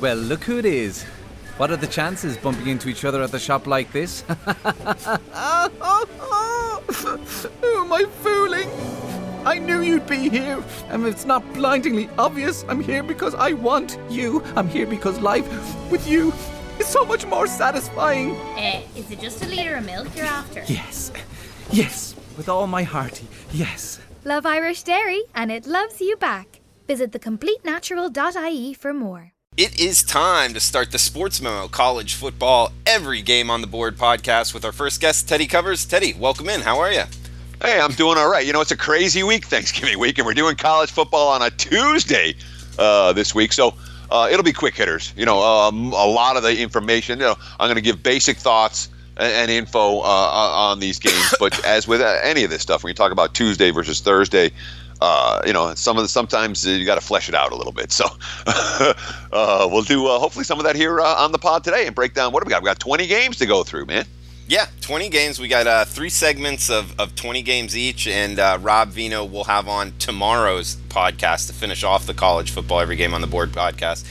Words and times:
Well, 0.00 0.16
look 0.16 0.44
who 0.44 0.58
it 0.58 0.64
is. 0.64 1.02
What 1.56 1.72
are 1.72 1.76
the 1.76 1.88
chances 1.88 2.36
bumping 2.36 2.68
into 2.68 2.88
each 2.88 3.04
other 3.04 3.20
at 3.20 3.32
the 3.32 3.38
shop 3.40 3.66
like 3.66 3.90
this? 3.92 4.20
who 4.28 4.34
am 4.36 4.44
I 7.92 8.06
fooling? 8.22 8.70
I 9.44 9.58
knew 9.58 9.80
you'd 9.80 10.06
be 10.06 10.28
here, 10.28 10.62
and 10.88 11.04
it's 11.04 11.24
not 11.24 11.42
blindingly 11.54 12.08
obvious. 12.16 12.64
I'm 12.68 12.80
here 12.80 13.02
because 13.02 13.34
I 13.34 13.54
want 13.54 13.98
you. 14.08 14.44
I'm 14.54 14.68
here 14.68 14.86
because 14.86 15.18
life 15.18 15.48
with 15.90 16.06
you 16.08 16.32
is 16.78 16.86
so 16.86 17.04
much 17.04 17.26
more 17.26 17.48
satisfying. 17.48 18.36
Uh, 18.56 18.82
is 18.94 19.10
it 19.10 19.18
just 19.18 19.42
a 19.42 19.48
litre 19.48 19.74
of 19.76 19.84
milk 19.86 20.14
you're 20.14 20.26
after? 20.26 20.62
Yes, 20.68 21.10
yes, 21.72 22.14
with 22.36 22.48
all 22.48 22.68
my 22.68 22.84
hearty, 22.84 23.26
yes. 23.52 23.98
Love 24.24 24.46
Irish 24.46 24.84
Dairy, 24.84 25.24
and 25.34 25.50
it 25.50 25.66
loves 25.66 26.00
you 26.00 26.16
back. 26.16 26.60
Visit 26.86 27.10
thecompletenatural.ie 27.10 28.74
for 28.74 28.94
more. 28.94 29.32
It 29.58 29.80
is 29.80 30.04
time 30.04 30.54
to 30.54 30.60
start 30.60 30.92
the 30.92 31.00
Sports 31.00 31.40
Memo 31.40 31.66
College 31.66 32.14
Football 32.14 32.70
Every 32.86 33.22
Game 33.22 33.50
on 33.50 33.60
the 33.60 33.66
Board 33.66 33.96
podcast 33.96 34.54
with 34.54 34.64
our 34.64 34.70
first 34.70 35.00
guest, 35.00 35.28
Teddy 35.28 35.48
Covers. 35.48 35.84
Teddy, 35.84 36.14
welcome 36.14 36.48
in. 36.48 36.60
How 36.60 36.78
are 36.78 36.92
you? 36.92 37.02
Hey, 37.60 37.80
I'm 37.80 37.90
doing 37.90 38.18
all 38.18 38.30
right. 38.30 38.46
You 38.46 38.52
know, 38.52 38.60
it's 38.60 38.70
a 38.70 38.76
crazy 38.76 39.24
week, 39.24 39.46
Thanksgiving 39.46 39.98
week, 39.98 40.16
and 40.18 40.24
we're 40.24 40.34
doing 40.34 40.54
college 40.54 40.92
football 40.92 41.30
on 41.30 41.42
a 41.42 41.50
Tuesday 41.50 42.36
uh, 42.78 43.12
this 43.14 43.34
week. 43.34 43.52
So 43.52 43.74
uh, 44.12 44.28
it'll 44.30 44.44
be 44.44 44.52
quick 44.52 44.76
hitters. 44.76 45.12
You 45.16 45.26
know, 45.26 45.42
um, 45.42 45.92
a 45.92 46.06
lot 46.06 46.36
of 46.36 46.44
the 46.44 46.56
information. 46.56 47.18
You 47.18 47.24
know, 47.24 47.36
I'm 47.58 47.66
going 47.66 47.74
to 47.74 47.82
give 47.82 48.00
basic 48.00 48.36
thoughts 48.36 48.88
and, 49.16 49.50
info 49.50 50.02
uh, 50.02 50.52
on 50.54 50.78
these 50.78 51.00
games. 51.00 51.34
but 51.40 51.64
as 51.64 51.88
with 51.88 52.00
uh, 52.00 52.20
any 52.22 52.44
of 52.44 52.50
this 52.50 52.62
stuff, 52.62 52.84
when 52.84 52.90
you 52.90 52.94
talk 52.94 53.10
about 53.10 53.34
Tuesday 53.34 53.72
versus 53.72 54.00
Thursday, 54.00 54.52
uh, 55.00 55.42
you 55.46 55.52
know, 55.52 55.74
some 55.74 55.96
of 55.96 56.02
the 56.02 56.08
sometimes 56.08 56.66
you 56.66 56.84
got 56.84 56.96
to 56.96 57.00
flesh 57.00 57.28
it 57.28 57.34
out 57.34 57.52
a 57.52 57.56
little 57.56 57.72
bit. 57.72 57.92
So 57.92 58.06
uh, 58.46 59.68
we'll 59.70 59.82
do 59.82 60.06
uh, 60.06 60.18
hopefully 60.18 60.44
some 60.44 60.58
of 60.58 60.64
that 60.64 60.76
here 60.76 61.00
uh, 61.00 61.24
on 61.24 61.32
the 61.32 61.38
pod 61.38 61.64
today 61.64 61.86
and 61.86 61.94
break 61.94 62.14
down 62.14 62.32
what 62.32 62.42
do 62.42 62.46
we 62.46 62.50
got? 62.50 62.62
We 62.62 62.66
got 62.66 62.80
20 62.80 63.06
games 63.06 63.36
to 63.38 63.46
go 63.46 63.62
through, 63.62 63.86
man. 63.86 64.04
Yeah, 64.48 64.66
20 64.80 65.10
games. 65.10 65.38
We 65.38 65.46
got 65.46 65.66
uh, 65.66 65.84
three 65.84 66.08
segments 66.08 66.70
of, 66.70 66.98
of 66.98 67.14
20 67.14 67.42
games 67.42 67.76
each, 67.76 68.06
and 68.06 68.38
Rob 68.64 68.88
Vino 68.88 69.22
will 69.24 69.44
have 69.44 69.68
on 69.68 69.92
tomorrow's 69.98 70.76
podcast 70.88 71.48
to 71.48 71.52
finish 71.52 71.84
off 71.84 72.06
the 72.06 72.14
college 72.14 72.50
football 72.50 72.80
every 72.80 72.96
game 72.96 73.12
on 73.12 73.20
the 73.20 73.26
board 73.26 73.52
podcast, 73.52 74.06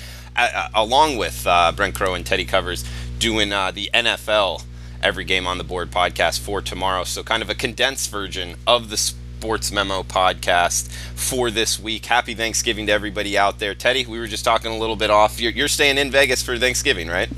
along 0.76 1.18
with 1.18 1.44
Brent 1.76 1.96
Crow 1.96 2.14
and 2.14 2.24
Teddy 2.24 2.46
Covers 2.46 2.86
doing 3.18 3.50
the 3.50 3.90
NFL 3.96 4.64
every 5.02 5.24
game 5.24 5.48
on 5.48 5.58
the 5.58 5.64
board 5.64 5.90
podcast 5.90 6.40
for 6.40 6.62
tomorrow. 6.62 7.04
So 7.04 7.24
kind 7.24 7.42
of 7.42 7.50
a 7.50 7.56
condensed 7.56 8.12
version 8.12 8.58
of 8.68 8.90
the 8.90 9.14
Sports 9.38 9.72
Memo 9.72 10.02
podcast 10.02 10.90
for 11.14 11.52
this 11.52 11.80
week. 11.80 12.08
Happy 12.08 12.34
Thanksgiving 12.34 12.88
to 12.88 12.92
everybody 12.92 13.38
out 13.38 13.60
there. 13.60 13.76
Teddy, 13.76 14.04
we 14.04 14.18
were 14.18 14.26
just 14.26 14.44
talking 14.44 14.72
a 14.72 14.78
little 14.78 14.96
bit 14.96 15.12
off. 15.12 15.40
You're, 15.40 15.52
you're 15.52 15.68
staying 15.68 16.00
in 16.00 16.10
Vegas 16.10 16.42
for 16.42 16.58
Thanksgiving, 16.58 17.08
right? 17.08 17.30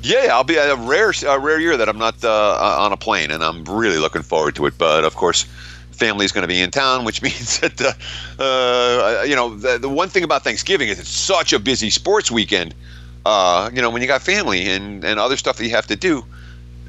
Yeah, 0.00 0.28
I'll 0.30 0.44
be 0.44 0.54
a 0.54 0.76
rare, 0.76 1.12
a 1.26 1.36
rare 1.40 1.58
year 1.58 1.76
that 1.76 1.88
I'm 1.88 1.98
not 1.98 2.22
uh, 2.22 2.76
on 2.78 2.92
a 2.92 2.96
plane, 2.96 3.32
and 3.32 3.42
I'm 3.42 3.64
really 3.64 3.98
looking 3.98 4.22
forward 4.22 4.54
to 4.54 4.66
it. 4.66 4.78
But 4.78 5.02
of 5.02 5.16
course, 5.16 5.46
family 5.90 6.24
is 6.24 6.30
going 6.30 6.42
to 6.42 6.48
be 6.48 6.60
in 6.60 6.70
town, 6.70 7.04
which 7.04 7.22
means 7.24 7.58
that 7.58 7.80
uh, 7.80 8.40
uh, 8.40 9.24
you 9.24 9.34
know 9.34 9.56
the, 9.56 9.78
the 9.78 9.88
one 9.88 10.08
thing 10.08 10.22
about 10.22 10.44
Thanksgiving 10.44 10.88
is 10.88 11.00
it's 11.00 11.08
such 11.08 11.52
a 11.52 11.58
busy 11.58 11.90
sports 11.90 12.30
weekend. 12.30 12.72
Uh, 13.26 13.68
you 13.74 13.82
know, 13.82 13.90
when 13.90 14.00
you 14.00 14.06
got 14.06 14.22
family 14.22 14.68
and, 14.68 15.04
and 15.04 15.18
other 15.18 15.36
stuff 15.36 15.56
that 15.56 15.64
you 15.64 15.70
have 15.70 15.88
to 15.88 15.96
do, 15.96 16.24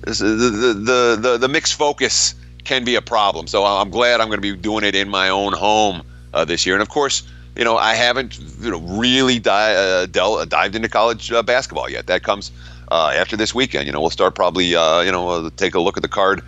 the 0.02 0.14
the 0.14 0.74
the, 0.74 1.20
the, 1.20 1.38
the 1.40 1.48
mixed 1.48 1.74
focus 1.74 2.36
can 2.70 2.84
be 2.84 2.94
a 2.94 3.02
problem. 3.02 3.48
So 3.48 3.66
I'm 3.66 3.90
glad 3.90 4.22
I'm 4.22 4.28
going 4.28 4.38
to 4.38 4.54
be 4.54 4.56
doing 4.56 4.84
it 4.84 4.94
in 4.94 5.10
my 5.10 5.30
own 5.30 5.54
home 5.54 6.04
uh, 6.36 6.46
this 6.46 6.68
year. 6.68 6.76
And 6.76 6.84
of 6.84 6.90
course, 6.90 7.24
you 7.56 7.64
know, 7.64 7.78
I 7.78 7.96
haven't 7.96 8.40
you 8.62 8.70
know 8.70 8.78
really 8.78 9.40
di- 9.40 9.76
uh, 9.76 10.06
del- 10.06 10.46
dived 10.46 10.76
into 10.76 10.88
college 10.88 11.32
uh, 11.32 11.42
basketball 11.42 11.90
yet. 11.90 12.06
That 12.06 12.22
comes 12.22 12.52
uh, 12.92 13.12
after 13.16 13.36
this 13.36 13.56
weekend. 13.56 13.88
You 13.88 13.92
know, 13.92 14.02
we'll 14.02 14.12
start 14.12 14.36
probably 14.36 14.76
uh, 14.76 15.02
you 15.02 15.12
know 15.12 15.30
uh, 15.30 15.50
take 15.58 15.74
a 15.74 15.80
look 15.80 15.98
at 15.98 16.04
the 16.04 16.10
card 16.10 16.44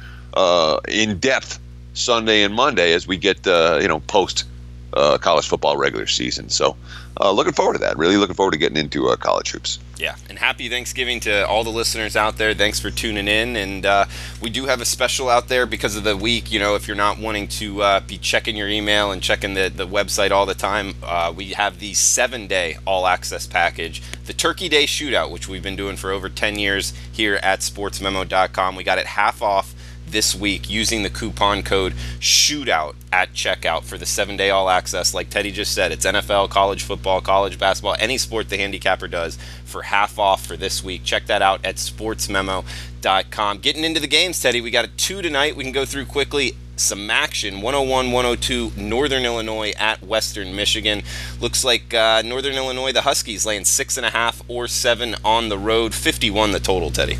in 0.88 1.18
depth 1.18 1.60
Sunday 1.96 2.44
and 2.44 2.54
Monday 2.54 2.94
as 2.94 3.08
we 3.08 3.18
get 3.18 3.44
you 3.48 3.88
know 3.88 4.00
post 4.06 4.46
college 4.94 5.48
football 5.48 5.78
regular 5.78 6.08
season. 6.08 6.50
So 6.50 6.76
looking 7.20 7.54
forward 7.54 7.74
to 7.74 7.80
that. 7.80 7.98
Really 7.98 8.18
looking 8.18 8.36
forward 8.36 8.52
to 8.52 8.58
getting 8.58 8.78
into 8.78 9.14
college 9.18 9.52
hoops. 9.52 9.80
Yeah, 10.02 10.16
and 10.30 10.40
happy 10.40 10.68
Thanksgiving 10.68 11.20
to 11.22 11.48
all 11.48 11.64
the 11.64 11.70
listeners 11.70 12.16
out 12.16 12.38
there. 12.38 12.56
Thanks 12.56 12.80
for 12.80 12.90
tuning 12.90 13.28
in. 13.28 13.56
And 13.56 13.86
uh, 13.86 14.06
we 14.42 14.50
do 14.50 14.66
have 14.66 14.82
a 14.82 14.86
special 14.86 15.30
out 15.30 15.48
there 15.48 15.68
because 15.68 15.96
of 15.96 16.04
the 16.04 16.18
week. 16.18 16.52
You 16.52 16.60
know, 16.60 16.74
if 16.74 16.88
you're 16.88 16.98
not 16.98 17.20
wanting 17.20 17.48
to 17.50 17.84
uh, 17.84 18.00
be 18.00 18.18
checking 18.18 18.58
your 18.58 18.68
email 18.68 19.12
and 19.12 19.22
checking 19.22 19.54
the, 19.54 19.70
the 19.70 19.86
website 19.86 20.32
all 20.32 20.48
the 20.48 20.56
time, 20.56 20.96
uh, 21.04 21.32
we 21.36 21.50
have 21.50 21.78
the 21.78 21.94
seven 21.94 22.48
day 22.48 22.78
all 22.88 23.06
access 23.06 23.46
package, 23.46 24.02
the 24.26 24.34
Turkey 24.34 24.70
Day 24.70 24.86
Shootout, 24.86 25.30
which 25.30 25.48
we've 25.48 25.62
been 25.62 25.76
doing 25.76 25.98
for 25.98 26.10
over 26.10 26.30
10 26.30 26.58
years 26.58 26.94
here 27.12 27.36
at 27.44 27.60
sportsmemo.com. 27.60 28.76
We 28.76 28.84
got 28.84 28.98
it 28.98 29.06
half 29.06 29.44
off 29.44 29.76
this 30.12 30.36
week 30.36 30.70
using 30.70 31.04
the 31.04 31.10
coupon 31.10 31.64
code 31.64 31.94
shootout 32.20 32.96
at 33.12 33.34
checkout 33.34 33.84
for 33.84 33.98
the 33.98 34.06
seven 34.06 34.38
day 34.38 34.50
all 34.50 34.70
access. 34.70 35.14
Like 35.14 35.30
teddy 35.30 35.52
just 35.52 35.74
said 35.74 35.92
it's 35.92 36.06
nfl 36.06 36.50
college 36.50 36.84
football 36.84 37.22
college 37.22 37.58
basketball 37.58 37.96
any 38.00 38.18
sport 38.18 38.50
the 38.50 38.58
handicapper 38.58 39.08
does 39.08 39.38
for 39.66 39.84
half 39.84 40.20
off 40.20 40.46
for 40.46 40.58
this 40.58 40.84
week. 40.84 41.04
Check 41.04 41.26
that 41.28 41.42
out 41.42 41.66
at 41.66 41.76
sportsmemo.com 41.76 43.58
getting 43.60 43.84
into 43.84 44.00
the 44.00 44.08
games 44.08 44.42
teddy 44.42 44.62
we 44.62 44.72
got 44.72 44.86
a 44.86 44.90
two 44.90 45.22
tonight. 45.22 45.56
We 45.56 45.64
can 45.64 45.74
go 45.74 45.86
through 45.86 46.06
quickly. 46.06 46.56
Some 46.78 47.12
action. 47.12 47.62
101 47.62 48.12
102 48.12 48.72
northern 48.76 49.24
illinois 49.24 49.72
at 49.78 50.02
western 50.02 50.56
michigan. 50.56 51.04
Looks 51.40 51.64
like 51.64 51.94
uh, 51.94 52.24
northern 52.24 52.54
illinois 52.54 52.92
the 52.92 53.02
huskies 53.02 53.46
laying 53.46 53.66
six 53.66 53.98
and 53.98 54.06
a 54.06 54.10
half 54.10 54.42
or 54.48 54.68
seven 54.68 55.16
on 55.24 55.50
the 55.50 55.60
road. 55.60 55.94
51 55.94 56.52
the 56.52 56.60
total 56.60 56.90
teddy 56.90 57.18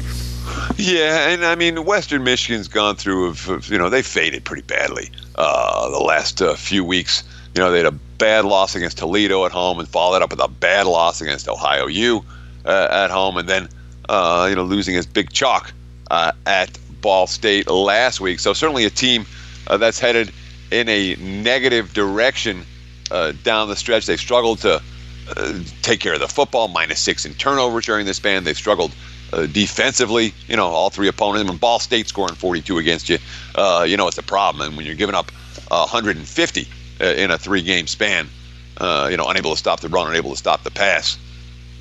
yeah, 0.78 1.30
and 1.30 1.46
I 1.46 1.56
mean, 1.56 1.86
Western 1.86 2.24
Michigan's 2.24 2.68
gone 2.68 2.96
through, 2.96 3.28
of 3.28 3.70
you 3.70 3.78
know, 3.78 3.90
they 3.90 4.02
faded 4.02 4.44
pretty 4.44 4.64
badly 4.64 5.12
uh, 5.36 5.90
the 5.90 6.00
last 6.00 6.42
uh, 6.42 6.56
few 6.56 6.84
weeks. 6.84 7.24
You 7.56 7.62
know, 7.62 7.72
they 7.72 7.78
had 7.78 7.86
a 7.86 7.92
bad 7.92 8.46
loss 8.46 8.76
against 8.76 8.98
Toledo 8.98 9.46
at 9.46 9.52
home 9.52 9.80
and 9.80 9.88
followed 9.88 10.22
up 10.22 10.32
with 10.32 10.40
a 10.40 10.48
bad 10.48 10.88
loss 10.88 11.22
against 11.22 11.48
Ohio 11.50 11.88
U 11.88 12.24
uh, 12.66 12.88
at 12.90 13.10
home, 13.10 13.38
and 13.38 13.50
then, 13.50 13.68
uh, 14.10 14.48
you 14.50 14.56
know, 14.56 14.64
losing 14.64 14.96
his 14.96 15.06
big 15.06 15.32
chalk 15.32 15.74
uh, 16.10 16.32
at 16.46 16.78
Ball 17.02 17.28
State 17.28 17.70
last 17.70 18.22
week. 18.22 18.40
So 18.40 18.54
certainly 18.54 18.86
a 18.86 18.90
team 18.90 19.26
uh, 19.68 19.78
that's 19.78 20.00
headed 20.00 20.32
in 20.72 20.88
a 20.88 21.16
negative 21.16 21.94
direction 21.94 22.64
down 23.44 23.68
the 23.68 23.76
stretch. 23.76 24.06
They've 24.06 24.18
struggled 24.20 24.60
to 24.60 24.82
take 25.82 26.00
care 26.00 26.14
of 26.14 26.22
the 26.22 26.28
football, 26.28 26.70
minus 26.70 27.02
six 27.02 27.26
in 27.26 27.34
turnovers 27.34 27.86
during 27.86 28.06
this 28.06 28.18
span. 28.18 28.46
They've 28.46 28.56
struggled 28.56 28.94
uh, 29.34 29.46
defensively, 29.46 30.34
you 30.48 30.56
know, 30.56 30.66
all 30.66 30.90
three 30.90 31.08
opponents. 31.08 31.50
When 31.50 31.58
Ball 31.58 31.80
State 31.80 32.08
scoring 32.08 32.36
42 32.36 32.78
against 32.78 33.10
you, 33.10 33.18
uh, 33.56 33.86
you 33.88 33.98
know 33.98 34.08
it's 34.08 34.18
a 34.18 34.24
problem. 34.24 34.68
And 34.68 34.78
when 34.78 34.86
you're 34.86 34.96
giving 34.96 35.16
up 35.16 35.32
150 35.70 36.68
uh, 37.00 37.06
in 37.06 37.32
a 37.32 37.38
three-game 37.38 37.88
span, 37.88 38.28
uh, 38.78 39.08
you 39.10 39.18
know, 39.18 39.26
unable 39.26 39.52
to 39.52 39.58
stop 39.58 39.80
the 39.80 39.90
run, 39.90 40.10
unable 40.10 40.32
to 40.32 40.38
stop 40.38 40.64
the 40.64 40.72
pass, 40.72 41.18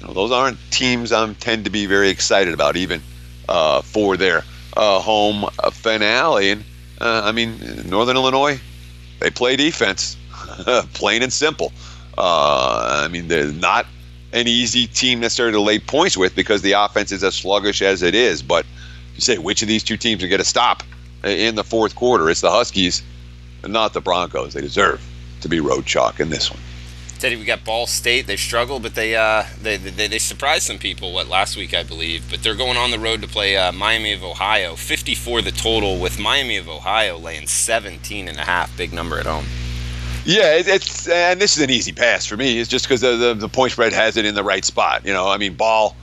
you 0.01 0.07
know, 0.07 0.13
those 0.13 0.31
aren't 0.31 0.59
teams 0.71 1.13
I'm 1.13 1.35
tend 1.35 1.65
to 1.65 1.71
be 1.71 1.87
very 1.87 2.09
excited 2.09 2.55
about, 2.55 2.77
even 2.77 3.01
for 3.85 4.17
their 4.17 4.45
home 4.77 5.47
finale. 5.73 6.51
And 6.51 6.65
I 7.01 7.33
mean, 7.33 7.59
Northern 7.89 8.17
Illinois, 8.17 8.61
they 9.19 9.31
play 9.31 9.57
defense, 9.57 10.17
plain 10.95 11.23
and 11.23 11.33
simple. 11.33 11.73
I 12.17 13.09
mean, 13.11 13.29
they're 13.29 13.53
not 13.53 13.87
an 14.33 14.47
easy 14.47 14.87
team 14.87 15.21
necessarily 15.21 15.55
to 15.55 15.61
lay 15.61 15.79
points 15.79 16.17
with 16.17 16.35
because 16.35 16.63
the 16.63 16.73
offense 16.73 17.13
is 17.13 17.25
as 17.25 17.35
sluggish 17.35 17.83
as 17.83 18.03
it 18.03 18.15
is. 18.15 18.43
But 18.43 18.67
you 19.15 19.21
say 19.21 19.39
which 19.39 19.63
of 19.63 19.69
these 19.69 19.83
two 19.83 19.97
teams 19.97 20.23
are 20.23 20.29
going 20.29 20.39
to 20.39 20.45
stop 20.45 20.83
in 21.25 21.55
the 21.55 21.65
fourth 21.65 21.95
quarter? 21.95 22.31
It's 22.31 22.41
the 22.41 22.51
Huskies, 22.51 23.03
not 23.67 23.93
the 23.93 24.01
Broncos. 24.01 24.55
They 24.55 24.61
deserve 24.61 25.03
to 25.41 25.49
be 25.49 25.61
road 25.61 25.87
chalk 25.87 26.21
in 26.21 26.31
this 26.31 26.51
one. 26.51 26.61
Teddy, 27.19 27.37
we 27.37 27.45
got 27.45 27.67
Ball 27.67 27.87
State. 27.87 28.27
They 28.27 28.37
struggled, 28.37 28.83
but 28.83 28.95
they 28.95 29.15
uh, 29.15 29.45
they, 29.61 29.77
they 29.77 30.09
they 30.09 30.19
surprised 30.19 30.63
some 30.63 30.79
people. 30.79 31.13
What 31.13 31.29
last 31.29 31.55
week, 31.55 31.75
I 31.75 31.83
believe. 31.83 32.31
But 32.31 32.43
they're 32.43 32.55
going 32.55 32.79
on 32.79 32.93
the 32.93 32.99
road 32.99 33.21
to 33.21 33.29
play 33.29 33.59
uh, 33.59 33.73
Miami 33.73 34.15
of 34.15 34.25
Ohio. 34.25 34.75
54 34.75 35.43
the 35.43 35.51
total, 35.51 35.99
with 35.99 36.19
Miami 36.19 36.57
of 36.57 36.67
Ohio 36.67 37.19
laying 37.19 37.47
17 37.47 38.27
and 38.27 38.39
a 38.39 38.45
half. 38.45 38.75
Big 38.75 38.95
number 38.95 39.19
at 39.19 39.27
home. 39.27 39.45
Yeah, 40.25 40.55
it, 40.57 40.69
it's 40.69 41.09
and 41.09 41.41
this 41.41 41.57
is 41.57 41.63
an 41.63 41.71
easy 41.71 41.93
pass 41.93 42.27
for 42.27 42.37
me. 42.37 42.59
It's 42.59 42.69
just 42.69 42.85
because 42.85 43.01
the, 43.01 43.17
the, 43.17 43.35
the 43.35 43.49
point 43.49 43.73
spread 43.73 43.93
has 43.93 44.17
it 44.17 44.25
in 44.25 44.35
the 44.35 44.45
right 44.45 44.65
spot. 44.65 45.05
You 45.07 45.13
know, 45.13 45.29
I 45.29 45.39
mean, 45.39 45.55
ball, 45.55 45.97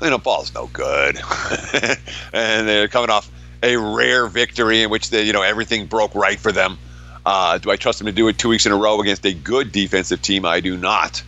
you 0.00 0.10
know, 0.10 0.18
ball's 0.18 0.54
no 0.54 0.68
good, 0.68 1.16
and 2.32 2.68
they're 2.68 2.88
coming 2.88 3.10
off 3.10 3.30
a 3.62 3.76
rare 3.76 4.26
victory 4.26 4.82
in 4.82 4.90
which 4.90 5.10
they, 5.10 5.24
you 5.24 5.32
know, 5.32 5.42
everything 5.42 5.86
broke 5.86 6.14
right 6.14 6.38
for 6.38 6.50
them. 6.50 6.78
Uh, 7.24 7.58
do 7.58 7.70
I 7.70 7.76
trust 7.76 7.98
them 7.98 8.06
to 8.06 8.12
do 8.12 8.26
it 8.28 8.38
two 8.38 8.48
weeks 8.48 8.66
in 8.66 8.72
a 8.72 8.76
row 8.76 9.00
against 9.00 9.24
a 9.24 9.32
good 9.32 9.70
defensive 9.70 10.22
team? 10.22 10.44
I 10.44 10.60
do 10.60 10.76
not. 10.76 11.22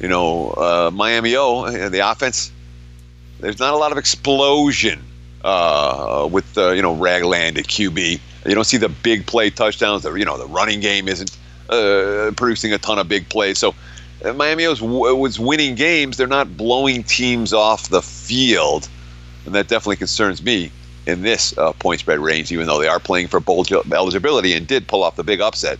You 0.00 0.08
know, 0.08 0.50
uh, 0.50 0.90
Miami 0.92 1.36
O, 1.36 1.70
the 1.88 2.10
offense, 2.10 2.52
there's 3.40 3.58
not 3.58 3.74
a 3.74 3.76
lot 3.76 3.92
of 3.92 3.98
explosion 3.98 5.02
uh, 5.44 6.28
with 6.30 6.56
uh, 6.56 6.70
you 6.70 6.82
know 6.82 6.94
Ragland 6.94 7.58
at 7.58 7.64
QB. 7.64 8.20
You 8.46 8.54
don't 8.54 8.64
see 8.64 8.76
the 8.76 8.88
big 8.88 9.26
play 9.26 9.50
touchdowns. 9.50 10.04
The, 10.04 10.14
you 10.14 10.24
know 10.24 10.38
the 10.38 10.46
running 10.46 10.80
game 10.80 11.08
isn't 11.08 11.36
uh, 11.68 12.32
producing 12.36 12.72
a 12.72 12.78
ton 12.78 12.98
of 12.98 13.08
big 13.08 13.28
plays. 13.28 13.58
So 13.58 13.74
uh, 14.24 14.32
Miami 14.32 14.66
was, 14.66 14.82
was 14.82 15.38
winning 15.38 15.74
games. 15.74 16.16
They're 16.16 16.26
not 16.26 16.56
blowing 16.56 17.02
teams 17.02 17.52
off 17.52 17.88
the 17.88 18.02
field, 18.02 18.88
and 19.44 19.54
that 19.54 19.68
definitely 19.68 19.96
concerns 19.96 20.42
me 20.42 20.70
in 21.06 21.22
this 21.22 21.56
uh, 21.58 21.72
point 21.74 22.00
spread 22.00 22.18
range. 22.18 22.50
Even 22.52 22.66
though 22.66 22.80
they 22.80 22.88
are 22.88 23.00
playing 23.00 23.28
for 23.28 23.40
bowl 23.40 23.64
eligibility 23.92 24.54
and 24.54 24.66
did 24.66 24.88
pull 24.88 25.04
off 25.04 25.16
the 25.16 25.24
big 25.24 25.40
upset 25.40 25.78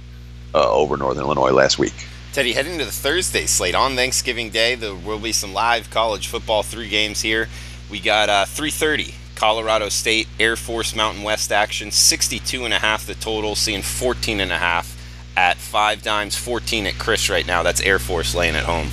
uh, 0.54 0.70
over 0.70 0.96
Northern 0.96 1.24
Illinois 1.24 1.50
last 1.50 1.78
week. 1.78 1.94
Teddy, 2.32 2.52
heading 2.52 2.78
to 2.78 2.84
the 2.84 2.92
Thursday 2.92 3.46
slate 3.46 3.74
on 3.74 3.96
Thanksgiving 3.96 4.50
Day, 4.50 4.74
there 4.74 4.94
will 4.94 5.18
be 5.18 5.32
some 5.32 5.54
live 5.54 5.88
college 5.90 6.28
football 6.28 6.62
three 6.62 6.88
games 6.88 7.22
here. 7.22 7.48
We 7.90 7.98
got 7.98 8.28
uh, 8.28 8.44
3:30 8.44 9.14
Colorado 9.36 9.88
State 9.88 10.28
Air 10.38 10.56
Force 10.56 10.94
Mountain 10.94 11.22
West 11.22 11.50
action, 11.50 11.90
62 11.90 12.64
and 12.64 12.74
a 12.74 12.78
half 12.78 13.06
the 13.06 13.14
total, 13.14 13.54
seeing 13.54 13.82
14 13.82 14.40
and 14.40 14.52
a 14.52 14.58
half 14.58 14.95
at 15.36 15.56
five 15.56 16.02
dimes, 16.02 16.36
14 16.36 16.86
at 16.86 16.98
CRIS 16.98 17.30
right 17.30 17.46
now. 17.46 17.62
That's 17.62 17.80
Air 17.80 17.98
Force 17.98 18.34
laying 18.34 18.56
at 18.56 18.64
home. 18.64 18.88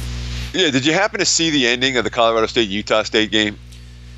Yeah, 0.53 0.69
did 0.69 0.85
you 0.85 0.93
happen 0.93 1.19
to 1.19 1.25
see 1.25 1.49
the 1.49 1.67
ending 1.67 1.97
of 1.97 2.03
the 2.03 2.09
Colorado 2.09 2.47
State 2.47 2.69
Utah 2.69 3.03
State 3.03 3.31
game? 3.31 3.57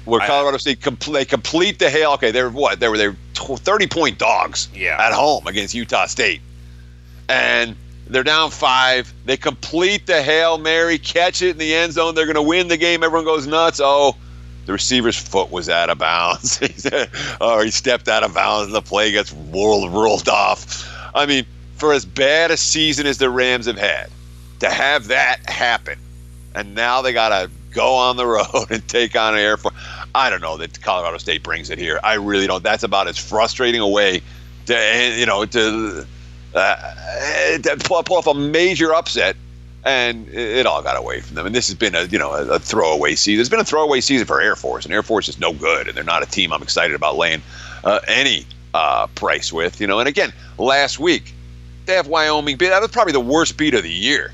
Where 0.03 0.21
I, 0.21 0.27
Colorado 0.27 0.57
State 0.57 0.81
compl- 0.81 1.13
they 1.13 1.25
complete 1.25 1.79
the 1.79 1.89
hail. 1.89 2.11
Okay, 2.13 2.31
they're 2.31 2.49
what? 2.49 2.79
They 2.79 2.89
were 2.89 2.97
they 2.97 3.07
were 3.07 3.15
30 3.33 3.87
point 3.87 4.19
dogs 4.19 4.67
yeah. 4.73 4.97
at 4.99 5.13
home 5.13 5.47
against 5.47 5.73
Utah 5.73 6.05
State, 6.05 6.41
and 7.29 7.75
they're 8.07 8.23
down 8.23 8.51
five. 8.51 9.11
They 9.25 9.37
complete 9.37 10.05
the 10.05 10.21
hail 10.21 10.57
mary, 10.57 10.97
catch 10.97 11.41
it 11.41 11.51
in 11.51 11.57
the 11.57 11.73
end 11.73 11.93
zone. 11.93 12.15
They're 12.15 12.25
going 12.25 12.35
to 12.35 12.41
win 12.41 12.67
the 12.67 12.77
game. 12.77 13.03
Everyone 13.03 13.25
goes 13.25 13.47
nuts. 13.47 13.79
Oh, 13.83 14.15
the 14.65 14.73
receiver's 14.73 15.17
foot 15.17 15.51
was 15.51 15.69
out 15.69 15.89
of 15.89 15.97
bounds. 15.97 16.61
or 16.91 17.07
oh, 17.41 17.61
he 17.61 17.71
stepped 17.71 18.07
out 18.07 18.23
of 18.23 18.33
bounds, 18.33 18.67
and 18.67 18.75
the 18.75 18.81
play 18.81 19.11
gets 19.11 19.31
rolled 19.33 19.91
rolled 19.91 20.29
off. 20.29 20.91
I 21.15 21.25
mean, 21.25 21.45
for 21.75 21.93
as 21.93 22.05
bad 22.05 22.51
a 22.51 22.57
season 22.57 23.05
as 23.05 23.17
the 23.17 23.29
Rams 23.29 23.65
have 23.65 23.77
had, 23.77 24.09
to 24.59 24.69
have 24.69 25.07
that 25.07 25.47
happen, 25.49 25.99
and 26.53 26.75
now 26.75 27.01
they 27.01 27.13
got 27.13 27.29
to 27.29 27.49
go 27.71 27.95
on 27.95 28.17
the 28.17 28.25
road 28.53 28.67
and 28.69 28.87
take 28.87 29.15
on 29.15 29.37
Air 29.37 29.57
Force. 29.57 29.75
I 30.13 30.29
don't 30.29 30.41
know 30.41 30.57
that 30.57 30.81
Colorado 30.81 31.17
State 31.17 31.43
brings 31.43 31.69
it 31.69 31.77
here. 31.77 31.99
I 32.03 32.13
really 32.15 32.47
don't. 32.47 32.63
That's 32.63 32.83
about 32.83 33.07
as 33.07 33.17
frustrating 33.17 33.81
a 33.81 33.87
way 33.87 34.21
to 34.65 35.15
you 35.17 35.25
know 35.25 35.45
to, 35.45 36.07
uh, 36.53 37.57
to 37.57 37.77
pull, 37.83 38.01
pull 38.03 38.17
off 38.17 38.27
a 38.27 38.33
major 38.33 38.93
upset 38.93 39.35
and 39.85 40.27
it 40.29 40.65
all 40.65 40.81
got 40.81 40.97
away 40.97 41.21
from 41.21 41.35
them. 41.35 41.45
And 41.45 41.53
this 41.53 41.67
has 41.67 41.75
been 41.75 41.93
a 41.93 42.03
you 42.05 42.17
know 42.17 42.31
a, 42.31 42.55
a, 42.55 42.59
throwaway 42.59 43.15
season. 43.15 43.39
It's 43.39 43.49
been 43.49 43.59
a 43.59 43.65
throwaway 43.65 44.01
season 44.01 44.25
for 44.25 44.41
Air 44.41 44.55
Force, 44.55 44.83
and 44.83 44.93
Air 44.93 45.03
Force 45.03 45.29
is 45.29 45.39
no 45.39 45.53
good, 45.53 45.87
and 45.87 45.95
they're 45.95 46.03
not 46.03 46.23
a 46.23 46.25
team 46.25 46.51
I'm 46.51 46.63
excited 46.63 46.95
about 46.95 47.17
laying 47.17 47.43
uh, 47.83 47.99
any 48.07 48.47
uh, 48.73 49.07
price 49.07 49.53
with. 49.53 49.79
You 49.79 49.85
know, 49.85 49.99
and 49.99 50.09
again, 50.09 50.33
last 50.57 50.99
week 50.99 51.34
they 51.85 51.93
have 51.93 52.07
Wyoming 52.07 52.57
beat. 52.57 52.69
That 52.69 52.81
was 52.81 52.91
probably 52.91 53.13
the 53.13 53.19
worst 53.19 53.57
beat 53.57 53.73
of 53.73 53.83
the 53.83 53.91
year. 53.91 54.33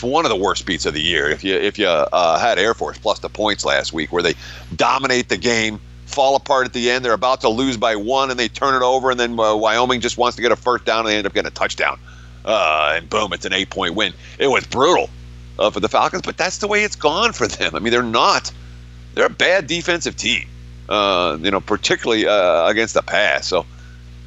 One 0.00 0.24
of 0.24 0.28
the 0.28 0.36
worst 0.36 0.64
beats 0.64 0.86
of 0.86 0.94
the 0.94 1.02
year, 1.02 1.28
if 1.28 1.42
you 1.42 1.54
if 1.54 1.76
you 1.76 1.88
uh, 1.88 2.38
had 2.38 2.58
Air 2.58 2.72
Force 2.72 2.98
plus 2.98 3.18
the 3.18 3.28
points 3.28 3.64
last 3.64 3.92
week, 3.92 4.12
where 4.12 4.22
they 4.22 4.34
dominate 4.76 5.28
the 5.28 5.36
game, 5.36 5.80
fall 6.06 6.36
apart 6.36 6.66
at 6.66 6.72
the 6.72 6.88
end, 6.88 7.04
they're 7.04 7.12
about 7.12 7.40
to 7.40 7.48
lose 7.48 7.76
by 7.76 7.96
one, 7.96 8.30
and 8.30 8.38
they 8.38 8.46
turn 8.46 8.80
it 8.80 8.84
over, 8.84 9.10
and 9.10 9.18
then 9.18 9.38
uh, 9.40 9.56
Wyoming 9.56 10.00
just 10.00 10.16
wants 10.16 10.36
to 10.36 10.42
get 10.42 10.52
a 10.52 10.56
first 10.56 10.84
down, 10.84 11.00
and 11.00 11.08
they 11.08 11.16
end 11.16 11.26
up 11.26 11.34
getting 11.34 11.48
a 11.48 11.54
touchdown, 11.54 11.98
uh, 12.44 12.94
and 12.96 13.10
boom, 13.10 13.32
it's 13.32 13.44
an 13.44 13.52
eight 13.52 13.70
point 13.70 13.96
win. 13.96 14.12
It 14.38 14.46
was 14.46 14.64
brutal 14.66 15.10
uh, 15.58 15.70
for 15.70 15.80
the 15.80 15.88
Falcons, 15.88 16.22
but 16.22 16.36
that's 16.36 16.58
the 16.58 16.68
way 16.68 16.84
it's 16.84 16.96
gone 16.96 17.32
for 17.32 17.48
them. 17.48 17.74
I 17.74 17.80
mean, 17.80 17.90
they're 17.90 18.02
not 18.04 18.52
they're 19.14 19.26
a 19.26 19.30
bad 19.30 19.66
defensive 19.66 20.16
team, 20.16 20.46
uh, 20.88 21.38
you 21.40 21.50
know, 21.50 21.60
particularly 21.60 22.28
uh, 22.28 22.68
against 22.68 22.94
the 22.94 23.02
pass. 23.02 23.48
So 23.48 23.66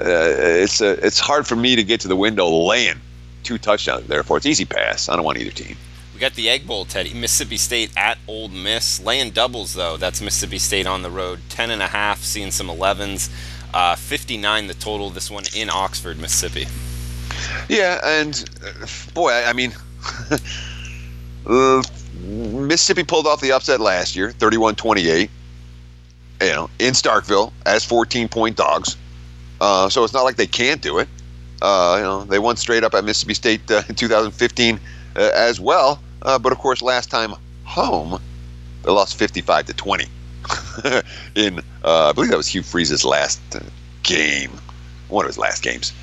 it's 0.05 0.81
uh, 0.81 0.97
it's 1.01 1.19
hard 1.19 1.47
for 1.47 1.55
me 1.55 1.75
to 1.75 1.83
get 1.83 2.01
to 2.01 2.07
the 2.07 2.15
window 2.15 2.47
laying 2.47 2.99
two 3.43 3.57
touchdowns. 3.57 4.07
Therefore, 4.07 4.37
it's 4.37 4.45
easy 4.45 4.65
pass. 4.65 5.09
I 5.09 5.15
don't 5.15 5.25
want 5.25 5.37
either 5.37 5.51
team. 5.51 5.77
We 6.13 6.19
got 6.19 6.33
the 6.33 6.49
Egg 6.49 6.67
Bowl, 6.67 6.85
Teddy. 6.85 7.13
Mississippi 7.13 7.57
State 7.57 7.91
at 7.97 8.17
Ole 8.27 8.49
Miss. 8.49 8.99
Laying 8.99 9.31
doubles 9.31 9.73
though. 9.73 9.97
That's 9.97 10.21
Mississippi 10.21 10.59
State 10.59 10.85
on 10.85 11.01
the 11.01 11.09
road. 11.09 11.39
Ten 11.49 11.71
and 11.71 11.81
a 11.81 11.87
half. 11.87 12.21
Seeing 12.21 12.51
some 12.51 12.67
11s. 12.67 13.29
Uh, 13.73 13.95
59 13.95 14.67
the 14.67 14.73
total. 14.73 15.09
This 15.09 15.31
one 15.31 15.43
in 15.55 15.69
Oxford, 15.69 16.19
Mississippi. 16.19 16.67
Yeah, 17.69 17.99
and 18.03 18.49
uh, 18.63 18.85
boy, 19.13 19.31
I, 19.31 19.49
I 19.49 19.53
mean, 19.53 19.71
uh, 21.45 21.81
Mississippi 22.21 23.03
pulled 23.03 23.27
off 23.27 23.41
the 23.41 23.53
upset 23.53 23.79
last 23.79 24.15
year, 24.15 24.31
31-28. 24.31 25.29
You 26.41 26.47
know, 26.47 26.69
in 26.79 26.93
Starkville 26.93 27.53
as 27.65 27.85
14 27.85 28.27
point 28.27 28.57
dogs. 28.57 28.97
Uh, 29.61 29.87
so 29.87 30.03
it's 30.03 30.13
not 30.13 30.23
like 30.23 30.35
they 30.35 30.47
can't 30.47 30.81
do 30.81 30.97
it. 30.97 31.07
Uh, 31.61 31.93
you 31.97 32.03
know, 32.03 32.23
they 32.23 32.39
won 32.39 32.57
straight 32.57 32.83
up 32.83 32.95
at 32.95 33.05
Mississippi 33.05 33.35
State 33.35 33.69
uh, 33.69 33.83
in 33.87 33.93
2015 33.93 34.79
uh, 35.15 35.29
as 35.35 35.59
well. 35.59 36.01
Uh, 36.23 36.39
but 36.39 36.51
of 36.51 36.57
course, 36.57 36.81
last 36.81 37.11
time 37.11 37.33
home, 37.63 38.19
they 38.83 38.91
lost 38.91 39.15
55 39.15 39.67
to 39.67 39.73
20. 39.73 40.05
in 41.35 41.59
uh, 41.83 42.09
I 42.09 42.11
believe 42.13 42.31
that 42.31 42.37
was 42.37 42.47
Hugh 42.47 42.63
Freeze's 42.63 43.05
last 43.05 43.39
game, 44.01 44.51
one 45.09 45.25
of 45.25 45.29
his 45.29 45.37
last 45.37 45.61
games 45.61 45.93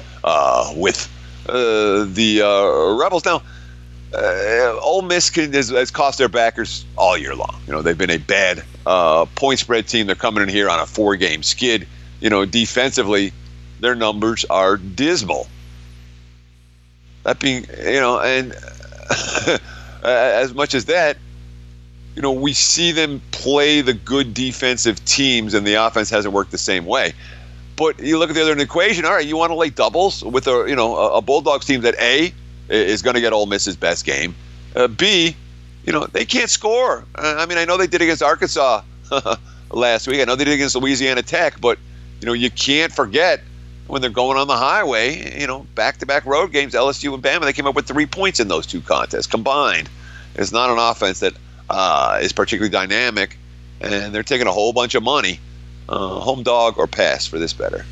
with 0.77 1.11
the 1.47 2.97
Rebels. 2.97 3.25
Now, 3.25 3.43
uh, 4.15 4.79
Ole 4.81 5.03
Miss 5.03 5.29
can, 5.29 5.53
has, 5.53 5.71
has, 5.71 5.91
cost 5.91 6.19
their 6.19 6.29
backers 6.29 6.87
all 6.97 7.19
year 7.19 7.35
long. 7.35 7.61
You 7.67 7.73
know, 7.73 7.83
they've 7.83 7.99
been 7.99 8.11
a 8.11 8.19
bad 8.19 8.63
uh, 8.87 9.27
point 9.35 9.59
spread 9.59 9.87
team. 9.87 10.07
They're 10.07 10.17
coming 10.17 10.43
in 10.43 10.49
here 10.49 10.71
on 10.71 10.81
a 10.81 10.87
four 10.87 11.17
game 11.17 11.43
skid. 11.43 11.87
You 12.21 12.31
know, 12.31 12.45
defensively, 12.45 13.33
their 13.81 13.95
numbers 13.95 14.45
are 14.47 14.77
dismal. 14.77 15.49
That 17.25 17.41
being, 17.41 17.67
you 17.79 18.01
know, 18.01 18.21
and 18.21 18.53
as 20.03 20.55
much 20.55 20.75
as 20.75 20.87
that, 20.87 21.17
you 22.15 22.23
know, 22.23 22.33
we 22.33 22.53
see 22.53 22.91
them 22.93 23.23
play 23.31 23.81
the 23.81 23.93
good 23.93 24.35
defensive 24.35 25.05
teams, 25.05 25.55
and 25.55 25.67
the 25.67 25.75
offense 25.75 26.11
hasn't 26.11 26.35
worked 26.35 26.51
the 26.51 26.59
same 26.59 26.85
way. 26.85 27.13
But 27.77 28.01
you 28.01 28.19
look 28.19 28.29
at 28.29 28.35
the 28.35 28.43
other 28.43 28.59
equation. 28.59 29.05
All 29.05 29.13
right, 29.13 29.25
you 29.25 29.37
want 29.37 29.51
to 29.51 29.55
lay 29.55 29.71
doubles 29.71 30.25
with 30.25 30.49
a 30.49 30.65
you 30.69 30.75
know 30.75 30.97
a, 30.97 31.23
Bulldogs 31.23 31.65
team 31.65 31.83
that 31.83 31.95
a 32.01 32.33
is 32.69 33.03
going 33.03 33.15
to 33.15 33.21
get 33.21 33.33
Ole 33.33 33.47
Miss's 33.47 33.77
best 33.77 34.05
game. 34.05 34.35
Uh, 34.75 34.89
B, 34.89 35.37
you 35.85 35.93
know 35.93 36.07
they 36.07 36.25
can't 36.25 36.51
score. 36.51 37.05
Uh, 37.15 37.37
I 37.39 37.47
mean, 37.47 37.57
I 37.57 37.65
know 37.65 37.77
they 37.77 37.87
did 37.87 38.03
against 38.03 38.21
Arkansas 38.21 38.83
last 39.71 40.09
week. 40.09 40.21
I 40.21 40.25
know 40.25 40.35
they 40.35 40.45
did 40.45 40.55
against 40.55 40.75
Louisiana 40.75 41.23
Tech, 41.23 41.61
but 41.61 41.79
you 42.21 42.27
know 42.27 42.33
you 42.33 42.51
can't 42.51 42.93
forget 42.93 43.43
when 43.89 44.03
they're 44.03 44.11
going 44.11 44.37
on 44.37 44.47
the 44.47 44.57
highway, 44.57 45.41
you 45.41 45.47
know, 45.47 45.67
back-to-back 45.75 46.27
road 46.27 46.53
games, 46.53 46.75
LSU 46.75 47.13
and 47.15 47.23
Bama, 47.23 47.43
they 47.43 47.55
came 47.55 47.67
up 47.67 47.75
with 47.75 47.87
three 47.87 48.07
points 48.07 48.39
in 48.39 48.47
those 48.47 48.67
two 48.67 48.81
contests 48.81 49.27
combined. 49.27 49.89
It's 50.35 50.53
not 50.53 50.71
an 50.71 50.79
offense 50.79 51.21
that 51.21 51.33
uh, 51.69 52.21
is 52.23 52.33
particularly 52.33 52.71
dynamic, 52.71 53.37
and 53.81 54.15
they're 54.15 54.23
taking 54.23 54.47
a 54.47 54.53
whole 54.53 54.73
bunch 54.73 54.95
of 54.95 55.03
money. 55.03 55.41
Uh, 55.89 56.21
home 56.21 56.43
dog 56.43 56.77
or 56.77 56.87
pass 56.87 57.27
for 57.27 57.39
this 57.39 57.55
better. 57.55 57.87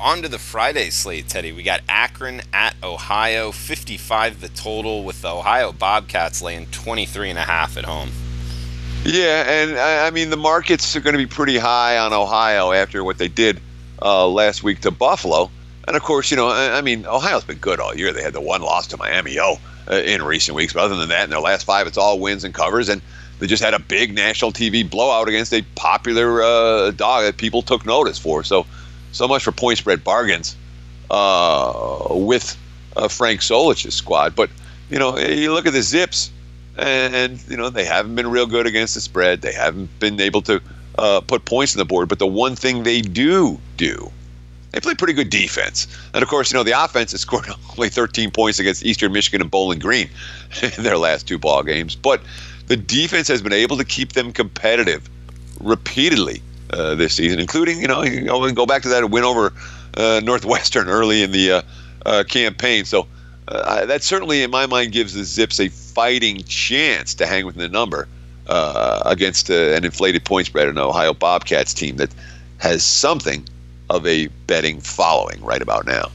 On 0.00 0.22
to 0.22 0.28
the 0.28 0.38
Friday 0.38 0.88
slate, 0.88 1.28
Teddy. 1.28 1.52
We 1.52 1.62
got 1.62 1.82
Akron 1.86 2.40
at 2.52 2.74
Ohio, 2.82 3.52
55 3.52 4.40
the 4.40 4.48
total, 4.48 5.04
with 5.04 5.20
the 5.20 5.28
Ohio 5.28 5.70
Bobcats 5.70 6.40
laying 6.40 6.66
23 6.66 7.28
and 7.28 7.38
a 7.38 7.42
half 7.42 7.76
at 7.76 7.84
home. 7.84 8.10
Yeah, 9.04 9.44
and 9.46 9.78
I 9.78 10.10
mean 10.10 10.30
the 10.30 10.36
markets 10.36 10.96
are 10.96 11.00
going 11.00 11.12
to 11.12 11.18
be 11.18 11.26
pretty 11.26 11.58
high 11.58 11.98
on 11.98 12.12
Ohio 12.12 12.72
after 12.72 13.04
what 13.04 13.18
they 13.18 13.28
did 13.28 13.60
uh, 14.02 14.26
last 14.28 14.62
week 14.62 14.80
to 14.80 14.90
Buffalo. 14.90 15.50
And 15.86 15.96
of 15.96 16.02
course, 16.02 16.30
you 16.30 16.36
know, 16.36 16.48
I, 16.48 16.80
mean, 16.80 17.06
Ohio's 17.06 17.44
been 17.44 17.58
good 17.58 17.80
all 17.80 17.96
year. 17.96 18.12
They 18.12 18.22
had 18.22 18.32
the 18.32 18.40
one 18.40 18.62
loss 18.62 18.86
to 18.88 18.96
Miami, 18.96 19.38
oh, 19.38 19.58
uh, 19.90 19.96
in 19.96 20.22
recent 20.22 20.54
weeks. 20.54 20.72
But 20.72 20.82
other 20.84 20.96
than 20.96 21.08
that, 21.08 21.24
in 21.24 21.30
their 21.30 21.40
last 21.40 21.64
five, 21.64 21.86
it's 21.86 21.98
all 21.98 22.20
wins 22.20 22.44
and 22.44 22.54
covers. 22.54 22.88
And 22.88 23.02
they 23.38 23.46
just 23.46 23.62
had 23.62 23.74
a 23.74 23.80
big 23.80 24.14
national 24.14 24.52
TV 24.52 24.88
blowout 24.88 25.28
against 25.28 25.52
a 25.52 25.62
popular 25.74 26.42
uh, 26.42 26.90
dog 26.92 27.24
that 27.24 27.36
people 27.36 27.62
took 27.62 27.84
notice 27.84 28.18
for. 28.18 28.44
So, 28.44 28.66
so 29.10 29.26
much 29.26 29.42
for 29.42 29.50
point 29.50 29.78
spread 29.78 30.04
bargains 30.04 30.56
uh, 31.10 32.06
with 32.10 32.56
uh, 32.96 33.08
Frank 33.08 33.40
Solich's 33.40 33.94
squad. 33.94 34.36
But 34.36 34.50
you 34.90 34.98
know, 34.98 35.18
you 35.18 35.52
look 35.52 35.66
at 35.66 35.72
the 35.72 35.82
Zips, 35.82 36.30
and, 36.76 37.14
and, 37.14 37.44
you 37.48 37.56
know 37.56 37.70
they 37.70 37.84
haven't 37.84 38.14
been 38.14 38.30
real 38.30 38.46
good 38.46 38.66
against 38.66 38.94
the 38.94 39.00
spread. 39.00 39.42
They 39.42 39.52
haven't 39.52 39.98
been 39.98 40.20
able 40.20 40.42
to 40.42 40.60
uh, 40.98 41.20
put 41.20 41.44
points 41.44 41.74
on 41.74 41.78
the 41.78 41.84
board. 41.84 42.08
But 42.08 42.18
the 42.18 42.26
one 42.26 42.56
thing 42.56 42.82
they 42.82 43.00
do 43.00 43.58
do, 43.76 44.10
they 44.72 44.80
play 44.80 44.94
pretty 44.94 45.12
good 45.12 45.30
defense. 45.30 45.86
And 46.14 46.22
of 46.22 46.28
course, 46.28 46.52
you 46.52 46.58
know 46.58 46.62
the 46.62 46.84
offense 46.84 47.12
has 47.12 47.20
scored 47.20 47.46
only 47.70 47.88
13 47.88 48.30
points 48.30 48.58
against 48.58 48.84
Eastern 48.84 49.12
Michigan 49.12 49.40
and 49.40 49.50
Bowling 49.50 49.78
Green 49.78 50.10
in 50.62 50.82
their 50.82 50.98
last 50.98 51.28
two 51.28 51.38
ball 51.38 51.62
games. 51.62 51.94
But 51.94 52.22
the 52.66 52.76
defense 52.76 53.28
has 53.28 53.42
been 53.42 53.52
able 53.52 53.76
to 53.76 53.84
keep 53.84 54.12
them 54.12 54.32
competitive 54.32 55.08
repeatedly 55.60 56.42
uh, 56.72 56.94
this 56.94 57.14
season, 57.14 57.38
including 57.38 57.80
you 57.80 57.88
know 57.88 58.02
you 58.02 58.22
know, 58.22 58.50
go 58.52 58.66
back 58.66 58.82
to 58.82 58.88
that 58.88 59.10
win 59.10 59.24
over 59.24 59.52
uh, 59.96 60.20
Northwestern 60.24 60.88
early 60.88 61.22
in 61.22 61.32
the 61.32 61.52
uh, 61.52 61.62
uh 62.06 62.24
campaign. 62.24 62.84
So. 62.84 63.06
Uh, 63.48 63.84
that 63.84 64.04
certainly, 64.04 64.44
in 64.44 64.52
my 64.52 64.66
mind, 64.66 64.92
gives 64.92 65.14
the 65.14 65.24
Zips 65.24 65.58
a 65.58 65.68
fighting 65.68 66.44
chance 66.44 67.12
to 67.12 67.26
hang 67.26 67.44
within 67.44 67.60
the 67.60 67.68
number 67.68 68.06
uh, 68.52 69.02
against 69.06 69.50
uh, 69.50 69.54
an 69.54 69.84
inflated 69.84 70.24
point 70.24 70.46
spread, 70.46 70.68
an 70.68 70.78
Ohio 70.78 71.14
Bobcats 71.14 71.72
team 71.72 71.96
that 71.96 72.10
has 72.58 72.84
something 72.84 73.48
of 73.88 74.06
a 74.06 74.26
betting 74.46 74.80
following 74.80 75.42
right 75.42 75.62
about 75.62 75.86
now. 75.86 76.10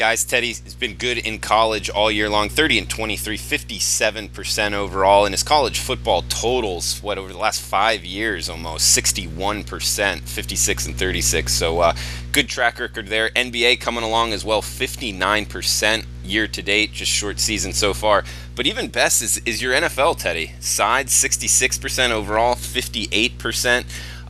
Guys, 0.00 0.24
Teddy's 0.24 0.60
been 0.76 0.94
good 0.94 1.18
in 1.18 1.38
college 1.38 1.90
all 1.90 2.10
year 2.10 2.30
long 2.30 2.48
30 2.48 2.78
and 2.78 2.88
23, 2.88 3.36
57% 3.36 4.72
overall. 4.72 5.26
In 5.26 5.32
his 5.32 5.42
college 5.42 5.78
football 5.78 6.22
totals, 6.22 7.02
what, 7.02 7.18
over 7.18 7.30
the 7.30 7.38
last 7.38 7.60
five 7.60 8.02
years 8.02 8.48
almost, 8.48 8.96
61%, 8.96 10.20
56 10.20 10.86
and 10.86 10.96
36. 10.96 11.52
So 11.52 11.80
uh, 11.80 11.94
good 12.32 12.48
track 12.48 12.78
record 12.78 13.08
there. 13.08 13.28
NBA 13.36 13.82
coming 13.82 14.02
along 14.02 14.32
as 14.32 14.42
well, 14.42 14.62
59% 14.62 16.06
year 16.24 16.48
to 16.48 16.62
date, 16.62 16.92
just 16.92 17.12
short 17.12 17.38
season 17.38 17.74
so 17.74 17.92
far. 17.92 18.24
But 18.56 18.66
even 18.66 18.88
best 18.88 19.20
is, 19.20 19.36
is 19.44 19.60
your 19.60 19.74
NFL, 19.74 20.18
Teddy. 20.18 20.52
Side 20.60 21.08
66% 21.08 22.10
overall, 22.10 22.54
58%. 22.54 23.84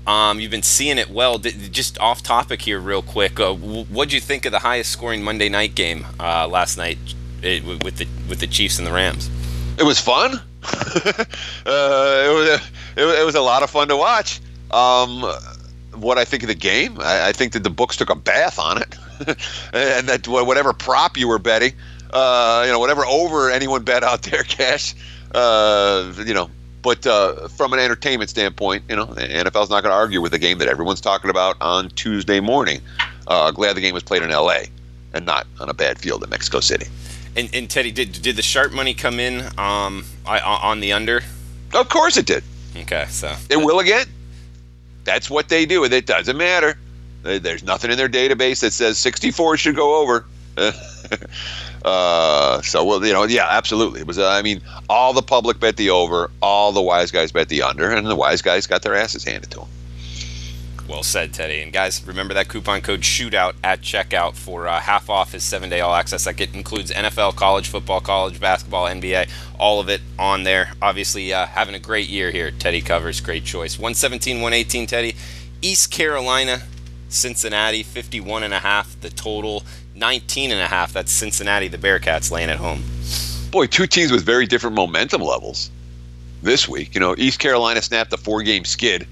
Um, 0.06 0.40
you've 0.40 0.50
been 0.50 0.62
seeing 0.62 0.98
it 0.98 1.10
well. 1.10 1.38
Just 1.38 1.98
off 1.98 2.22
topic 2.22 2.62
here, 2.62 2.80
real 2.80 3.02
quick. 3.02 3.38
Uh, 3.38 3.54
what 3.54 4.08
do 4.08 4.14
you 4.14 4.20
think 4.20 4.46
of 4.46 4.52
the 4.52 4.58
highest 4.58 4.90
scoring 4.90 5.22
Monday 5.22 5.48
night 5.48 5.74
game 5.74 6.06
uh, 6.18 6.48
last 6.48 6.76
night 6.76 6.98
eh, 7.42 7.60
with 7.62 7.96
the 7.96 8.08
with 8.28 8.40
the 8.40 8.46
Chiefs 8.46 8.78
and 8.78 8.86
the 8.86 8.92
Rams? 8.92 9.30
It 9.78 9.84
was 9.84 9.98
fun. 9.98 10.40
uh, 10.62 11.24
it, 11.66 12.34
was 12.34 12.48
a, 12.48 13.20
it, 13.20 13.24
was 13.24 13.34
a 13.34 13.40
lot 13.40 13.62
of 13.62 13.70
fun 13.70 13.88
to 13.88 13.96
watch. 13.96 14.40
Um, 14.70 15.22
what 15.94 16.18
I 16.18 16.24
think 16.24 16.42
of 16.42 16.48
the 16.48 16.54
game, 16.54 16.98
I, 17.00 17.28
I, 17.28 17.32
think 17.32 17.52
that 17.54 17.62
the 17.62 17.70
books 17.70 17.96
took 17.96 18.10
a 18.10 18.14
bath 18.14 18.58
on 18.58 18.78
it, 18.80 18.94
and 19.72 20.08
that 20.08 20.28
whatever 20.28 20.72
prop 20.72 21.16
you 21.16 21.28
were 21.28 21.38
betting, 21.38 21.72
uh, 22.12 22.62
you 22.66 22.72
know, 22.72 22.78
whatever 22.78 23.04
over 23.06 23.50
anyone 23.50 23.82
bet 23.82 24.02
out 24.02 24.22
there, 24.22 24.42
cash, 24.48 24.94
uh, 25.34 26.12
you 26.26 26.34
know, 26.34 26.50
but 26.82 27.06
uh, 27.06 27.48
from 27.48 27.72
an 27.72 27.78
entertainment 27.78 28.30
standpoint, 28.30 28.84
you 28.88 28.96
know, 28.96 29.04
the 29.04 29.22
NFL's 29.22 29.70
not 29.70 29.82
going 29.82 29.92
to 29.92 29.96
argue 29.96 30.20
with 30.20 30.32
a 30.34 30.38
game 30.38 30.58
that 30.58 30.68
everyone's 30.68 31.00
talking 31.00 31.30
about 31.30 31.56
on 31.60 31.90
Tuesday 31.90 32.40
morning. 32.40 32.80
Uh, 33.26 33.50
glad 33.50 33.76
the 33.76 33.80
game 33.80 33.94
was 33.94 34.02
played 34.02 34.22
in 34.22 34.30
L.A. 34.30 34.66
and 35.12 35.26
not 35.26 35.46
on 35.60 35.68
a 35.68 35.74
bad 35.74 35.98
field 35.98 36.24
in 36.24 36.30
Mexico 36.30 36.60
City. 36.60 36.86
And, 37.36 37.48
and 37.54 37.70
Teddy, 37.70 37.92
did 37.92 38.12
did 38.22 38.36
the 38.36 38.42
sharp 38.42 38.72
money 38.72 38.92
come 38.92 39.20
in 39.20 39.46
um, 39.58 40.04
on 40.26 40.80
the 40.80 40.92
under? 40.92 41.22
Of 41.74 41.88
course 41.88 42.16
it 42.16 42.26
did. 42.26 42.42
Okay, 42.76 43.06
so 43.08 43.34
it 43.48 43.56
will 43.56 43.78
again. 43.78 44.06
That's 45.04 45.30
what 45.30 45.48
they 45.48 45.66
do. 45.66 45.84
It 45.84 46.06
doesn't 46.06 46.36
matter. 46.36 46.76
There's 47.22 47.62
nothing 47.62 47.90
in 47.90 47.98
their 47.98 48.08
database 48.08 48.60
that 48.60 48.72
says 48.72 48.98
64 48.98 49.58
should 49.58 49.76
go 49.76 50.00
over. 50.00 50.24
Uh, 51.84 52.60
so 52.62 52.84
well, 52.84 53.04
you 53.04 53.12
know, 53.12 53.24
yeah, 53.24 53.46
absolutely. 53.48 54.00
It 54.00 54.06
was. 54.06 54.18
Uh, 54.18 54.28
I 54.28 54.42
mean, 54.42 54.60
all 54.88 55.12
the 55.12 55.22
public 55.22 55.60
bet 55.60 55.76
the 55.76 55.90
over, 55.90 56.30
all 56.42 56.72
the 56.72 56.82
wise 56.82 57.10
guys 57.10 57.32
bet 57.32 57.48
the 57.48 57.62
under, 57.62 57.90
and 57.90 58.06
the 58.06 58.16
wise 58.16 58.42
guys 58.42 58.66
got 58.66 58.82
their 58.82 58.94
asses 58.94 59.24
handed 59.24 59.50
to 59.52 59.60
them. 59.60 59.68
Well 60.90 61.04
said, 61.04 61.32
Teddy. 61.32 61.60
And 61.60 61.72
guys, 61.72 62.04
remember 62.04 62.34
that 62.34 62.48
coupon 62.48 62.80
code 62.80 63.02
shootout 63.02 63.54
at 63.62 63.80
checkout 63.80 64.34
for 64.34 64.66
uh, 64.66 64.80
half 64.80 65.08
off 65.08 65.30
his 65.30 65.44
seven 65.44 65.70
day 65.70 65.80
all 65.80 65.94
access. 65.94 66.24
That 66.24 66.40
includes 66.52 66.90
NFL, 66.90 67.36
college 67.36 67.68
football, 67.68 68.00
college 68.00 68.40
basketball, 68.40 68.86
NBA, 68.86 69.30
all 69.56 69.78
of 69.78 69.88
it 69.88 70.00
on 70.18 70.42
there. 70.42 70.72
Obviously, 70.82 71.32
uh, 71.32 71.46
having 71.46 71.76
a 71.76 71.78
great 71.78 72.08
year 72.08 72.32
here. 72.32 72.50
Teddy 72.50 72.80
covers, 72.80 73.20
great 73.20 73.44
choice. 73.44 73.78
117, 73.78 74.40
118, 74.40 74.88
Teddy. 74.88 75.14
East 75.62 75.92
Carolina, 75.92 76.62
Cincinnati, 77.08 77.84
51 77.84 78.42
and 78.42 78.52
a 78.52 78.58
half 78.58 79.00
the 79.00 79.10
total. 79.10 79.62
19 80.00 80.50
and 80.50 80.60
a 80.60 80.66
half. 80.66 80.92
That's 80.92 81.12
Cincinnati, 81.12 81.68
the 81.68 81.78
Bearcats 81.78 82.32
laying 82.32 82.50
at 82.50 82.56
home. 82.56 82.82
Boy, 83.50 83.66
two 83.66 83.86
teams 83.86 84.10
with 84.10 84.24
very 84.24 84.46
different 84.46 84.74
momentum 84.74 85.20
levels 85.20 85.70
this 86.42 86.66
week. 86.66 86.94
You 86.94 87.00
know, 87.00 87.14
East 87.18 87.38
Carolina 87.38 87.82
snapped 87.82 88.12
a 88.12 88.16
four-game 88.16 88.64
skid, 88.64 89.06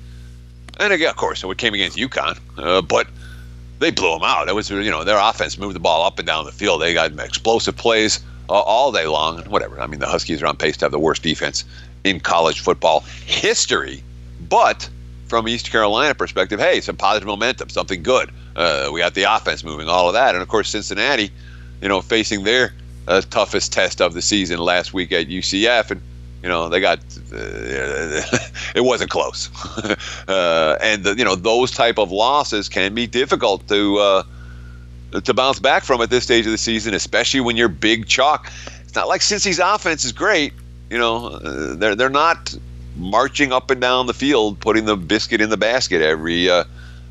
and 0.80 0.92
again, 0.92 1.11
of 1.11 1.16
course, 1.16 1.45
it 1.45 1.59
came 1.59 1.75
against 1.75 1.97
UConn, 1.97 2.38
uh, 2.57 2.83
but 2.83 3.07
they 3.78 3.90
blew 3.90 4.12
them 4.12 4.23
out. 4.23 4.49
It 4.49 4.54
was, 4.54 4.71
you 4.71 4.90
know, 4.90 5.04
their 5.04 5.18
offense 5.18 5.59
moved 5.59 5.76
the 5.76 5.80
ball 5.80 6.04
up 6.04 6.18
and 6.18 6.26
down 6.26 6.45
the 6.47 6.52
field. 6.52 6.80
They 6.80 6.95
got 6.95 7.12
explosive 7.21 7.76
plays 7.76 8.21
uh, 8.49 8.54
all 8.54 8.90
day 8.90 9.07
long, 9.07 9.40
whatever. 9.42 9.80
I 9.80 9.87
mean, 9.87 10.00
the 10.00 10.07
Huskies 10.07 10.42
are 10.42 10.47
on 10.47 10.57
pace 10.57 10.76
to 10.78 10.87
have 10.87 10.92
the 10.92 10.99
worst 10.99 11.23
defense 11.23 11.64
in 12.04 12.21
college 12.21 12.61
football 12.61 13.00
history, 13.26 14.02
but 14.49 14.88
from 15.26 15.47
East 15.49 15.71
Carolina 15.71 16.14
perspective, 16.14 16.59
hey, 16.59 16.80
some 16.80 16.97
positive 16.97 17.26
momentum, 17.26 17.68
something 17.68 18.02
good. 18.02 18.30
Uh, 18.59 18.91
we 18.93 18.99
got 18.99 19.15
the 19.15 19.23
offense 19.23 19.62
moving, 19.62 19.88
all 19.88 20.09
of 20.09 20.15
that, 20.15 20.35
and 20.35 20.43
of 20.43 20.49
course 20.49 20.69
Cincinnati, 20.69 21.31
you 21.81 21.88
know, 21.88 22.00
facing 22.00 22.43
their 22.43 22.75
uh, 23.07 23.21
toughest 23.21 23.73
test 23.73 24.00
of 24.00 24.15
the 24.15 24.21
season 24.21 24.59
last 24.59 24.93
week 24.93 25.12
at 25.12 25.29
UCF, 25.29 25.93
and 25.93 26.03
you 26.43 26.49
know 26.49 26.69
they 26.69 26.81
got 26.81 26.99
uh, 27.33 27.33
it 28.75 28.83
wasn't 28.83 29.11
close, 29.11 29.49
uh, 30.29 30.77
and 30.81 31.05
the, 31.05 31.15
you 31.17 31.25
know 31.25 31.37
those 31.37 31.71
type 31.71 31.99
of 31.99 32.11
losses 32.11 32.69
can 32.69 32.95
be 32.95 33.07
difficult 33.07 33.69
to 33.69 33.97
uh, 33.99 34.23
to 35.23 35.33
bounce 35.33 35.61
back 35.61 35.85
from 35.85 36.00
at 36.00 36.11
this 36.11 36.25
stage 36.25 36.45
of 36.45 36.50
the 36.50 36.59
season, 36.59 36.95
especially 36.95 37.41
when 37.41 37.57
you're 37.57 37.69
big 37.69 38.09
chalk. 38.09 38.50
It's 38.83 38.97
not 38.97 39.07
like 39.07 39.21
Cincy's 39.21 39.61
offense 39.61 40.05
is 40.05 40.11
great. 40.11 40.53
You 40.91 40.99
know, 40.99 41.38
they're 41.77 41.95
they're 41.95 42.09
not 42.09 42.57
marching 42.97 43.53
up 43.53 43.71
and 43.71 43.81
down 43.81 44.07
the 44.07 44.15
field, 44.15 44.59
putting 44.59 44.85
the 44.85 44.97
biscuit 44.97 45.41
in 45.41 45.49
the 45.49 45.57
basket 45.57 46.03
every 46.03 46.50
uh, 46.50 46.65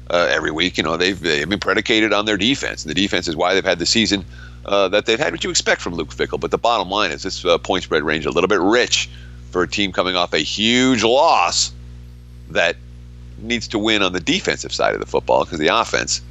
uh, 0.10 0.28
every 0.32 0.52
week. 0.52 0.78
You 0.78 0.84
know, 0.84 0.98
they've 0.98 1.20
they've 1.20 1.48
been 1.48 1.60
predicated 1.60 2.14
on 2.14 2.26
their 2.26 2.38
defense, 2.38 2.84
and 2.84 2.90
the 2.90 2.96
defense 2.96 3.28
is 3.28 3.36
why 3.36 3.54
they've 3.54 3.66
had 3.66 3.80
the 3.80 3.86
season 3.86 4.26
uh, 4.66 4.88
that 4.90 5.06
they've 5.06 5.20
had. 5.20 5.32
What 5.32 5.44
you 5.44 5.50
expect 5.50 5.82
from 5.82 5.96
Luke 5.96 6.10
Fickell. 6.10 6.40
but 6.40 6.52
the 6.52 6.58
bottom 6.58 6.90
line 6.90 7.12
is 7.12 7.24
this 7.24 7.44
uh, 7.46 7.58
point 7.58 7.84
spread 7.84 8.04
range 8.04 8.26
a 8.26 8.32
little 8.32 8.48
bit 8.48 8.60
rich 8.60 9.10
for 9.52 9.64
a 9.64 9.68
team 9.68 9.92
coming 9.92 10.16
off 10.16 10.34
a 10.34 10.40
huge 10.40 11.04
loss 11.04 11.72
that 12.50 12.76
needs 13.40 13.68
to 13.70 13.80
win 13.80 14.02
on 14.02 14.14
the 14.14 14.20
defensive 14.20 14.74
side 14.74 14.94
of 14.94 15.00
the 15.00 15.06
football 15.06 15.46
because 15.46 15.60
the 15.60 15.68
offense 15.68 16.22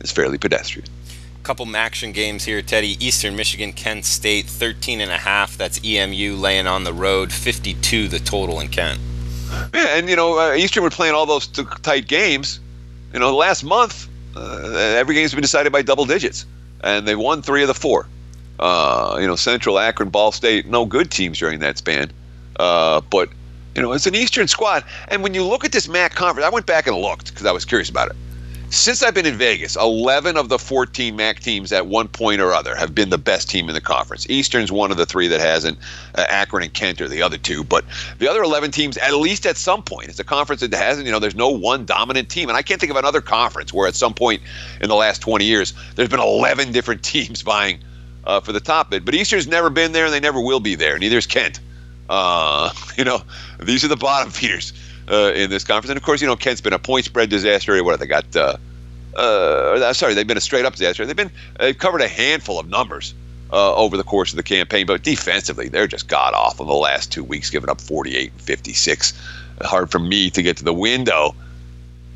is 0.00 0.10
fairly 0.10 0.38
pedestrian 0.38 0.86
couple 1.46 1.76
action 1.76 2.10
games 2.10 2.44
here, 2.44 2.60
Teddy. 2.60 2.96
Eastern 2.98 3.36
Michigan, 3.36 3.72
Kent 3.72 4.04
State, 4.04 4.46
13 4.46 5.00
and 5.00 5.12
a 5.12 5.16
half. 5.16 5.56
That's 5.56 5.80
EMU 5.84 6.34
laying 6.34 6.66
on 6.66 6.82
the 6.82 6.92
road. 6.92 7.32
52 7.32 8.08
the 8.08 8.18
total 8.18 8.58
in 8.58 8.66
Kent. 8.66 8.98
Yeah, 9.72 9.96
and 9.96 10.08
you 10.08 10.16
know, 10.16 10.40
uh, 10.40 10.54
Eastern 10.54 10.82
were 10.82 10.90
playing 10.90 11.14
all 11.14 11.24
those 11.24 11.46
t- 11.46 11.62
tight 11.82 12.08
games. 12.08 12.58
You 13.16 13.20
know, 13.20 13.34
last 13.34 13.64
month, 13.64 14.10
uh, 14.36 14.74
every 14.74 15.14
game's 15.14 15.32
been 15.32 15.40
decided 15.40 15.72
by 15.72 15.80
double 15.80 16.04
digits, 16.04 16.44
and 16.84 17.08
they 17.08 17.16
won 17.16 17.40
three 17.40 17.62
of 17.62 17.68
the 17.68 17.72
four. 17.72 18.06
Uh, 18.60 19.16
you 19.18 19.26
know, 19.26 19.36
Central, 19.36 19.78
Akron, 19.78 20.10
Ball 20.10 20.32
State, 20.32 20.66
no 20.66 20.84
good 20.84 21.10
teams 21.10 21.38
during 21.38 21.60
that 21.60 21.78
span. 21.78 22.12
Uh, 22.60 23.00
but 23.00 23.30
you 23.74 23.80
know, 23.80 23.92
it's 23.92 24.06
an 24.06 24.14
Eastern 24.14 24.48
squad, 24.48 24.84
and 25.08 25.22
when 25.22 25.32
you 25.32 25.42
look 25.44 25.64
at 25.64 25.72
this 25.72 25.88
MAC 25.88 26.14
conference, 26.14 26.44
I 26.44 26.50
went 26.50 26.66
back 26.66 26.86
and 26.86 26.94
looked 26.94 27.28
because 27.30 27.46
I 27.46 27.52
was 27.52 27.64
curious 27.64 27.88
about 27.88 28.10
it 28.10 28.16
since 28.70 29.02
I've 29.02 29.14
been 29.14 29.26
in 29.26 29.36
Vegas, 29.36 29.76
11 29.76 30.36
of 30.36 30.48
the 30.48 30.58
14 30.58 31.14
MAC 31.14 31.40
teams 31.40 31.72
at 31.72 31.86
one 31.86 32.08
point 32.08 32.40
or 32.40 32.52
other 32.52 32.74
have 32.74 32.94
been 32.94 33.10
the 33.10 33.18
best 33.18 33.48
team 33.48 33.68
in 33.68 33.74
the 33.74 33.80
conference. 33.80 34.28
Eastern's 34.28 34.72
one 34.72 34.90
of 34.90 34.96
the 34.96 35.06
three 35.06 35.28
that 35.28 35.40
hasn't. 35.40 35.78
Uh, 36.14 36.24
Akron 36.28 36.64
and 36.64 36.74
Kent 36.74 37.00
are 37.00 37.08
the 37.08 37.22
other 37.22 37.38
two. 37.38 37.62
But 37.62 37.84
the 38.18 38.28
other 38.28 38.42
11 38.42 38.72
teams, 38.72 38.96
at 38.98 39.14
least 39.14 39.46
at 39.46 39.56
some 39.56 39.82
point, 39.82 40.08
it's 40.08 40.18
a 40.18 40.24
conference 40.24 40.62
that 40.62 40.74
hasn't, 40.74 41.06
you 41.06 41.12
know, 41.12 41.18
there's 41.18 41.36
no 41.36 41.48
one 41.48 41.86
dominant 41.86 42.28
team. 42.28 42.48
And 42.48 42.56
I 42.58 42.62
can't 42.62 42.80
think 42.80 42.90
of 42.90 42.96
another 42.96 43.20
conference 43.20 43.72
where 43.72 43.86
at 43.86 43.94
some 43.94 44.14
point 44.14 44.42
in 44.80 44.88
the 44.88 44.96
last 44.96 45.20
20 45.20 45.44
years, 45.44 45.72
there's 45.94 46.08
been 46.08 46.20
11 46.20 46.72
different 46.72 47.02
teams 47.04 47.42
vying 47.42 47.78
uh, 48.24 48.40
for 48.40 48.52
the 48.52 48.60
top 48.60 48.90
bid. 48.90 49.04
But 49.04 49.14
Eastern's 49.14 49.46
never 49.46 49.70
been 49.70 49.92
there 49.92 50.06
and 50.06 50.14
they 50.14 50.20
never 50.20 50.40
will 50.40 50.60
be 50.60 50.74
there. 50.74 50.98
Neither 50.98 51.18
is 51.18 51.26
Kent. 51.26 51.60
Uh, 52.08 52.72
you 52.96 53.04
know, 53.04 53.22
these 53.60 53.84
are 53.84 53.88
the 53.88 53.96
bottom 53.96 54.30
feeders 54.32 54.72
uh, 55.10 55.32
in 55.34 55.50
this 55.50 55.64
conference. 55.64 55.90
And 55.90 55.96
of 55.96 56.02
course, 56.02 56.20
you 56.20 56.26
know, 56.26 56.36
Kent's 56.36 56.60
been 56.60 56.72
a 56.72 56.78
point 56.78 57.04
spread 57.04 57.30
disaster. 57.30 57.82
What 57.82 57.92
have 57.92 58.00
they 58.00 58.06
got? 58.06 58.34
Uh, 58.34 58.56
uh, 59.16 59.92
sorry, 59.92 60.14
they've 60.14 60.26
been 60.26 60.36
a 60.36 60.42
straight 60.42 60.64
up 60.64 60.74
disaster. 60.74 61.06
They've 61.06 61.16
been 61.16 61.30
they've 61.58 61.76
covered 61.76 62.02
a 62.02 62.08
handful 62.08 62.58
of 62.58 62.68
numbers 62.68 63.14
uh, 63.52 63.74
over 63.74 63.96
the 63.96 64.04
course 64.04 64.32
of 64.32 64.36
the 64.36 64.42
campaign, 64.42 64.86
but 64.86 65.02
defensively, 65.02 65.68
they're 65.68 65.86
just 65.86 66.08
god 66.08 66.34
awful 66.34 66.66
the 66.66 66.74
last 66.74 67.12
two 67.12 67.24
weeks, 67.24 67.50
giving 67.50 67.70
up 67.70 67.80
48 67.80 68.32
and 68.32 68.40
56. 68.40 69.12
Hard 69.62 69.90
for 69.90 69.98
me 69.98 70.30
to 70.30 70.42
get 70.42 70.56
to 70.58 70.64
the 70.64 70.74
window 70.74 71.34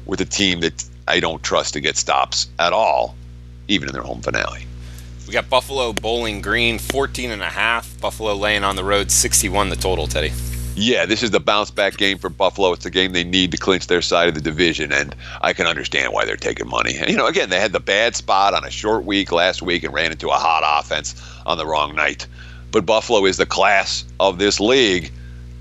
with 0.06 0.20
a 0.20 0.26
team 0.26 0.60
that 0.60 0.84
I 1.08 1.20
don't 1.20 1.42
trust 1.42 1.74
to 1.74 1.80
get 1.80 1.96
stops 1.96 2.48
at 2.58 2.72
all, 2.72 3.14
even 3.68 3.88
in 3.88 3.94
their 3.94 4.02
home 4.02 4.20
finale. 4.20 4.66
We 5.26 5.32
got 5.32 5.48
Buffalo 5.48 5.92
Bowling 5.92 6.42
Green, 6.42 6.78
14 6.78 7.30
and 7.30 7.42
a 7.42 7.46
half. 7.46 7.98
Buffalo 8.00 8.34
laying 8.34 8.64
on 8.64 8.74
the 8.74 8.84
road, 8.84 9.12
61 9.12 9.68
the 9.68 9.76
total, 9.76 10.08
Teddy 10.08 10.32
yeah, 10.76 11.04
this 11.04 11.22
is 11.22 11.30
the 11.30 11.40
bounce 11.40 11.70
back 11.70 11.96
game 11.96 12.18
for 12.18 12.30
Buffalo. 12.30 12.72
It's 12.72 12.84
the 12.84 12.90
game 12.90 13.12
they 13.12 13.24
need 13.24 13.50
to 13.50 13.56
clinch 13.56 13.88
their 13.88 14.00
side 14.00 14.28
of 14.28 14.34
the 14.34 14.40
division, 14.40 14.92
and 14.92 15.14
I 15.40 15.52
can 15.52 15.66
understand 15.66 16.12
why 16.12 16.24
they're 16.24 16.36
taking 16.36 16.68
money. 16.68 16.96
And, 16.96 17.10
you 17.10 17.16
know, 17.16 17.26
again, 17.26 17.50
they 17.50 17.60
had 17.60 17.72
the 17.72 17.80
bad 17.80 18.16
spot 18.16 18.54
on 18.54 18.64
a 18.64 18.70
short 18.70 19.04
week 19.04 19.32
last 19.32 19.62
week 19.62 19.82
and 19.82 19.92
ran 19.92 20.12
into 20.12 20.28
a 20.28 20.34
hot 20.34 20.62
offense 20.64 21.20
on 21.44 21.58
the 21.58 21.66
wrong 21.66 21.94
night. 21.94 22.26
But 22.70 22.86
Buffalo 22.86 23.24
is 23.26 23.36
the 23.36 23.46
class 23.46 24.04
of 24.20 24.38
this 24.38 24.60
league. 24.60 25.12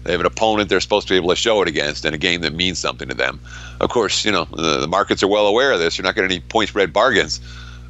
They 0.03 0.11
have 0.11 0.21
an 0.21 0.25
opponent 0.25 0.69
they're 0.69 0.79
supposed 0.79 1.07
to 1.07 1.13
be 1.13 1.17
able 1.17 1.29
to 1.29 1.35
show 1.35 1.61
it 1.61 1.67
against 1.67 2.05
in 2.05 2.13
a 2.13 2.17
game 2.17 2.41
that 2.41 2.53
means 2.53 2.79
something 2.79 3.09
to 3.09 3.15
them. 3.15 3.39
Of 3.81 3.89
course, 3.89 4.23
you 4.23 4.31
know, 4.31 4.45
the, 4.45 4.79
the 4.79 4.87
markets 4.87 5.23
are 5.23 5.27
well 5.27 5.47
aware 5.47 5.71
of 5.71 5.79
this. 5.79 5.97
You're 5.97 6.05
not 6.05 6.15
getting 6.15 6.31
any 6.31 6.39
point 6.39 6.69
spread 6.69 6.93
bargains 6.93 7.41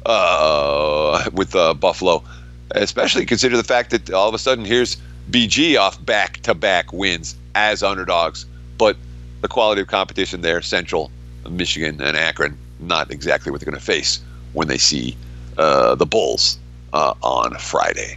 uh, 0.06 1.28
with 1.32 1.54
uh, 1.54 1.74
Buffalo, 1.74 2.24
especially 2.72 3.26
consider 3.26 3.56
the 3.56 3.64
fact 3.64 3.90
that 3.90 4.10
all 4.10 4.28
of 4.28 4.34
a 4.34 4.38
sudden 4.38 4.64
here's– 4.64 4.96
BG 5.30 5.78
off 5.78 6.04
back 6.04 6.38
to 6.38 6.54
back 6.54 6.92
wins 6.92 7.36
as 7.54 7.82
underdogs, 7.82 8.46
but 8.78 8.96
the 9.42 9.48
quality 9.48 9.80
of 9.80 9.86
competition 9.86 10.40
there, 10.40 10.60
Central, 10.60 11.10
Michigan, 11.48 12.00
and 12.00 12.16
Akron, 12.16 12.58
not 12.80 13.10
exactly 13.10 13.52
what 13.52 13.60
they're 13.60 13.70
going 13.70 13.78
to 13.78 13.84
face 13.84 14.20
when 14.52 14.68
they 14.68 14.78
see 14.78 15.16
uh, 15.56 15.94
the 15.94 16.06
Bulls 16.06 16.58
uh, 16.92 17.14
on 17.22 17.54
Friday. 17.58 18.16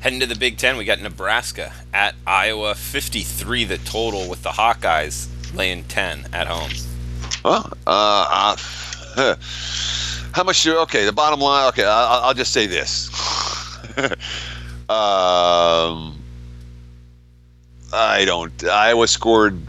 Heading 0.00 0.20
to 0.20 0.26
the 0.26 0.36
Big 0.36 0.56
Ten, 0.56 0.76
we 0.76 0.84
got 0.84 1.00
Nebraska 1.00 1.72
at 1.92 2.14
Iowa, 2.26 2.74
53 2.74 3.64
the 3.64 3.78
total, 3.78 4.28
with 4.28 4.42
the 4.42 4.50
Hawkeyes 4.50 5.28
laying 5.54 5.84
10 5.84 6.28
at 6.32 6.46
home. 6.46 6.70
Well, 7.44 7.72
uh, 7.86 8.56
uh, 9.16 9.36
how 10.32 10.44
much? 10.44 10.64
You 10.64 10.78
okay, 10.80 11.04
the 11.04 11.12
bottom 11.12 11.40
line. 11.40 11.68
Okay, 11.68 11.84
I'll, 11.84 12.22
I'll 12.22 12.34
just 12.34 12.52
say 12.52 12.66
this. 12.66 13.10
um, 14.88 16.21
I 17.92 18.24
don't. 18.24 18.64
Iowa 18.64 19.06
scored. 19.06 19.60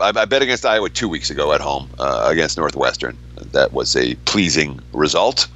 I, 0.00 0.08
I, 0.08 0.24
bet 0.24 0.42
against 0.42 0.66
Iowa 0.66 0.88
two 0.88 1.08
weeks 1.08 1.30
ago 1.30 1.52
at 1.52 1.60
home 1.60 1.88
uh, 1.98 2.26
against 2.26 2.56
Northwestern. 2.56 3.16
That 3.52 3.72
was 3.72 3.94
a 3.96 4.14
pleasing 4.24 4.80
result. 4.92 5.46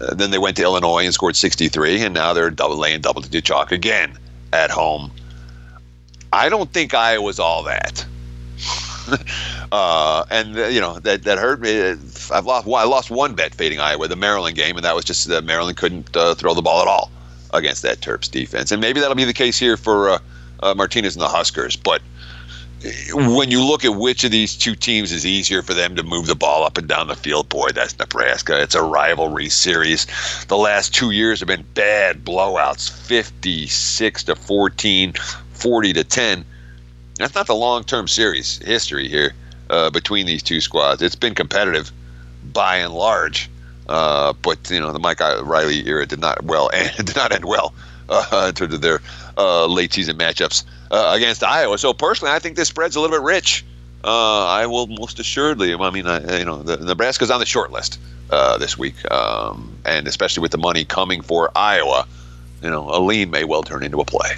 Uh, 0.00 0.14
then 0.14 0.30
they 0.30 0.38
went 0.38 0.56
to 0.56 0.62
Illinois 0.62 1.04
and 1.04 1.14
scored 1.14 1.36
63, 1.36 2.02
and 2.02 2.14
now 2.14 2.32
they're 2.32 2.50
double 2.50 2.76
laying 2.76 3.00
double 3.00 3.20
digit 3.22 3.44
chalk 3.44 3.72
again 3.72 4.18
at 4.52 4.70
home. 4.70 5.12
I 6.32 6.48
don't 6.48 6.72
think 6.72 6.94
Iowa's 6.94 7.38
all 7.38 7.62
that. 7.64 8.06
uh, 9.72 10.24
and 10.30 10.56
uh, 10.56 10.66
you 10.66 10.80
know 10.80 10.98
that 11.00 11.24
that 11.24 11.38
hurt 11.38 11.60
me. 11.60 11.80
I've 11.80 12.46
lost. 12.46 12.66
I 12.66 12.84
lost 12.84 13.10
one 13.10 13.34
bet 13.34 13.54
fading 13.54 13.80
Iowa, 13.80 14.08
the 14.08 14.16
Maryland 14.16 14.56
game, 14.56 14.76
and 14.76 14.84
that 14.84 14.94
was 14.94 15.04
just 15.04 15.28
that 15.28 15.44
Maryland 15.44 15.76
couldn't 15.76 16.16
uh, 16.16 16.34
throw 16.34 16.54
the 16.54 16.62
ball 16.62 16.80
at 16.82 16.88
all 16.88 17.10
against 17.52 17.82
that 17.82 18.00
Terps 18.00 18.30
defense. 18.30 18.72
And 18.72 18.80
maybe 18.80 19.00
that'll 19.00 19.14
be 19.14 19.24
the 19.24 19.32
case 19.32 19.58
here 19.58 19.76
for 19.76 20.20
uh, 20.62 20.74
Martinez 20.74 21.14
and 21.14 21.22
the 21.22 21.28
Huskers. 21.28 21.76
But 21.76 22.02
when 23.12 23.50
you 23.50 23.62
look 23.62 23.84
at 23.84 23.94
which 23.94 24.24
of 24.24 24.30
these 24.30 24.56
two 24.56 24.74
teams 24.74 25.12
is 25.12 25.24
easier 25.24 25.62
for 25.62 25.74
them 25.74 25.94
to 25.96 26.02
move 26.02 26.26
the 26.26 26.34
ball 26.34 26.64
up 26.64 26.76
and 26.78 26.88
down 26.88 27.06
the 27.06 27.14
field, 27.14 27.48
boy, 27.48 27.70
that's 27.70 27.96
Nebraska. 27.98 28.60
It's 28.60 28.74
a 28.74 28.82
rivalry 28.82 29.48
series. 29.48 30.06
The 30.46 30.56
last 30.56 30.94
two 30.94 31.12
years 31.12 31.40
have 31.40 31.46
been 31.46 31.64
bad 31.74 32.24
blowouts 32.24 32.90
56 32.90 34.24
to 34.24 34.34
14, 34.34 35.12
40 35.52 35.92
to 35.92 36.04
10. 36.04 36.44
That's 37.18 37.34
not 37.34 37.46
the 37.46 37.54
long 37.54 37.84
term 37.84 38.08
series 38.08 38.58
history 38.58 39.08
here 39.08 39.32
uh, 39.70 39.90
between 39.90 40.26
these 40.26 40.42
two 40.42 40.60
squads. 40.60 41.02
It's 41.02 41.14
been 41.14 41.34
competitive 41.34 41.92
by 42.52 42.78
and 42.78 42.92
large. 42.92 43.48
Uh, 43.88 44.32
but 44.42 44.70
you 44.70 44.80
know 44.80 44.92
the 44.92 44.98
Mike 44.98 45.20
Riley 45.20 45.86
era 45.86 46.06
did 46.06 46.20
not 46.20 46.44
well 46.44 46.70
and 46.74 46.96
did 46.96 47.16
not 47.16 47.32
end 47.32 47.44
well 47.44 47.74
uh, 48.08 48.46
in 48.48 48.54
terms 48.54 48.74
of 48.74 48.80
their 48.80 49.00
uh, 49.36 49.66
late 49.66 49.92
season 49.92 50.16
matchups 50.16 50.64
uh, 50.90 51.12
against 51.14 51.42
Iowa. 51.42 51.78
So 51.78 51.92
personally, 51.92 52.34
I 52.34 52.38
think 52.38 52.56
this 52.56 52.68
spread's 52.68 52.96
a 52.96 53.00
little 53.00 53.16
bit 53.16 53.24
rich. 53.24 53.64
Uh, 54.04 54.46
I 54.46 54.66
will 54.66 54.88
most 54.88 55.18
assuredly. 55.20 55.74
I 55.74 55.90
mean, 55.90 56.06
I, 56.06 56.38
you 56.38 56.44
know, 56.44 56.62
the, 56.62 56.76
Nebraska's 56.78 57.30
on 57.30 57.40
the 57.40 57.46
short 57.46 57.70
list 57.70 58.00
uh, 58.30 58.58
this 58.58 58.76
week, 58.76 58.94
um, 59.12 59.76
and 59.84 60.08
especially 60.08 60.40
with 60.40 60.50
the 60.50 60.58
money 60.58 60.84
coming 60.84 61.22
for 61.22 61.50
Iowa, 61.54 62.06
you 62.62 62.70
know, 62.70 62.88
a 62.90 62.98
lean 62.98 63.30
may 63.30 63.44
well 63.44 63.62
turn 63.62 63.82
into 63.82 64.00
a 64.00 64.04
play. 64.04 64.30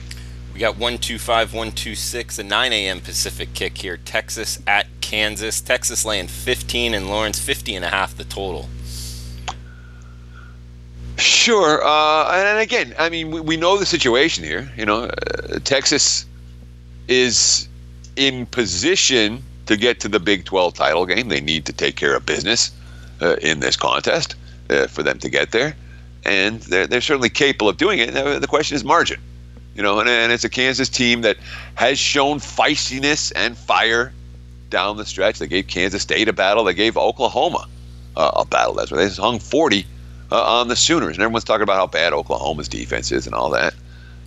We 0.52 0.60
got 0.60 0.74
125, 0.74 1.52
126, 1.52 2.38
a 2.38 2.44
9 2.44 2.72
a.m. 2.72 3.00
Pacific 3.00 3.54
kick 3.54 3.78
here. 3.78 3.96
Texas 3.96 4.60
at 4.66 4.86
Kansas. 5.00 5.60
Texas 5.60 6.04
laying 6.04 6.28
15 6.28 6.94
and 6.94 7.08
Lawrence 7.08 7.40
50 7.40 7.74
and 7.74 7.84
a 7.84 7.88
half 7.88 8.16
the 8.16 8.24
total. 8.24 8.68
Sure. 11.24 11.82
Uh, 11.82 12.30
and 12.34 12.58
again, 12.58 12.94
I 12.98 13.08
mean, 13.08 13.30
we, 13.30 13.40
we 13.40 13.56
know 13.56 13.78
the 13.78 13.86
situation 13.86 14.44
here. 14.44 14.70
You 14.76 14.84
know, 14.84 15.04
uh, 15.04 15.58
Texas 15.64 16.26
is 17.08 17.66
in 18.16 18.44
position 18.44 19.42
to 19.64 19.78
get 19.78 20.00
to 20.00 20.08
the 20.08 20.20
Big 20.20 20.44
12 20.44 20.74
title 20.74 21.06
game. 21.06 21.30
They 21.30 21.40
need 21.40 21.64
to 21.64 21.72
take 21.72 21.96
care 21.96 22.14
of 22.14 22.26
business 22.26 22.72
uh, 23.22 23.36
in 23.40 23.60
this 23.60 23.74
contest 23.74 24.34
uh, 24.68 24.86
for 24.86 25.02
them 25.02 25.18
to 25.20 25.30
get 25.30 25.52
there. 25.52 25.74
And 26.26 26.60
they're, 26.60 26.86
they're 26.86 27.00
certainly 27.00 27.30
capable 27.30 27.70
of 27.70 27.78
doing 27.78 28.00
it. 28.00 28.12
The 28.12 28.46
question 28.46 28.76
is 28.76 28.84
margin. 28.84 29.18
You 29.74 29.82
know, 29.82 30.00
and, 30.00 30.08
and 30.10 30.30
it's 30.30 30.44
a 30.44 30.50
Kansas 30.50 30.90
team 30.90 31.22
that 31.22 31.38
has 31.76 31.98
shown 31.98 32.38
feistiness 32.38 33.32
and 33.34 33.56
fire 33.56 34.12
down 34.68 34.98
the 34.98 35.06
stretch. 35.06 35.38
They 35.38 35.46
gave 35.46 35.68
Kansas 35.68 36.02
State 36.02 36.28
a 36.28 36.34
battle. 36.34 36.64
They 36.64 36.74
gave 36.74 36.98
Oklahoma 36.98 37.66
uh, 38.14 38.30
a 38.36 38.44
battle. 38.44 38.74
That's 38.74 38.90
where 38.90 39.08
they 39.08 39.14
hung 39.14 39.38
40 39.38 39.86
uh, 40.30 40.42
on 40.42 40.68
the 40.68 40.76
Sooners. 40.76 41.16
And 41.16 41.22
everyone's 41.22 41.44
talking 41.44 41.62
about 41.62 41.76
how 41.76 41.86
bad 41.86 42.12
Oklahoma's 42.12 42.68
defense 42.68 43.12
is 43.12 43.26
and 43.26 43.34
all 43.34 43.50
that. 43.50 43.74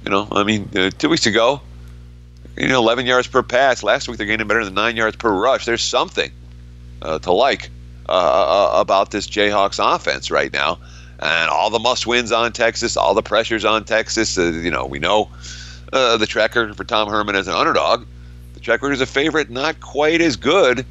You 0.05 0.11
know, 0.11 0.27
I 0.31 0.43
mean, 0.43 0.69
uh, 0.75 0.89
two 0.91 1.09
weeks 1.09 1.25
ago, 1.25 1.61
you 2.55 2.67
know, 2.67 2.79
11 2.79 3.05
yards 3.05 3.27
per 3.27 3.43
pass. 3.43 3.83
Last 3.83 4.07
week 4.07 4.17
they're 4.17 4.27
getting 4.27 4.47
better 4.47 4.65
than 4.65 4.73
nine 4.73 4.95
yards 4.95 5.15
per 5.15 5.31
rush. 5.31 5.65
There's 5.65 5.83
something 5.83 6.31
uh, 7.01 7.19
to 7.19 7.31
like 7.31 7.69
uh, 8.09 8.11
uh, 8.11 8.77
uh, 8.77 8.81
about 8.81 9.11
this 9.11 9.27
Jayhawks 9.27 9.79
offense 9.95 10.31
right 10.31 10.51
now. 10.51 10.79
And 11.19 11.49
all 11.49 11.69
the 11.69 11.79
must 11.79 12.05
wins 12.05 12.31
on 12.31 12.51
Texas, 12.53 12.95
all 12.95 13.13
the 13.13 13.23
pressures 13.23 13.65
on 13.65 13.83
Texas. 13.83 14.37
you 14.37 14.69
know, 14.71 14.85
we 14.85 14.99
know 14.99 15.29
the 15.91 16.25
track 16.27 16.55
record 16.55 16.77
for 16.77 16.83
Tom 16.83 17.09
Herman 17.09 17.35
as 17.35 17.47
an 17.47 17.55
underdog. 17.55 18.05
The 18.53 18.59
track 18.59 18.81
record 18.81 18.93
is 18.93 19.01
a 19.01 19.07
favorite, 19.07 19.49
not 19.49 19.81
quite 19.81 20.21
as 20.21 20.35
good. 20.35 20.85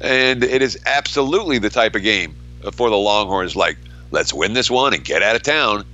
And 0.00 0.42
it 0.42 0.62
is 0.62 0.78
absolutely 0.86 1.58
the 1.58 1.70
type 1.70 1.94
of 1.94 2.02
game 2.02 2.34
for 2.72 2.90
the 2.90 2.96
Longhorns 2.96 3.54
like, 3.54 3.76
let's 4.12 4.32
win 4.32 4.52
this 4.52 4.70
one 4.70 4.94
and 4.94 5.04
get 5.04 5.22
out 5.22 5.34
of 5.34 5.42
town. 5.42 5.84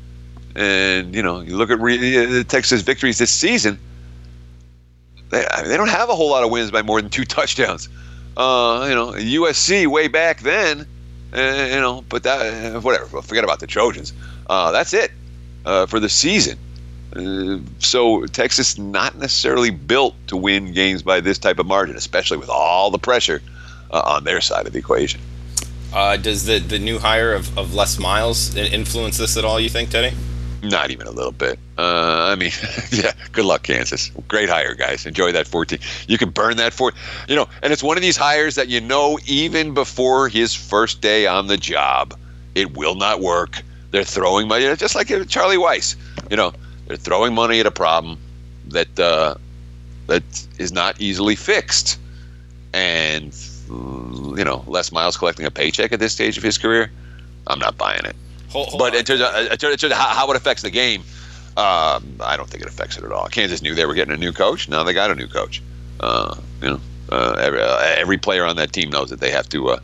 And, 0.55 1.15
you 1.15 1.23
know, 1.23 1.41
you 1.41 1.57
look 1.57 1.71
at 1.71 1.81
re- 1.81 2.45
Texas 2.45 2.83
victories 2.83 3.19
this 3.19 3.31
season, 3.31 3.79
they, 5.31 5.47
I 5.47 5.63
mean, 5.63 5.71
they 5.71 5.77
don't 5.77 5.89
have 5.89 6.11
a 6.11 6.15
whole 6.15 6.31
lot 6.31 6.45
of 6.45 6.51
wins 6.51 6.71
by 6.71 6.83
more 6.83 7.01
than 7.01 7.11
two 7.11 7.25
touchdowns. 7.37 7.89
Uh, 8.37 8.87
you 8.89 8.95
know, 8.95 9.13
USC 9.13 9.87
way 9.87 10.09
back 10.09 10.41
then, 10.41 10.87
uh, 11.33 11.69
you 11.71 11.81
know, 11.81 12.05
but 12.09 12.23
that, 12.25 12.75
uh, 12.75 12.81
whatever, 12.81 13.23
forget 13.23 13.45
about 13.45 13.61
the 13.61 13.67
Trojans. 13.67 14.13
Uh, 14.49 14.73
that's 14.73 14.93
it 14.93 15.13
uh, 15.65 15.87
for 15.87 16.01
the 16.01 16.09
season. 16.09 16.59
Uh, 17.15 17.59
so 17.79 18.27
Texas 18.27 18.79
not 18.79 19.17
necessarily 19.17 19.71
built 19.71 20.15
to 20.27 20.37
win 20.37 20.73
games 20.73 21.03
by 21.03 21.21
this 21.21 21.39
type 21.39 21.59
of 21.59 21.67
margin, 21.67 21.97
especially 21.97 22.37
with 22.37 22.49
all 22.51 22.91
the 22.91 22.99
pressure 22.99 23.43
on 23.91 24.25
their 24.25 24.41
side 24.41 24.67
of 24.67 24.73
the 24.73 24.79
equation. 24.79 25.21
Does 25.93 26.45
the, 26.45 26.59
the 26.59 26.79
new 26.79 26.99
hire 26.99 27.33
of, 27.33 27.57
of 27.59 27.75
Les 27.75 27.99
Miles 27.99 28.55
influence 28.57 29.19
this 29.19 29.37
at 29.37 29.45
all, 29.45 29.59
you 29.59 29.69
think, 29.69 29.91
Teddy? 29.91 30.17
Not 30.63 30.91
even 30.91 31.07
a 31.07 31.11
little 31.11 31.33
bit. 31.33 31.59
Uh, 31.77 32.29
I 32.33 32.35
mean, 32.35 32.51
yeah. 32.91 33.13
Good 33.33 33.45
luck, 33.45 33.63
Kansas. 33.63 34.11
Great 34.27 34.49
hire, 34.49 34.75
guys. 34.75 35.07
Enjoy 35.07 35.31
that 35.33 35.47
14. 35.47 35.79
You 36.09 36.19
can 36.19 36.31
burn 36.31 36.57
that 36.57 36.73
for, 36.73 36.93
you 37.29 37.37
know, 37.37 37.49
and 37.63 37.73
it's 37.73 37.83
one 37.83 37.97
of 37.97 38.03
these 38.03 38.17
hires 38.17 38.57
that 38.57 38.69
you 38.69 38.81
know 38.81 39.19
even 39.27 39.73
before 39.73 40.29
his 40.29 40.55
first 40.55 41.01
day 41.01 41.27
on 41.27 41.47
the 41.47 41.57
job, 41.57 42.19
it 42.57 42.77
will 42.77 42.97
not 42.97 43.21
work. 43.21 43.63
They're 43.93 44.05
throwing 44.05 44.49
money, 44.49 44.65
just 44.77 44.95
like 44.95 45.09
Charlie 45.29 45.57
Weis. 45.57 45.95
You 46.29 46.37
know, 46.37 46.53
they're 46.87 46.97
throwing 46.97 47.35
money 47.35 47.61
at 47.61 47.67
a 47.67 47.71
problem 47.71 48.19
that 48.69 48.99
uh, 48.99 49.37
that 50.09 50.25
is 50.59 50.73
not 50.73 51.01
easily 51.01 51.37
fixed. 51.37 51.99
And 52.75 53.33
you 54.37 54.45
know, 54.45 54.65
Les 54.67 54.93
Miles 54.93 55.17
collecting 55.17 55.47
a 55.47 55.51
paycheck 55.51 55.93
at 55.93 56.01
this 56.01 56.13
stage 56.13 56.37
of 56.37 56.43
his 56.43 56.59
career, 56.59 56.91
I'm 57.47 57.59
not 57.59 57.77
buying 57.79 58.05
it. 58.05 58.17
Hold, 58.51 58.69
hold 58.69 58.79
but 58.79 58.95
in 58.95 59.05
terms, 59.05 59.21
of, 59.21 59.53
in 59.53 59.59
terms 59.59 59.83
of 59.83 59.93
how, 59.93 60.09
how 60.09 60.31
it 60.31 60.37
affects 60.37 60.63
the 60.63 60.71
game, 60.71 61.03
um, 61.57 62.19
I 62.21 62.37
don't 62.37 62.49
think 62.49 62.63
it 62.63 62.69
affects 62.69 62.97
it 62.97 63.05
at 63.05 63.13
all. 63.13 63.29
Kansas 63.29 63.63
knew 63.63 63.75
they 63.75 63.87
were 63.87 63.95
getting 63.95 64.15
a 64.15 64.19
new 64.19 64.33
coach. 64.33 64.69
Now 64.69 64.85
they 64.85 64.93
got 64.93 65.11
a 65.11 65.15
new 65.15 65.27
coach. 65.27 65.63
Uh, 66.01 66.37
you 66.63 66.69
know, 66.69 66.81
uh, 67.11 67.37
every, 67.41 67.61
uh, 67.61 67.79
every 67.97 68.19
player 68.19 68.45
on 68.45 68.57
that 68.57 68.73
team 68.73 68.91
knows 68.91 69.11
that 69.11 69.21
they 69.21 69.31
have 69.31 69.49
to, 69.49 69.71
uh, 69.71 69.81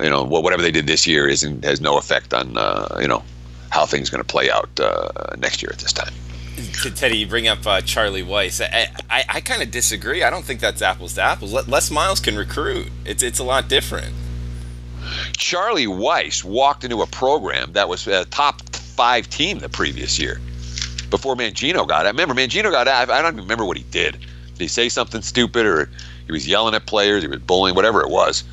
you 0.00 0.08
know, 0.08 0.24
whatever 0.24 0.62
they 0.62 0.70
did 0.70 0.86
this 0.86 1.06
year 1.06 1.28
isn't 1.28 1.64
has 1.64 1.80
no 1.80 1.98
effect 1.98 2.32
on 2.32 2.56
uh, 2.56 2.96
you 3.00 3.08
know 3.08 3.22
how 3.68 3.84
things 3.86 4.08
are 4.08 4.12
going 4.12 4.24
to 4.24 4.32
play 4.32 4.50
out 4.50 4.68
uh, 4.80 5.34
next 5.38 5.62
year 5.62 5.70
at 5.72 5.78
this 5.78 5.92
time. 5.92 6.12
Teddy, 6.94 7.18
you 7.18 7.26
bring 7.26 7.48
up 7.48 7.60
Charlie 7.84 8.22
Weis. 8.22 8.60
I, 8.62 8.90
I, 9.08 9.24
I 9.28 9.40
kind 9.40 9.62
of 9.62 9.70
disagree. 9.70 10.22
I 10.22 10.30
don't 10.30 10.44
think 10.44 10.60
that's 10.60 10.82
apples 10.82 11.14
to 11.14 11.22
apples. 11.22 11.52
Les 11.52 11.90
Miles 11.90 12.20
can 12.20 12.36
recruit. 12.36 12.88
It's 13.04 13.22
it's 13.22 13.38
a 13.38 13.44
lot 13.44 13.68
different. 13.68 14.14
Charlie 15.36 15.86
Weis 15.86 16.44
walked 16.44 16.84
into 16.84 17.02
a 17.02 17.06
program 17.06 17.72
that 17.72 17.88
was 17.88 18.06
a 18.06 18.24
top 18.26 18.62
five 18.74 19.28
team 19.28 19.58
the 19.58 19.68
previous 19.68 20.18
year 20.18 20.40
before 21.10 21.34
Mangino 21.34 21.86
got 21.86 22.04
it. 22.04 22.08
I 22.08 22.10
remember 22.10 22.34
Mangino 22.34 22.70
got 22.70 22.88
out. 22.88 23.10
I 23.10 23.22
don't 23.22 23.34
even 23.34 23.44
remember 23.44 23.64
what 23.64 23.76
he 23.76 23.84
did. 23.84 24.12
Did 24.12 24.58
he 24.58 24.68
say 24.68 24.88
something 24.88 25.22
stupid 25.22 25.66
or 25.66 25.88
he 26.26 26.32
was 26.32 26.46
yelling 26.46 26.74
at 26.74 26.86
players? 26.86 27.22
He 27.22 27.28
was 27.28 27.40
bullying, 27.40 27.74
whatever 27.74 28.02
it 28.02 28.10
was. 28.10 28.44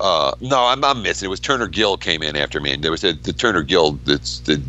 Uh, 0.00 0.32
no, 0.40 0.64
I'm, 0.64 0.84
I'm 0.84 1.02
missing. 1.02 1.26
It 1.26 1.30
was 1.30 1.40
Turner 1.40 1.66
Gill 1.66 1.96
came 1.96 2.22
in 2.22 2.36
after 2.36 2.60
me, 2.60 2.72
and 2.72 2.82
there 2.82 2.92
was 2.92 3.02
a, 3.04 3.12
the 3.12 3.32
Turner 3.32 3.62
Gill 3.62 3.92
that's 4.04 4.38
the 4.40 4.62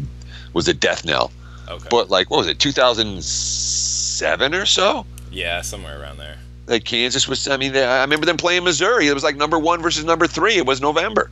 was 0.53 0.67
a 0.67 0.73
death 0.73 1.05
knell. 1.05 1.31
Okay. 1.69 1.87
But 1.89 2.09
like, 2.09 2.29
what 2.29 2.37
was 2.37 2.47
it, 2.47 2.59
2007 2.59 4.53
or 4.53 4.65
so? 4.65 5.05
Yeah, 5.31 5.61
somewhere 5.61 6.01
around 6.01 6.17
there 6.17 6.37
that 6.69 6.85
Kansas 6.85 7.27
was. 7.27 7.47
I 7.47 7.57
mean, 7.57 7.75
I 7.75 8.01
remember 8.01 8.25
them 8.25 8.37
playing 8.37 8.63
Missouri. 8.63 9.07
It 9.07 9.13
was 9.13 9.23
like 9.23 9.35
number 9.35 9.59
one 9.59 9.81
versus 9.81 10.05
number 10.05 10.27
three. 10.27 10.55
It 10.55 10.65
was 10.65 10.79
November. 10.79 11.29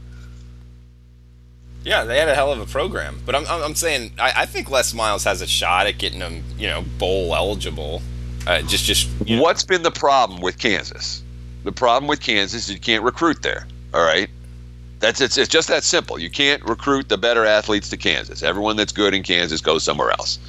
Yeah, 1.83 2.03
they 2.03 2.19
had 2.19 2.27
a 2.27 2.35
hell 2.35 2.51
of 2.51 2.59
a 2.59 2.65
program. 2.65 3.21
But 3.25 3.35
I'm, 3.35 3.45
I'm 3.47 3.75
saying 3.75 4.11
I, 4.19 4.33
I 4.35 4.45
think 4.45 4.69
Les 4.69 4.93
Miles 4.93 5.23
has 5.23 5.41
a 5.41 5.47
shot 5.47 5.87
at 5.87 5.97
getting 5.97 6.19
them, 6.19 6.43
you 6.57 6.67
know, 6.67 6.83
bowl 6.97 7.33
eligible. 7.33 8.01
Uh, 8.45 8.61
just, 8.63 8.83
just. 8.85 9.09
You 9.25 9.37
know. 9.37 9.43
What's 9.43 9.63
been 9.63 9.83
the 9.83 9.91
problem 9.91 10.41
with 10.41 10.57
Kansas? 10.57 11.23
The 11.63 11.71
problem 11.71 12.07
with 12.07 12.19
Kansas 12.19 12.67
is 12.67 12.73
you 12.73 12.79
can't 12.79 13.03
recruit 13.03 13.41
there. 13.41 13.67
All 13.93 14.03
right, 14.03 14.29
That's 14.99 15.21
it's, 15.21 15.37
it's 15.37 15.49
just 15.49 15.67
that 15.67 15.83
simple. 15.83 16.17
You 16.17 16.29
can't 16.29 16.63
recruit 16.63 17.09
the 17.09 17.17
better 17.17 17.45
athletes 17.45 17.89
to 17.89 17.97
Kansas. 17.97 18.41
Everyone 18.41 18.75
that's 18.77 18.91
good 18.91 19.13
in 19.13 19.23
Kansas 19.23 19.61
goes 19.61 19.83
somewhere 19.83 20.09
else. 20.11 20.39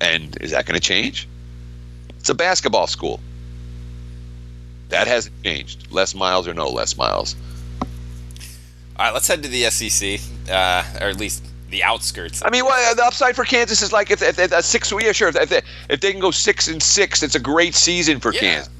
And 0.00 0.36
is 0.40 0.52
that 0.52 0.66
going 0.66 0.78
to 0.78 0.86
change? 0.86 1.28
It's 2.18 2.28
a 2.28 2.34
basketball 2.34 2.86
school. 2.86 3.20
That 4.90 5.06
hasn't 5.06 5.42
changed. 5.42 5.90
Les 5.90 6.14
Miles 6.14 6.46
or 6.46 6.54
no 6.54 6.68
Les 6.68 6.96
Miles. 6.96 7.34
All 8.96 9.06
right, 9.06 9.14
let's 9.14 9.26
head 9.26 9.42
to 9.42 9.48
the 9.48 9.64
SEC, 9.70 10.20
uh, 10.50 10.84
or 11.00 11.08
at 11.08 11.16
least 11.16 11.44
the 11.70 11.82
outskirts. 11.82 12.42
I 12.44 12.50
mean, 12.50 12.64
well, 12.64 12.94
the 12.94 13.04
upside 13.04 13.34
for 13.34 13.44
Kansas 13.44 13.82
is 13.82 13.92
like 13.92 14.10
if, 14.10 14.22
if, 14.22 14.38
if 14.38 14.52
a 14.52 14.62
six, 14.62 14.92
yeah, 15.00 15.12
sure. 15.12 15.28
If 15.28 15.48
they, 15.48 15.62
if 15.88 16.00
they 16.00 16.12
can 16.12 16.20
go 16.20 16.30
six 16.30 16.68
and 16.68 16.82
six, 16.82 17.22
it's 17.22 17.34
a 17.34 17.40
great 17.40 17.74
season 17.74 18.20
for 18.20 18.32
Yeah. 18.32 18.40
Kansas. 18.40 18.72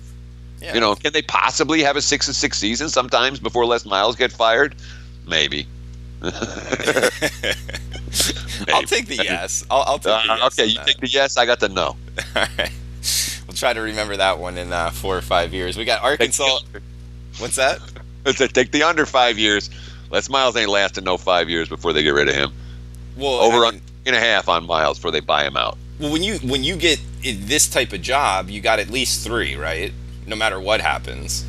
Yeah. 0.60 0.74
You 0.74 0.80
know, 0.80 0.94
can 0.94 1.12
they 1.12 1.22
possibly 1.22 1.82
have 1.82 1.96
a 1.96 2.02
six 2.02 2.26
and 2.26 2.36
six 2.36 2.58
season 2.58 2.90
sometimes 2.90 3.40
before 3.40 3.64
Les 3.64 3.86
Miles 3.86 4.14
get 4.16 4.30
fired? 4.30 4.74
Maybe. 5.30 5.66
I'll 6.22 6.32
take 8.82 9.06
the 9.06 9.20
yes. 9.24 9.64
I'll, 9.70 9.82
I'll 9.86 9.98
take 9.98 10.02
the 10.04 10.32
Uh, 10.32 10.36
yes. 10.36 10.58
okay, 10.58 10.66
you 10.66 10.74
that. 10.76 10.86
take 10.86 10.98
the 11.00 11.08
yes. 11.08 11.36
I 11.36 11.46
got 11.46 11.60
the 11.60 11.68
no. 11.68 11.84
All 11.86 11.96
right. 12.58 12.70
We'll 13.46 13.56
try 13.56 13.72
to 13.72 13.80
remember 13.80 14.16
that 14.16 14.38
one 14.38 14.58
in 14.58 14.72
uh, 14.72 14.90
four 14.90 15.16
or 15.16 15.22
five 15.22 15.54
years. 15.54 15.76
We 15.76 15.84
got 15.84 16.02
Arkansas. 16.02 16.60
What's 17.38 17.56
that? 17.56 17.78
It's 18.26 18.38
a- 18.38 18.48
take 18.48 18.70
the 18.70 18.82
under 18.82 19.06
five 19.06 19.38
years. 19.38 19.70
Les 20.10 20.28
Miles 20.28 20.54
ain't 20.54 20.68
lasting 20.68 21.04
no 21.04 21.16
five 21.16 21.48
years 21.48 21.70
before 21.70 21.94
they 21.94 22.02
get 22.02 22.10
rid 22.10 22.28
of 22.28 22.34
him. 22.34 22.52
Well, 23.16 23.32
Over 23.40 23.64
I 23.64 23.68
on 23.68 23.74
mean, 23.76 23.82
and 24.04 24.14
a 24.14 24.20
half 24.20 24.46
on 24.46 24.66
Miles 24.66 24.98
before 24.98 25.10
they 25.10 25.20
buy 25.20 25.46
him 25.46 25.56
out. 25.56 25.78
well, 25.98 26.12
when 26.12 26.22
you 26.22 26.34
when 26.40 26.62
you 26.62 26.76
get 26.76 27.00
this 27.22 27.66
type 27.66 27.94
of 27.94 28.02
job, 28.02 28.50
you 28.50 28.60
got 28.60 28.78
at 28.78 28.90
least 28.90 29.24
three, 29.24 29.56
right? 29.56 29.90
No 30.26 30.36
matter 30.36 30.60
what 30.60 30.82
happens, 30.82 31.46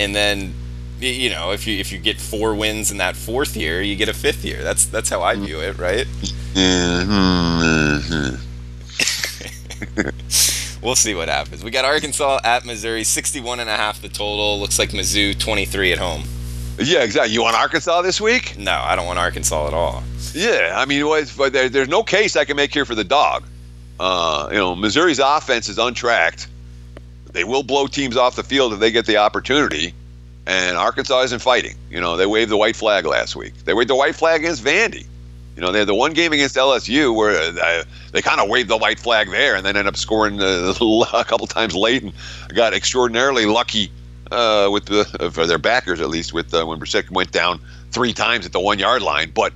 and 0.00 0.12
then 0.12 0.52
you 1.00 1.30
know 1.30 1.52
if 1.52 1.66
you 1.66 1.78
if 1.78 1.92
you 1.92 1.98
get 1.98 2.20
four 2.20 2.54
wins 2.54 2.90
in 2.90 2.98
that 2.98 3.16
fourth 3.16 3.56
year, 3.56 3.80
you 3.82 3.96
get 3.96 4.08
a 4.08 4.14
fifth 4.14 4.44
year. 4.44 4.62
That's 4.62 4.86
that's 4.86 5.08
how 5.08 5.22
I 5.22 5.34
view 5.36 5.60
it, 5.60 5.78
right? 5.78 6.06
We'll 10.82 10.96
see 10.96 11.14
what 11.14 11.28
happens. 11.28 11.62
We 11.62 11.70
got 11.70 11.84
Arkansas 11.84 12.40
at 12.42 12.64
Missouri, 12.64 13.04
61 13.04 13.60
and 13.60 13.68
a 13.68 13.76
half 13.76 14.00
the 14.00 14.08
total. 14.08 14.58
Looks 14.58 14.78
like 14.78 14.90
Mizzou 14.90 15.38
23 15.38 15.92
at 15.92 15.98
home. 15.98 16.24
Yeah, 16.78 17.02
exactly. 17.02 17.34
You 17.34 17.42
want 17.42 17.56
Arkansas 17.56 18.00
this 18.00 18.18
week? 18.20 18.56
No, 18.56 18.72
I 18.72 18.96
don't 18.96 19.04
want 19.04 19.18
Arkansas 19.18 19.68
at 19.68 19.74
all. 19.74 20.02
Yeah, 20.32 20.72
I 20.74 20.86
mean, 20.86 21.04
there, 21.52 21.68
there's 21.68 21.88
no 21.88 22.02
case 22.02 22.34
I 22.34 22.46
can 22.46 22.56
make 22.56 22.72
here 22.72 22.86
for 22.86 22.94
the 22.94 23.04
dog. 23.04 23.44
Uh, 23.98 24.48
you 24.50 24.56
know, 24.56 24.74
Missouri's 24.74 25.18
offense 25.18 25.68
is 25.68 25.78
untracked. 25.78 26.48
They 27.32 27.44
will 27.44 27.62
blow 27.62 27.86
teams 27.86 28.16
off 28.16 28.36
the 28.36 28.42
field 28.42 28.72
if 28.72 28.80
they 28.80 28.90
get 28.90 29.04
the 29.04 29.18
opportunity. 29.18 29.92
And 30.50 30.76
Arkansas 30.76 31.20
isn't 31.20 31.42
fighting. 31.42 31.76
You 31.90 32.00
know, 32.00 32.16
they 32.16 32.26
waved 32.26 32.50
the 32.50 32.56
white 32.56 32.74
flag 32.74 33.06
last 33.06 33.36
week. 33.36 33.54
They 33.66 33.72
waved 33.72 33.88
the 33.88 33.94
white 33.94 34.16
flag 34.16 34.40
against 34.40 34.64
Vandy. 34.64 35.06
You 35.54 35.62
know, 35.62 35.70
they 35.70 35.78
had 35.78 35.86
the 35.86 35.94
one 35.94 36.12
game 36.12 36.32
against 36.32 36.56
LSU 36.56 37.14
where 37.14 37.40
uh, 37.40 37.84
they 38.10 38.20
kind 38.20 38.40
of 38.40 38.48
waved 38.48 38.68
the 38.68 38.76
white 38.76 38.98
flag 38.98 39.30
there 39.30 39.54
and 39.54 39.64
then 39.64 39.76
ended 39.76 39.86
up 39.86 39.96
scoring 39.96 40.40
uh, 40.40 40.74
a 41.14 41.24
couple 41.24 41.46
times 41.46 41.76
late 41.76 42.02
and 42.02 42.12
got 42.52 42.74
extraordinarily 42.74 43.46
lucky 43.46 43.92
uh, 44.32 44.68
with 44.72 44.86
the 44.86 45.04
for 45.32 45.46
their 45.46 45.58
backers 45.58 46.00
at 46.00 46.08
least 46.08 46.32
with 46.32 46.52
uh, 46.52 46.64
when 46.64 46.80
Brossette 46.80 47.08
went 47.12 47.30
down 47.30 47.60
three 47.92 48.12
times 48.12 48.44
at 48.44 48.50
the 48.50 48.58
one 48.58 48.80
yard 48.80 49.02
line. 49.02 49.30
But 49.32 49.52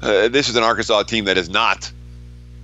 uh, 0.00 0.28
this 0.28 0.48
is 0.48 0.56
an 0.56 0.62
Arkansas 0.62 1.02
team 1.02 1.26
that 1.26 1.36
is 1.36 1.50
not 1.50 1.92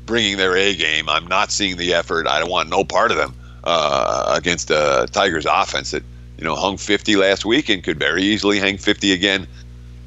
bringing 0.06 0.38
their 0.38 0.56
A 0.56 0.74
game. 0.74 1.10
I'm 1.10 1.26
not 1.26 1.52
seeing 1.52 1.76
the 1.76 1.92
effort. 1.92 2.26
I 2.28 2.40
don't 2.40 2.50
want 2.50 2.70
no 2.70 2.82
part 2.82 3.10
of 3.10 3.18
them 3.18 3.34
uh, 3.62 4.32
against 4.34 4.68
the 4.68 5.06
Tigers 5.12 5.44
offense 5.44 5.90
that 5.90 6.02
you 6.38 6.44
know 6.44 6.54
hung 6.54 6.76
50 6.76 7.16
last 7.16 7.44
week 7.44 7.68
and 7.68 7.82
could 7.82 7.98
very 7.98 8.22
easily 8.22 8.58
hang 8.58 8.78
50 8.78 9.12
again 9.12 9.46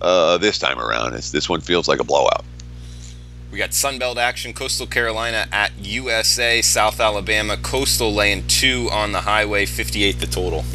uh, 0.02 0.38
this 0.38 0.60
time 0.60 0.80
around. 0.80 1.14
It's, 1.14 1.32
this 1.32 1.50
one 1.50 1.62
feels 1.62 1.88
like 1.88 2.00
a 2.00 2.04
blowout. 2.04 2.46
We 3.52 3.58
got 3.58 3.70
Sunbelt 3.70 4.18
action, 4.18 4.54
Coastal 4.54 4.88
Carolina 4.88 5.48
at 5.52 5.72
USA, 5.80 6.62
South 6.62 7.00
Alabama, 7.00 7.56
Coastal 7.58 8.14
laying 8.14 8.46
two 8.48 8.90
on 8.92 9.14
the 9.14 9.22
highway, 9.22 9.66
58 9.66 10.20
the 10.20 10.28
total. 10.28 10.66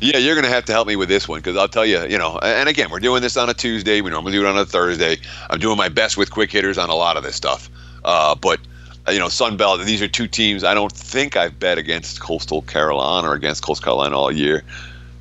Yeah, 0.00 0.18
you're 0.18 0.34
going 0.34 0.44
to 0.44 0.50
have 0.50 0.64
to 0.66 0.72
help 0.72 0.88
me 0.88 0.96
with 0.96 1.08
this 1.08 1.28
one 1.28 1.40
because 1.40 1.56
I'll 1.56 1.68
tell 1.68 1.86
you, 1.86 2.02
you 2.06 2.18
know, 2.18 2.38
and 2.42 2.68
again, 2.68 2.90
we're 2.90 3.00
doing 3.00 3.22
this 3.22 3.36
on 3.36 3.48
a 3.48 3.54
Tuesday. 3.54 4.00
We 4.00 4.10
normally 4.10 4.32
do 4.32 4.44
it 4.44 4.48
on 4.48 4.56
a 4.58 4.66
Thursday. 4.66 5.16
I'm 5.50 5.58
doing 5.58 5.76
my 5.76 5.88
best 5.88 6.16
with 6.16 6.30
quick 6.30 6.50
hitters 6.50 6.78
on 6.78 6.90
a 6.90 6.94
lot 6.94 7.16
of 7.16 7.24
this 7.24 7.36
stuff. 7.36 7.70
Uh, 8.04 8.34
but, 8.34 8.58
uh, 9.06 9.12
you 9.12 9.18
know, 9.18 9.28
Sunbelt, 9.28 9.84
these 9.84 10.02
are 10.02 10.08
two 10.08 10.26
teams 10.26 10.64
I 10.64 10.74
don't 10.74 10.92
think 10.92 11.36
I've 11.36 11.58
bet 11.58 11.78
against 11.78 12.20
Coastal 12.20 12.62
Carolina 12.62 13.28
or 13.28 13.34
against 13.34 13.62
Coastal 13.62 13.84
Carolina 13.84 14.18
all 14.18 14.32
year. 14.32 14.62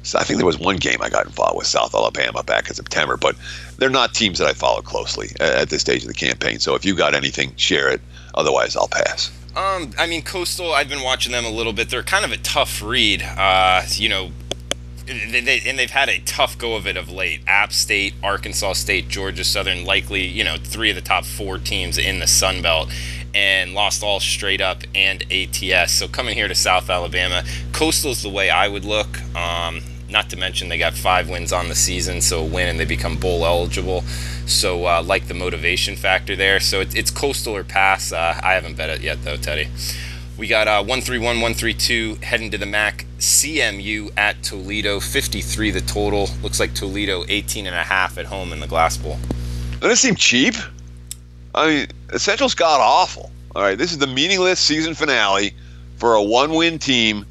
So 0.04 0.20
I 0.20 0.24
think 0.24 0.38
there 0.38 0.46
was 0.46 0.60
one 0.60 0.76
game 0.76 0.98
I 1.02 1.10
got 1.10 1.26
involved 1.26 1.58
with 1.58 1.68
South 1.68 1.96
Alabama 1.96 2.44
back 2.44 2.68
in 2.68 2.76
September, 2.76 3.18
but 3.18 3.36
they're 3.78 3.90
not 3.90 4.14
teams 4.14 4.38
that 4.40 4.48
I 4.48 4.54
follow 4.54 4.82
closely 4.82 5.30
at, 5.40 5.70
this 5.70 5.82
stage 5.82 6.04
of 6.04 6.10
the 6.10 6.14
campaign. 6.14 6.60
So 6.60 6.76
if 6.76 6.86
you 6.86 6.96
got 6.96 7.16
anything, 7.16 7.56
share 7.56 7.90
it. 7.90 8.02
Otherwise, 8.36 8.76
I'll 8.76 8.90
pass. 8.90 9.32
Um, 9.56 9.92
I 9.98 10.08
mean, 10.08 10.24
Coastal. 10.24 10.74
I've 10.74 10.90
been 10.90 11.04
watching 11.04 11.32
them 11.32 11.46
a 11.46 11.50
little 11.50 11.74
bit. 11.74 11.90
They're 11.90 12.04
kind 12.04 12.26
of 12.26 12.32
a 12.32 12.38
tough 12.38 12.82
read. 12.82 13.22
Uh, 13.22 13.84
you 13.92 14.10
know, 14.10 14.32
they, 15.06 15.42
they, 15.42 15.62
and 15.66 15.78
they've 15.78 15.92
had 15.92 16.10
a 16.10 16.20
tough 16.20 16.58
go 16.58 16.76
of 16.76 16.88
it 16.88 16.98
of 16.98 17.10
late. 17.10 17.42
App 17.48 17.72
State, 17.72 18.14
Arkansas 18.24 18.74
State, 18.74 19.10
Georgia 19.10 19.44
Southern, 19.44 19.86
likely 19.86 20.26
you 20.26 20.44
know 20.44 20.58
three 20.58 20.90
of 20.90 20.96
the 20.96 21.02
top 21.02 21.26
four 21.26 21.58
teams 21.58 21.98
in 21.98 22.20
the 22.20 22.28
Sun 22.28 22.62
Belt, 22.62 22.90
and 23.34 23.74
lost 23.74 24.04
all 24.04 24.20
straight 24.20 24.62
up 24.62 24.84
and 24.96 25.24
ATS. 25.32 25.94
So 25.94 26.08
coming 26.08 26.36
here 26.36 26.48
to 26.48 26.56
South 26.56 26.90
Alabama, 26.90 27.44
Coastal's 27.74 28.24
the 28.24 28.30
way 28.30 28.50
I 28.50 28.68
would 28.68 28.86
look. 28.86 29.22
Um, 29.36 29.82
not 30.14 30.30
to 30.30 30.38
mention 30.38 30.70
they 30.70 30.78
got 30.78 30.94
five 30.94 31.28
wins 31.28 31.52
on 31.52 31.68
the 31.68 31.76
season, 31.76 32.22
so 32.22 32.40
a 32.40 32.46
win 32.46 32.70
and 32.70 32.80
they 32.80 32.86
become 32.86 33.18
bowl 33.18 33.46
eligible. 33.46 34.02
So 34.46 34.86
uh, 34.86 35.04
like 35.04 35.28
the 35.28 35.34
motivation 35.34 35.98
factor 35.98 36.36
there. 36.38 36.62
So 36.62 36.80
it, 36.80 36.96
it's 36.96 37.12
coastal 37.12 37.56
or 37.56 37.66
pass. 37.66 38.14
Uh, 38.14 38.40
I 38.42 38.54
haven't 38.54 38.78
bet 38.78 38.90
it 38.90 39.02
yet 39.02 39.24
though, 39.24 39.36
Teddy. 39.36 39.68
We 40.38 40.48
got 40.48 40.68
uh, 40.68 40.80
131, 40.80 41.42
132 41.42 42.20
heading 42.24 42.52
to 42.52 42.58
the 42.58 42.66
MAC. 42.66 43.06
CMU 43.20 44.12
at 44.18 44.42
Toledo, 44.44 45.00
53 45.00 45.72
the 45.72 45.82
total. 45.82 46.30
Looks 46.42 46.60
like 46.60 46.74
Toledo 46.74 47.24
18 47.28 47.68
and 47.68 47.76
a 47.76 47.84
half 47.84 48.18
at 48.18 48.26
home 48.26 48.54
in 48.54 48.60
the 48.60 48.68
Glass 48.68 48.98
Bowl. 48.98 49.18
Doesn't 49.80 49.98
seem 49.98 50.16
cheap? 50.16 50.56
I 51.56 51.68
mean, 51.68 51.88
Central's 52.18 52.56
god 52.56 52.80
awful. 52.82 53.32
All 53.56 53.62
right, 53.62 53.78
this 53.78 53.92
is 53.92 53.98
the 53.98 54.08
meaningless 54.08 54.60
season 54.60 54.96
finale 54.96 55.54
for 55.98 56.16
a 56.16 56.24
one-win 56.24 56.80
team 56.80 57.26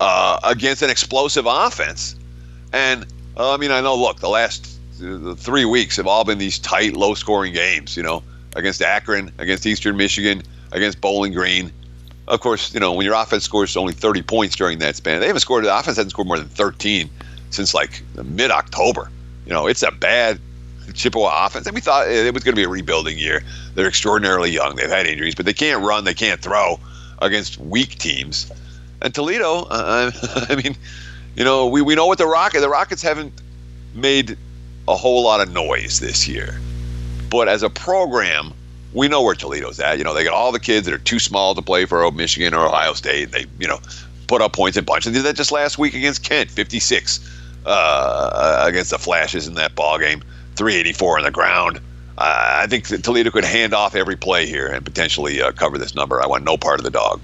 uh, 0.00 0.40
against 0.44 0.82
an 0.82 0.90
explosive 0.90 1.46
offense. 1.46 2.16
And 2.72 3.06
uh, 3.36 3.54
I 3.54 3.56
mean, 3.56 3.70
I 3.70 3.80
know. 3.80 3.94
Look, 3.94 4.20
the 4.20 4.28
last 4.28 4.78
three 5.36 5.64
weeks 5.64 5.96
have 5.96 6.06
all 6.06 6.24
been 6.24 6.38
these 6.38 6.58
tight, 6.58 6.94
low-scoring 6.94 7.52
games. 7.52 7.96
You 7.96 8.02
know, 8.02 8.22
against 8.56 8.82
Akron, 8.82 9.32
against 9.38 9.66
Eastern 9.66 9.96
Michigan, 9.96 10.42
against 10.72 11.00
Bowling 11.00 11.32
Green. 11.32 11.72
Of 12.26 12.40
course, 12.40 12.72
you 12.72 12.80
know 12.80 12.92
when 12.92 13.04
your 13.04 13.14
offense 13.14 13.44
scores 13.44 13.76
only 13.76 13.92
30 13.92 14.22
points 14.22 14.56
during 14.56 14.78
that 14.78 14.96
span, 14.96 15.20
they 15.20 15.26
haven't 15.26 15.40
scored. 15.40 15.64
The 15.64 15.76
offense 15.76 15.96
hasn't 15.96 16.10
scored 16.10 16.26
more 16.26 16.38
than 16.38 16.48
13 16.48 17.10
since 17.50 17.74
like 17.74 18.02
mid-October. 18.24 19.10
You 19.46 19.52
know, 19.52 19.66
it's 19.66 19.82
a 19.82 19.90
bad 19.90 20.40
Chippewa 20.94 21.46
offense, 21.46 21.66
and 21.66 21.74
we 21.74 21.80
thought 21.80 22.08
it 22.08 22.32
was 22.32 22.42
going 22.42 22.54
to 22.54 22.58
be 22.58 22.64
a 22.64 22.68
rebuilding 22.68 23.18
year. 23.18 23.42
They're 23.74 23.88
extraordinarily 23.88 24.50
young. 24.50 24.76
They've 24.76 24.88
had 24.88 25.06
injuries, 25.06 25.34
but 25.34 25.46
they 25.46 25.52
can't 25.52 25.82
run. 25.82 26.04
They 26.04 26.14
can't 26.14 26.40
throw 26.40 26.78
against 27.20 27.58
weak 27.58 27.98
teams. 27.98 28.50
And 29.04 29.14
Toledo, 29.14 29.66
uh, 29.70 30.10
I 30.48 30.56
mean, 30.56 30.74
you 31.36 31.44
know, 31.44 31.66
we, 31.66 31.82
we 31.82 31.94
know 31.94 32.06
what 32.06 32.16
the 32.16 32.26
Rockets. 32.26 32.62
The 32.62 32.70
Rockets 32.70 33.02
haven't 33.02 33.32
made 33.94 34.36
a 34.88 34.96
whole 34.96 35.22
lot 35.22 35.40
of 35.40 35.52
noise 35.52 36.00
this 36.00 36.26
year, 36.26 36.58
but 37.30 37.46
as 37.46 37.62
a 37.62 37.68
program, 37.68 38.54
we 38.94 39.06
know 39.08 39.22
where 39.22 39.34
Toledo's 39.34 39.78
at. 39.78 39.98
You 39.98 40.04
know, 40.04 40.14
they 40.14 40.24
got 40.24 40.32
all 40.32 40.52
the 40.52 40.60
kids 40.60 40.86
that 40.86 40.94
are 40.94 40.98
too 40.98 41.18
small 41.18 41.54
to 41.54 41.60
play 41.60 41.84
for 41.84 42.10
Michigan 42.12 42.54
or 42.54 42.66
Ohio 42.66 42.94
State. 42.94 43.30
They, 43.30 43.44
you 43.58 43.68
know, 43.68 43.78
put 44.26 44.40
up 44.40 44.54
points 44.54 44.78
in 44.78 44.84
bunch. 44.84 45.04
And 45.04 45.14
did 45.14 45.24
that 45.24 45.36
just 45.36 45.52
last 45.52 45.76
week 45.76 45.94
against 45.94 46.22
Kent, 46.22 46.50
56 46.50 47.20
uh, 47.66 48.64
against 48.66 48.90
the 48.90 48.98
Flashes 48.98 49.46
in 49.46 49.54
that 49.54 49.74
ball 49.74 49.98
game, 49.98 50.22
384 50.56 51.18
on 51.18 51.24
the 51.24 51.30
ground. 51.30 51.78
Uh, 52.16 52.60
I 52.62 52.66
think 52.68 52.86
Toledo 52.86 53.30
could 53.30 53.44
hand 53.44 53.74
off 53.74 53.94
every 53.94 54.16
play 54.16 54.46
here 54.46 54.68
and 54.68 54.82
potentially 54.82 55.42
uh, 55.42 55.52
cover 55.52 55.76
this 55.76 55.94
number. 55.94 56.22
I 56.22 56.26
want 56.26 56.44
no 56.44 56.56
part 56.56 56.80
of 56.80 56.84
the 56.84 56.90
dog. 56.90 57.20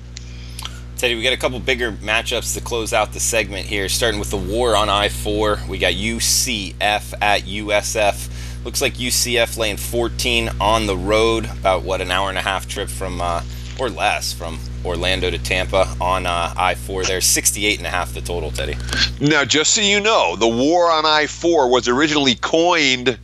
Teddy, 1.01 1.15
we 1.15 1.23
got 1.23 1.33
a 1.33 1.39
couple 1.39 1.59
bigger 1.59 1.93
matchups 1.93 2.53
to 2.53 2.61
close 2.61 2.93
out 2.93 3.15
the 3.15 3.21
segment 3.21 3.65
here, 3.65 3.89
starting 3.89 4.21
with 4.21 4.31
the 4.31 4.37
war 4.37 4.77
on 4.77 4.91
I 4.91 5.09
4. 5.09 5.61
We 5.67 5.79
got 5.79 5.95
UCF 5.95 7.15
at 7.23 7.45
USF. 7.45 8.65
Looks 8.67 8.83
like 8.83 8.93
UCF 8.93 9.57
laying 9.57 9.79
14 9.79 10.51
on 10.61 10.87
the 10.87 10.95
road, 10.99 11.47
about 11.47 11.85
what, 11.85 12.03
an 12.03 12.11
hour 12.11 12.29
and 12.29 12.37
a 12.37 12.43
half 12.43 12.69
trip 12.69 12.91
from, 12.91 13.23
uh, 13.23 13.43
or 13.79 13.89
less, 13.89 14.35
from 14.35 14.59
Orlando 14.85 15.31
to 15.31 15.39
Tampa 15.39 15.89
on 16.03 16.27
uh, 16.27 16.53
I 16.55 16.75
4 16.75 17.05
there. 17.05 17.23
68 17.23 17.79
and 17.79 17.87
a 17.87 17.91
half 17.91 18.13
the 18.13 18.21
total, 18.21 18.51
Teddy. 18.51 18.77
Now, 19.23 19.47
just 19.47 19.73
so 19.73 19.81
you 19.81 20.01
know, 20.01 20.37
the 20.37 20.49
war 20.49 20.91
on 20.91 21.07
I 21.07 21.29
4 21.29 21.71
was 21.71 21.89
originally 21.89 22.35
coined 22.35 23.19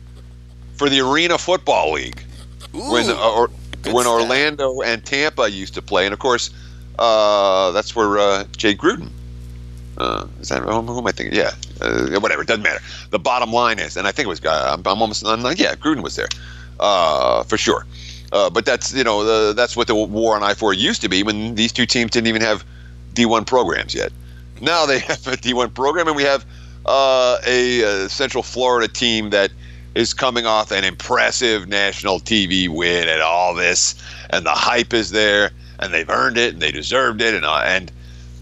for 0.77 0.89
the 0.89 1.01
Arena 1.01 1.37
Football 1.37 1.91
League. 1.91 2.23
when 2.71 3.07
uh, 3.07 3.31
or, 3.35 3.51
when. 3.91 4.07
Orlando 4.07 4.81
and 4.81 5.05
Tampa 5.05 5.47
used 5.47 5.75
to 5.75 5.83
play, 5.83 6.05
and 6.05 6.13
of 6.13 6.17
course, 6.17 6.49
uh, 6.99 7.71
that's 7.71 7.95
where 7.95 8.17
uh, 8.17 8.43
Jay 8.55 8.75
Gruden 8.75 9.09
Uh, 9.97 10.27
is 10.39 10.49
that 10.49 10.61
who, 10.61 10.97
am 10.97 11.07
I 11.07 11.11
thinking? 11.11 11.35
Yeah, 11.35 11.51
uh, 11.81 12.19
whatever. 12.19 12.43
It 12.43 12.47
doesn't 12.47 12.63
matter. 12.63 12.81
The 13.09 13.19
bottom 13.19 13.51
line 13.51 13.79
is, 13.79 13.97
and 13.97 14.07
I 14.07 14.11
think 14.11 14.25
it 14.25 14.29
was. 14.29 14.43
Uh, 14.43 14.73
I'm, 14.73 14.79
I'm 14.85 15.01
almost. 15.01 15.25
I'm 15.25 15.41
like, 15.41 15.59
yeah, 15.59 15.75
Gruden 15.75 16.03
was 16.03 16.15
there, 16.15 16.29
uh, 16.79 17.43
for 17.43 17.57
sure. 17.57 17.85
But 18.31 18.65
that's 18.65 18.93
you 18.93 19.03
know 19.03 19.23
the, 19.23 19.53
that's 19.53 19.75
what 19.75 19.87
the 19.87 19.95
war 19.95 20.35
on 20.35 20.43
I 20.43 20.53
four 20.53 20.73
used 20.73 21.01
to 21.01 21.09
be 21.09 21.23
when 21.23 21.55
these 21.55 21.71
two 21.71 21.85
teams 21.85 22.11
didn't 22.11 22.27
even 22.27 22.41
have 22.41 22.63
D1 23.15 23.47
programs 23.47 23.95
yet. 23.95 24.11
Now 24.61 24.85
they 24.85 24.99
have 25.09 25.25
a 25.27 25.37
D1 25.37 25.73
program, 25.73 26.07
and 26.07 26.15
we 26.15 26.23
have 26.23 26.45
a 26.85 28.07
Central 28.09 28.43
Florida 28.43 28.87
team 28.87 29.31
that 29.31 29.51
is 29.95 30.13
coming 30.13 30.45
off 30.45 30.71
an 30.71 30.83
impressive 30.83 31.67
national 31.67 32.19
TV 32.19 32.69
win 32.69 33.09
and 33.09 33.21
all 33.21 33.55
this, 33.55 33.95
and 34.29 34.45
the 34.45 34.51
hype 34.51 34.93
is 34.93 35.09
there, 35.09 35.49
and 35.79 35.93
they've 35.93 36.09
earned 36.09 36.37
it, 36.37 36.53
and 36.53 36.61
they 36.61 36.71
deserved 36.71 37.21
it, 37.21 37.33
and 37.33 37.45
uh, 37.45 37.61
and 37.65 37.91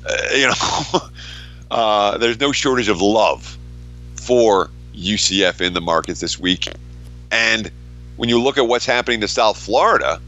uh, 0.08 0.18
you 0.36 0.48
know, 0.48 1.00
uh, 1.72 2.18
there's 2.18 2.40
no 2.40 2.52
shortage 2.52 2.90
of 2.90 3.02
love 3.02 3.58
for 4.16 4.70
UCF 4.96 5.62
in 5.62 5.74
the 5.74 5.82
markets 5.82 6.20
this 6.20 6.40
week, 6.40 6.68
and 7.32 7.72
when 8.16 8.30
you 8.30 8.42
look 8.42 8.58
at 8.58 8.68
what's 8.68 8.86
happening 8.86 9.22
to 9.22 9.28
South 9.28 9.58
Florida, 9.58 10.22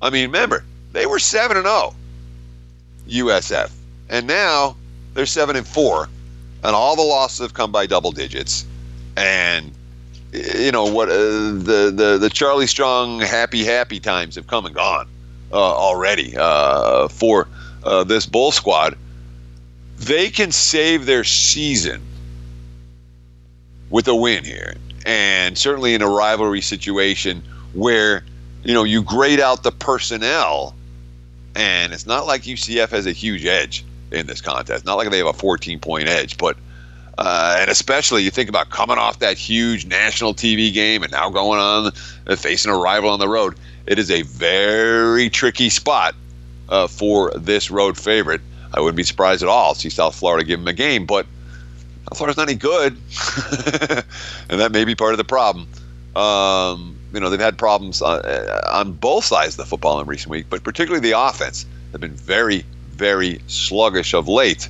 I 0.00 0.10
mean, 0.10 0.26
remember 0.26 0.64
they 0.92 1.06
were 1.06 1.18
seven 1.18 1.56
and 1.56 1.66
zero, 1.66 1.94
USF, 3.08 3.70
and 4.08 4.26
now 4.26 4.76
they're 5.14 5.26
seven 5.26 5.56
and 5.56 5.66
four, 5.66 6.08
and 6.64 6.74
all 6.74 6.96
the 6.96 7.02
losses 7.02 7.40
have 7.40 7.54
come 7.54 7.70
by 7.70 7.86
double 7.86 8.10
digits, 8.10 8.66
and 9.16 9.70
you 10.32 10.72
know 10.72 10.90
what 10.90 11.08
uh, 11.08 11.12
the 11.12 11.92
the 11.94 12.18
the 12.20 12.30
Charlie 12.30 12.66
Strong 12.66 13.20
happy 13.20 13.64
happy 13.64 14.00
times 14.00 14.34
have 14.34 14.48
come 14.48 14.66
and 14.66 14.74
gone 14.74 15.06
already 15.58 16.36
uh, 16.36 17.08
for 17.08 17.48
uh, 17.84 18.04
this 18.04 18.26
Bull 18.26 18.52
squad. 18.52 18.96
They 19.98 20.30
can 20.30 20.50
save 20.50 21.06
their 21.06 21.24
season 21.24 22.02
with 23.90 24.08
a 24.08 24.14
win 24.14 24.44
here, 24.44 24.74
and 25.06 25.56
certainly 25.56 25.94
in 25.94 26.02
a 26.02 26.08
rivalry 26.08 26.60
situation 26.60 27.42
where 27.74 28.24
you 28.64 28.74
know 28.74 28.84
you 28.84 29.02
grade 29.02 29.40
out 29.40 29.62
the 29.62 29.72
personnel, 29.72 30.74
and 31.54 31.92
it's 31.92 32.06
not 32.06 32.26
like 32.26 32.42
UCF 32.42 32.90
has 32.90 33.06
a 33.06 33.12
huge 33.12 33.44
edge 33.44 33.84
in 34.10 34.26
this 34.26 34.40
contest. 34.40 34.84
Not 34.84 34.96
like 34.96 35.10
they 35.10 35.18
have 35.18 35.26
a 35.26 35.32
14 35.32 35.78
point 35.78 36.08
edge, 36.08 36.36
but 36.38 36.56
uh, 37.18 37.56
and 37.60 37.70
especially 37.70 38.22
you 38.22 38.30
think 38.30 38.48
about 38.48 38.70
coming 38.70 38.98
off 38.98 39.18
that 39.18 39.36
huge 39.36 39.86
national 39.86 40.34
TV 40.34 40.72
game 40.72 41.02
and 41.02 41.12
now 41.12 41.30
going 41.30 41.60
on 41.60 41.92
uh, 42.26 42.36
facing 42.36 42.72
a 42.72 42.76
rival 42.76 43.10
on 43.10 43.20
the 43.20 43.28
road. 43.28 43.56
It 43.86 43.98
is 43.98 44.10
a 44.10 44.22
very 44.22 45.28
tricky 45.28 45.70
spot 45.70 46.14
uh, 46.68 46.86
for 46.86 47.30
this 47.32 47.70
road 47.70 47.98
favorite. 47.98 48.40
I 48.74 48.80
wouldn't 48.80 48.96
be 48.96 49.02
surprised 49.02 49.42
at 49.42 49.48
all 49.48 49.74
to 49.74 49.80
see 49.80 49.90
South 49.90 50.14
Florida 50.14 50.44
give 50.44 50.60
them 50.60 50.68
a 50.68 50.72
game, 50.72 51.04
but 51.04 51.26
South 52.08 52.18
Florida's 52.18 52.36
not 52.36 52.48
any 52.48 52.56
good, 52.56 52.92
and 54.48 54.60
that 54.60 54.70
may 54.72 54.84
be 54.84 54.94
part 54.94 55.12
of 55.12 55.18
the 55.18 55.24
problem. 55.24 55.68
Um, 56.16 56.98
you 57.12 57.20
know, 57.20 57.28
they've 57.28 57.40
had 57.40 57.58
problems 57.58 58.00
on, 58.00 58.20
uh, 58.20 58.60
on 58.72 58.92
both 58.92 59.24
sides 59.24 59.54
of 59.54 59.58
the 59.58 59.66
football 59.66 60.00
in 60.00 60.06
recent 60.06 60.30
weeks, 60.30 60.46
but 60.48 60.62
particularly 60.62 61.00
the 61.00 61.18
offense 61.18 61.66
They've 61.92 62.00
been 62.00 62.14
very, 62.14 62.64
very 62.90 63.40
sluggish 63.46 64.14
of 64.14 64.26
late. 64.26 64.68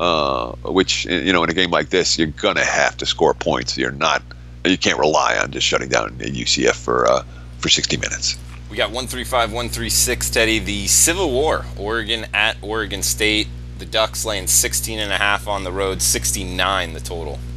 Uh, 0.00 0.52
which 0.64 1.04
you 1.04 1.30
know, 1.30 1.44
in 1.44 1.50
a 1.50 1.52
game 1.52 1.70
like 1.70 1.90
this, 1.90 2.18
you're 2.18 2.28
gonna 2.28 2.64
have 2.64 2.96
to 2.96 3.04
score 3.04 3.34
points. 3.34 3.76
You're 3.76 3.90
not, 3.92 4.22
you 4.64 4.78
can't 4.78 4.98
rely 4.98 5.36
on 5.36 5.50
just 5.50 5.66
shutting 5.66 5.90
down 5.90 6.12
UCF 6.16 6.74
for 6.74 7.06
uh, 7.06 7.22
for 7.58 7.68
60 7.68 7.98
minutes. 7.98 8.38
We 8.70 8.78
got 8.78 8.86
135, 8.86 9.50
136, 9.52 10.30
Teddy. 10.30 10.58
The 10.58 10.86
Civil 10.86 11.30
War, 11.30 11.66
Oregon 11.76 12.26
at 12.32 12.56
Oregon 12.62 13.02
State. 13.02 13.48
The 13.78 13.84
Ducks 13.84 14.24
laying 14.24 14.46
16 14.46 14.98
and 14.98 15.12
a 15.12 15.18
half 15.18 15.46
on 15.46 15.64
the 15.64 15.72
road, 15.72 16.00
69 16.00 16.94
the 16.94 17.00
total. 17.00 17.38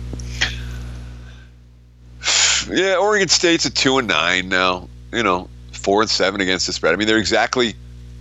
Yeah, 2.70 2.96
Oregon 2.96 3.28
State's 3.30 3.66
a 3.66 3.70
two 3.70 4.00
and 4.00 4.08
nine 4.08 4.50
now. 4.50 4.90
You 5.14 5.24
know, 5.24 5.50
four 5.72 6.02
and 6.02 6.10
seven 6.10 6.42
against 6.42 6.68
the 6.68 6.74
spread. 6.74 6.94
I 6.94 6.98
mean, 6.98 7.08
they're 7.08 7.18
exactly 7.18 7.76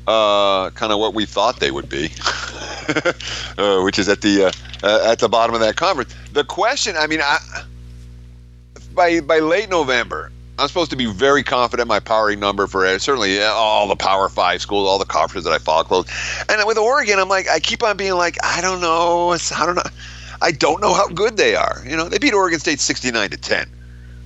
uh, 0.06 0.70
kind 0.70 0.92
of 0.92 0.98
what 0.98 1.14
we 1.14 1.26
thought 1.26 1.60
they 1.60 1.70
would 1.70 1.88
be, 1.88 2.10
uh, 3.58 3.80
which 3.82 3.98
is 3.98 4.08
at 4.08 4.20
the 4.20 4.46
uh, 4.46 4.52
uh, 4.82 5.10
at 5.10 5.18
the 5.18 5.28
bottom 5.28 5.54
of 5.54 5.60
that 5.60 5.76
conference. 5.76 6.14
The 6.32 6.44
question, 6.44 6.96
I 6.96 7.06
mean, 7.06 7.20
I, 7.22 7.38
by 8.94 9.20
by 9.20 9.38
late 9.38 9.70
November, 9.70 10.32
I'm 10.58 10.68
supposed 10.68 10.90
to 10.90 10.96
be 10.96 11.06
very 11.06 11.42
confident 11.42 11.88
my 11.88 12.00
powering 12.00 12.40
number 12.40 12.66
for 12.66 12.84
uh, 12.84 12.98
certainly 12.98 13.42
all 13.42 13.88
the 13.88 13.96
Power 13.96 14.28
Five 14.28 14.60
schools, 14.60 14.88
all 14.88 14.98
the 14.98 15.04
conferences 15.04 15.44
that 15.44 15.52
I 15.52 15.58
follow 15.58 15.84
close. 15.84 16.06
And 16.48 16.60
with 16.66 16.78
Oregon, 16.78 17.18
I'm 17.18 17.28
like, 17.28 17.48
I 17.48 17.60
keep 17.60 17.82
on 17.82 17.96
being 17.96 18.14
like, 18.14 18.36
I 18.42 18.60
don't 18.60 18.80
know, 18.80 19.30
I 19.56 19.66
don't 19.66 19.76
know, 19.76 19.82
I 20.40 20.50
don't 20.50 20.80
know 20.80 20.94
how 20.94 21.08
good 21.08 21.36
they 21.36 21.54
are. 21.54 21.82
You 21.86 21.96
know, 21.96 22.08
they 22.08 22.18
beat 22.18 22.34
Oregon 22.34 22.58
State 22.58 22.80
69 22.80 23.30
to 23.30 23.36
10. 23.36 23.68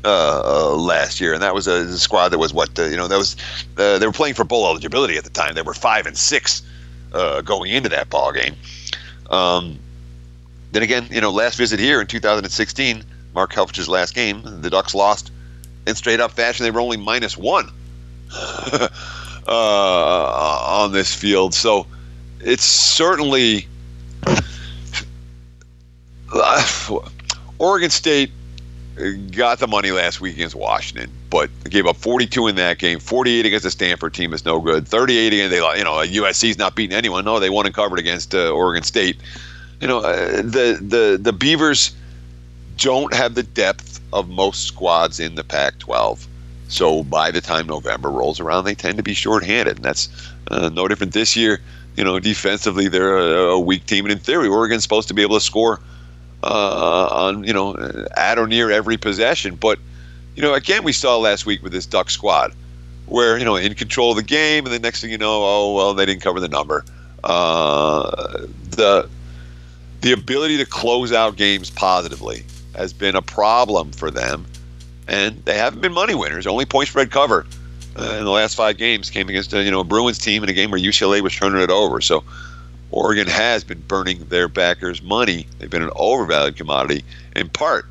Uh, 0.07 0.43
uh, 0.45 0.77
last 0.77 1.21
year, 1.21 1.35
and 1.35 1.43
that 1.43 1.53
was 1.53 1.67
a, 1.67 1.99
squad 1.99 2.29
that 2.29 2.39
was 2.39 2.55
what 2.55 2.79
uh, 2.79 2.85
you 2.85 2.97
know 2.97 3.09
that 3.09 3.19
was 3.19 3.35
uh, 3.77 3.99
they 3.99 4.07
were 4.07 4.13
playing 4.13 4.35
for 4.35 4.45
bowl 4.45 4.65
eligibility 4.65 5.17
at 5.17 5.25
the 5.25 5.31
time. 5.31 5.57
They 5.57 5.63
were 5.63 5.75
five 5.75 6.07
and 6.07 6.17
six 6.17 6.63
uh, 7.13 7.41
going 7.41 7.73
into 7.73 7.89
that 7.89 8.09
ball 8.09 8.31
game. 8.31 8.55
Um, 9.31 9.81
then 10.71 10.85
again, 10.85 11.09
you 11.11 11.21
know, 11.21 11.33
last 11.33 11.59
visit 11.59 11.81
here 11.81 12.01
in 12.01 12.07
2016, 12.07 13.03
Mark 13.35 13.53
Helfrich's 13.53 13.89
last 13.89 14.15
game, 14.15 14.43
the 14.45 14.71
Ducks 14.71 14.95
lost 14.95 15.33
in 15.89 15.97
straight 15.97 16.21
up 16.21 16.31
fashion. 16.31 16.63
They 16.63 16.71
were 16.71 16.79
only 16.79 16.99
minus 16.99 17.37
one 17.37 17.69
uh, 18.33 18.89
on 19.49 20.93
this 20.93 21.13
field, 21.13 21.53
so 21.53 21.85
it's 22.39 22.65
certainly 22.65 23.67
Oregon 27.59 27.91
State 27.91 28.31
got 29.31 29.59
the 29.59 29.67
money 29.67 29.91
last 29.91 30.21
week 30.21 30.35
against 30.35 30.55
Washington, 30.55 31.11
but 31.29 31.51
gave 31.69 31.87
up 31.87 31.97
42 31.97 32.47
in 32.47 32.57
that 32.57 32.79
game. 32.79 32.99
48 32.99 33.45
against 33.45 33.65
the 33.65 33.71
Stanford 33.71 34.15
team 34.15 34.33
is 34.33 34.45
no 34.45 34.61
good. 34.61 34.89
38 34.89 35.33
again, 35.33 35.51
they 35.51 35.57
you 35.57 35.85
know 35.85 35.93
USC's 35.93 36.59
not 36.59 36.75
beating 36.75 36.97
anyone. 36.97 37.25
No, 37.25 37.39
they 37.39 37.51
won 37.51 37.67
and 37.67 37.75
covered 37.75 37.99
against 37.99 38.35
uh, 38.35 38.51
Oregon 38.51 38.83
State. 38.83 39.17
You 39.81 39.89
know 39.89 39.99
uh, 39.99 40.37
the 40.37 40.79
the 40.81 41.19
the 41.21 41.33
Beavers 41.33 41.95
don't 42.79 43.13
have 43.15 43.35
the 43.35 43.43
depth 43.43 44.01
of 44.13 44.29
most 44.29 44.67
squads 44.67 45.21
in 45.21 45.35
the 45.35 45.45
Pac-12. 45.45 46.27
So 46.69 47.05
by 47.05 47.31
the 47.31 47.41
time 47.41 47.67
November 47.67 48.11
rolls 48.11 48.41
around, 48.41 48.65
they 48.65 48.75
tend 48.75 48.97
to 48.97 49.03
be 49.03 49.15
shorthanded, 49.15 49.77
and 49.77 49.85
that's 49.85 50.09
uh, 50.51 50.69
no 50.71 50.89
different 50.89 51.13
this 51.13 51.37
year. 51.37 51.61
You 51.97 52.05
know, 52.05 52.19
defensively, 52.19 52.89
they're 52.89 53.17
a, 53.17 53.53
a 53.53 53.61
weak 53.61 53.87
team, 53.87 54.05
and 54.05 54.13
in 54.13 54.19
theory, 54.19 54.49
Oregon's 54.49 54.83
supposed 54.83 55.09
to 55.09 55.15
be 55.15 55.23
able 55.23 55.37
to 55.37 55.45
score 55.45 55.81
uh, 56.47 57.09
on 57.11 57.45
you 57.45 57.53
know 57.53 57.77
at 58.17 58.39
or 58.39 58.47
near 58.47 58.71
every 58.71 58.97
possession. 58.97 59.57
But 59.57 59.79
you 60.35 60.43
know, 60.43 60.55
again, 60.55 60.85
we 60.85 60.93
saw 60.93 61.19
last 61.19 61.47
week 61.47 61.63
with 61.63 61.73
this 61.73 61.87
Duck 61.87 62.11
squad 62.11 62.53
where 63.07 63.39
you 63.39 63.45
know 63.45 63.57
in 63.57 63.75
control 63.75 64.11
of 64.11 64.17
the 64.17 64.23
game, 64.23 64.65
and 64.65 64.75
the 64.75 64.79
next 64.79 65.01
thing 65.01 65.11
you 65.11 65.19
know, 65.19 65.43
oh 65.43 65.75
well, 65.75 65.95
they 65.95 66.07
didn't 66.07 66.23
cover 66.23 66.41
the 66.41 66.49
number. 66.49 66.85
Uh, 67.25 68.47
the 68.71 69.09
the 70.03 70.13
ability 70.13 70.59
to 70.59 70.67
close 70.67 71.13
out 71.13 71.37
games 71.37 71.71
positively 71.71 72.45
has 72.77 72.93
been 72.93 73.17
a 73.17 73.23
problem 73.23 73.91
for 73.93 74.11
them, 74.11 74.47
and 75.09 75.43
they 75.45 75.57
haven't 75.57 75.81
been 75.81 75.93
money 75.93 76.15
winners. 76.15 76.47
Only 76.47 76.67
point 76.67 76.89
spread 76.89 77.11
cover 77.11 77.47
uh, 77.99 78.17
in 78.19 78.25
the 78.25 78.31
last 78.31 78.55
five 78.55 78.77
games 78.77 79.11
came 79.11 79.29
against 79.29 79.53
a, 79.53 79.63
you 79.63 79.71
know 79.71 79.81
a 79.81 79.85
Bruins 79.85 80.19
team 80.19 80.43
in 80.43 80.49
a 80.49 80.53
game 80.53 80.71
where 80.71 80.81
UCLA 80.81 81.21
was 81.21 81.35
turning 81.35 81.63
it 81.63 81.71
over. 81.71 82.01
So 82.01 82.23
Oregon 82.97 83.27
has 83.27 83.63
been 83.63 83.81
burning 83.81 84.25
their 84.31 84.49
backers' 84.49 85.03
money. 85.03 85.47
They've 85.59 85.69
been 85.69 85.83
an 85.83 85.91
overvalued 85.97 86.57
commodity 86.57 87.05
in 87.37 87.51
part 87.51 87.85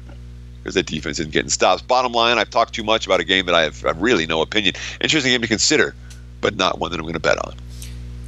because 0.57 0.73
the 0.73 0.81
defense 0.81 1.19
isn't 1.19 1.31
getting 1.31 1.51
stops. 1.51 1.83
Bottom 1.83 2.11
line, 2.11 2.39
I've 2.39 2.49
talked 2.49 2.73
too 2.73 2.83
much 2.83 3.05
about 3.05 3.19
a 3.19 3.23
game 3.23 3.45
that 3.45 3.53
I 3.53 3.61
have, 3.61 3.85
I 3.85 3.89
have 3.89 4.01
really 4.01 4.25
no 4.25 4.41
opinion. 4.41 4.73
Interesting 4.99 5.31
game 5.31 5.43
to 5.43 5.47
consider, 5.47 5.93
but 6.41 6.55
not 6.55 6.79
one 6.79 6.89
that 6.89 6.97
I'm 6.97 7.03
going 7.03 7.13
to 7.13 7.19
bet 7.19 7.37
on. 7.37 7.53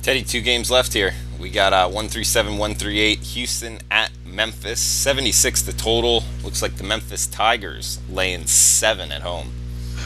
Teddy, 0.04 0.22
two 0.22 0.40
games 0.40 0.70
left 0.70 0.94
here. 0.94 1.16
We 1.40 1.50
got 1.50 1.74
uh, 1.74 1.86
137, 1.86 2.60
138. 2.60 3.20
Houston 3.22 3.80
at 3.90 4.12
Memphis. 4.24 4.80
76 4.80 5.63
the 5.63 5.74
total. 5.74 6.24
Looks 6.44 6.62
like 6.62 6.76
the 6.76 6.84
Memphis 6.84 7.26
Tigers 7.26 7.98
laying 8.08 8.46
seven 8.46 9.12
at 9.12 9.24
home. 9.24 9.52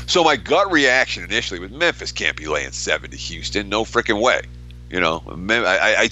So 0.08 0.24
my 0.24 0.38
gut 0.38 0.72
reaction 0.72 1.26
initially 1.26 1.60
was 1.60 1.70
Memphis 1.70 2.14
can't 2.14 2.38
be 2.38 2.46
laying 2.46 2.72
seven 2.72 3.12
to 3.12 3.18
Houston. 3.18 3.68
No 3.68 3.84
freaking 3.84 4.22
way. 4.22 4.44
You 4.92 5.00
know, 5.00 5.24
I, 5.28 5.96
I, 5.98 6.10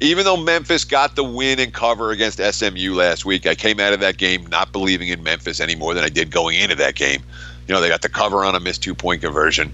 even 0.00 0.26
though 0.26 0.36
Memphis 0.36 0.84
got 0.84 1.16
the 1.16 1.24
win 1.24 1.58
and 1.58 1.72
cover 1.72 2.10
against 2.10 2.38
SMU 2.38 2.94
last 2.94 3.24
week, 3.24 3.46
I 3.46 3.54
came 3.54 3.80
out 3.80 3.94
of 3.94 4.00
that 4.00 4.18
game 4.18 4.46
not 4.48 4.70
believing 4.70 5.08
in 5.08 5.22
Memphis 5.22 5.60
any 5.60 5.74
more 5.74 5.94
than 5.94 6.04
I 6.04 6.10
did 6.10 6.30
going 6.30 6.60
into 6.60 6.74
that 6.74 6.94
game. 6.94 7.22
You 7.66 7.74
know, 7.74 7.80
they 7.80 7.88
got 7.88 8.02
the 8.02 8.10
cover 8.10 8.44
on 8.44 8.54
a 8.54 8.60
missed 8.60 8.82
two 8.82 8.94
point 8.94 9.22
conversion. 9.22 9.72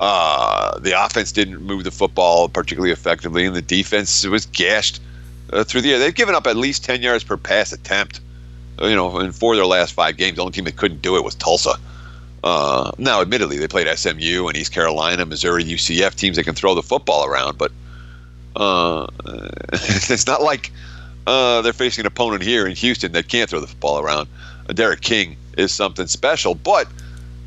Uh, 0.00 0.80
the 0.80 1.00
offense 1.00 1.30
didn't 1.30 1.62
move 1.62 1.84
the 1.84 1.92
football 1.92 2.48
particularly 2.48 2.90
effectively, 2.90 3.46
and 3.46 3.54
the 3.54 3.62
defense 3.62 4.26
was 4.26 4.46
gashed 4.46 5.00
uh, 5.52 5.62
through 5.62 5.82
the 5.82 5.92
air. 5.92 6.00
They've 6.00 6.14
given 6.14 6.34
up 6.34 6.48
at 6.48 6.56
least 6.56 6.84
10 6.84 7.02
yards 7.02 7.22
per 7.22 7.36
pass 7.36 7.72
attempt. 7.72 8.20
Uh, 8.80 8.86
you 8.86 8.96
know, 8.96 9.20
in 9.20 9.30
four 9.30 9.52
of 9.52 9.58
their 9.58 9.66
last 9.66 9.92
five 9.92 10.16
games, 10.16 10.36
the 10.36 10.42
only 10.42 10.52
team 10.52 10.64
that 10.64 10.76
couldn't 10.76 11.02
do 11.02 11.14
it 11.14 11.22
was 11.22 11.36
Tulsa. 11.36 11.74
Uh, 12.42 12.90
now, 12.98 13.20
admittedly, 13.20 13.58
they 13.58 13.68
played 13.68 13.86
SMU 13.96 14.48
and 14.48 14.56
East 14.56 14.72
Carolina, 14.72 15.24
Missouri, 15.24 15.62
UCF 15.62 16.16
teams 16.16 16.36
that 16.36 16.42
can 16.42 16.56
throw 16.56 16.74
the 16.74 16.82
football 16.82 17.24
around, 17.24 17.56
but 17.56 17.70
uh, 18.56 19.06
it's 19.72 20.26
not 20.26 20.42
like 20.42 20.70
uh, 21.26 21.62
they're 21.62 21.72
facing 21.72 22.02
an 22.02 22.06
opponent 22.06 22.42
here 22.42 22.66
in 22.66 22.74
Houston 22.76 23.12
that 23.12 23.28
can't 23.28 23.48
throw 23.48 23.60
the 23.60 23.66
football 23.66 23.98
around. 24.00 24.28
Uh, 24.68 24.72
D'Eriq 24.72 25.00
King 25.00 25.36
is 25.56 25.72
something 25.72 26.06
special, 26.06 26.54
but 26.54 26.88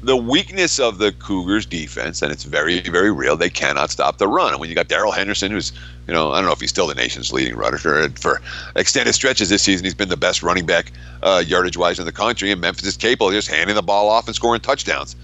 the 0.06 0.16
weakness 0.16 0.80
of 0.80 1.00
the 1.00 1.12
Cougars 1.14 1.66
defense, 1.66 2.22
and 2.22 2.32
it's 2.32 2.44
very, 2.44 2.80
very 2.82 3.12
real, 3.12 3.36
they 3.36 3.50
cannot 3.50 3.90
stop 3.90 4.20
the 4.20 4.28
run. 4.28 4.52
And 4.52 4.60
when 4.60 4.70
you 4.70 4.76
got 4.76 4.88
Darrell 4.88 5.12
Henderson, 5.12 5.52
who's, 5.52 5.72
you 6.08 6.14
know, 6.14 6.32
I 6.32 6.38
don't 6.38 6.46
know 6.46 6.52
if 6.52 6.60
he's 6.60 6.70
still 6.70 6.86
the 6.86 6.94
nation's 6.94 7.34
leading 7.34 7.56
runner 7.56 7.78
for, 7.78 8.42
extended 8.76 9.14
stretches 9.14 9.50
this 9.50 9.64
season, 9.64 9.84
he's 9.84 9.96
been 9.96 10.10
the 10.10 10.18
best 10.18 10.44
running 10.44 10.68
back 10.68 10.92
uh, 11.24 11.44
yardage 11.46 11.76
wise 11.76 11.98
in 11.98 12.06
the 12.06 12.12
country. 12.12 12.52
And 12.52 12.62
Memphis 12.62 12.86
is 12.86 12.98
capable 12.98 13.30
of 13.30 13.34
just 13.34 13.48
handing 13.48 13.76
the 13.76 13.82
ball 13.82 14.08
off 14.08 14.28
and 14.28 14.36
scoring 14.36 14.62
touchdowns, 14.62 15.16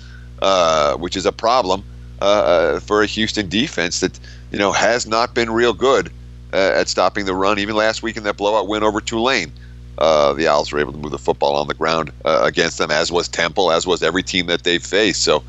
uh, 0.41 0.97
which 0.97 1.15
is 1.15 1.27
a 1.27 1.31
problem 1.31 1.83
uh, 2.19 2.79
for 2.79 3.03
a 3.03 3.05
Houston 3.05 3.49
defense 3.49 3.99
that, 3.99 4.19
you 4.51 4.59
know, 4.59 4.71
has 4.71 5.07
not 5.07 5.33
been 5.33 5.49
real 5.49 5.73
good 5.73 6.11
uh, 6.53 6.73
at 6.75 6.87
stopping 6.87 7.25
the 7.25 7.33
run. 7.33 7.59
Even 7.59 7.75
last 7.75 8.03
week 8.03 8.17
in 8.17 8.23
that 8.23 8.37
blowout 8.37 8.67
win 8.67 8.83
over 8.83 9.01
Tulane. 9.01 9.51
Uh, 9.97 10.33
the 10.33 10.47
Owls 10.47 10.71
were 10.71 10.79
able 10.79 10.91
to 10.91 10.97
move 10.97 11.11
the 11.11 11.19
football 11.19 11.55
on 11.55 11.67
the 11.67 11.73
ground 11.73 12.11
uh, 12.25 12.41
against 12.43 12.77
them, 12.77 12.89
as 12.89 13.11
was 13.11 13.27
Temple, 13.27 13.71
as 13.71 13.85
was 13.85 14.01
every 14.01 14.23
team 14.23 14.47
that 14.47 14.63
they've 14.63 14.83
faced. 14.83 15.23
So, 15.23 15.43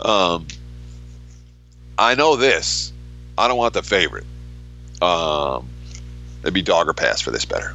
um, 0.00 0.46
I 1.98 2.14
know 2.14 2.36
this. 2.36 2.92
I 3.36 3.48
don't 3.48 3.58
want 3.58 3.74
the 3.74 3.82
favorite. 3.82 4.24
Um, 5.02 5.68
it'd 6.42 6.54
be 6.54 6.62
dog 6.62 6.88
or 6.88 6.92
pass 6.92 7.20
for 7.20 7.30
this 7.30 7.44
better. 7.44 7.74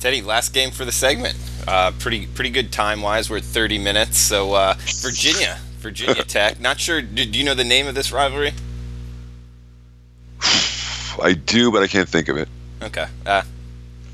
Teddy, 0.00 0.20
last 0.20 0.52
game 0.52 0.70
for 0.70 0.84
the 0.84 0.92
segment. 0.92 1.36
Uh, 1.66 1.92
pretty 1.98 2.26
pretty 2.26 2.50
good 2.50 2.72
time 2.72 3.00
wise. 3.00 3.30
We're 3.30 3.38
at 3.38 3.44
30 3.44 3.78
minutes. 3.78 4.18
So 4.18 4.52
uh, 4.52 4.74
Virginia, 5.00 5.58
Virginia 5.78 6.22
Tech. 6.24 6.60
Not 6.60 6.80
sure. 6.80 7.00
Do, 7.00 7.24
do 7.24 7.38
you 7.38 7.44
know 7.44 7.54
the 7.54 7.64
name 7.64 7.86
of 7.86 7.94
this 7.94 8.12
rivalry? 8.12 8.52
I 11.22 11.32
do, 11.34 11.70
but 11.72 11.82
I 11.82 11.86
can't 11.86 12.08
think 12.08 12.28
of 12.28 12.36
it. 12.36 12.48
Okay. 12.82 13.06
Uh, 13.26 13.42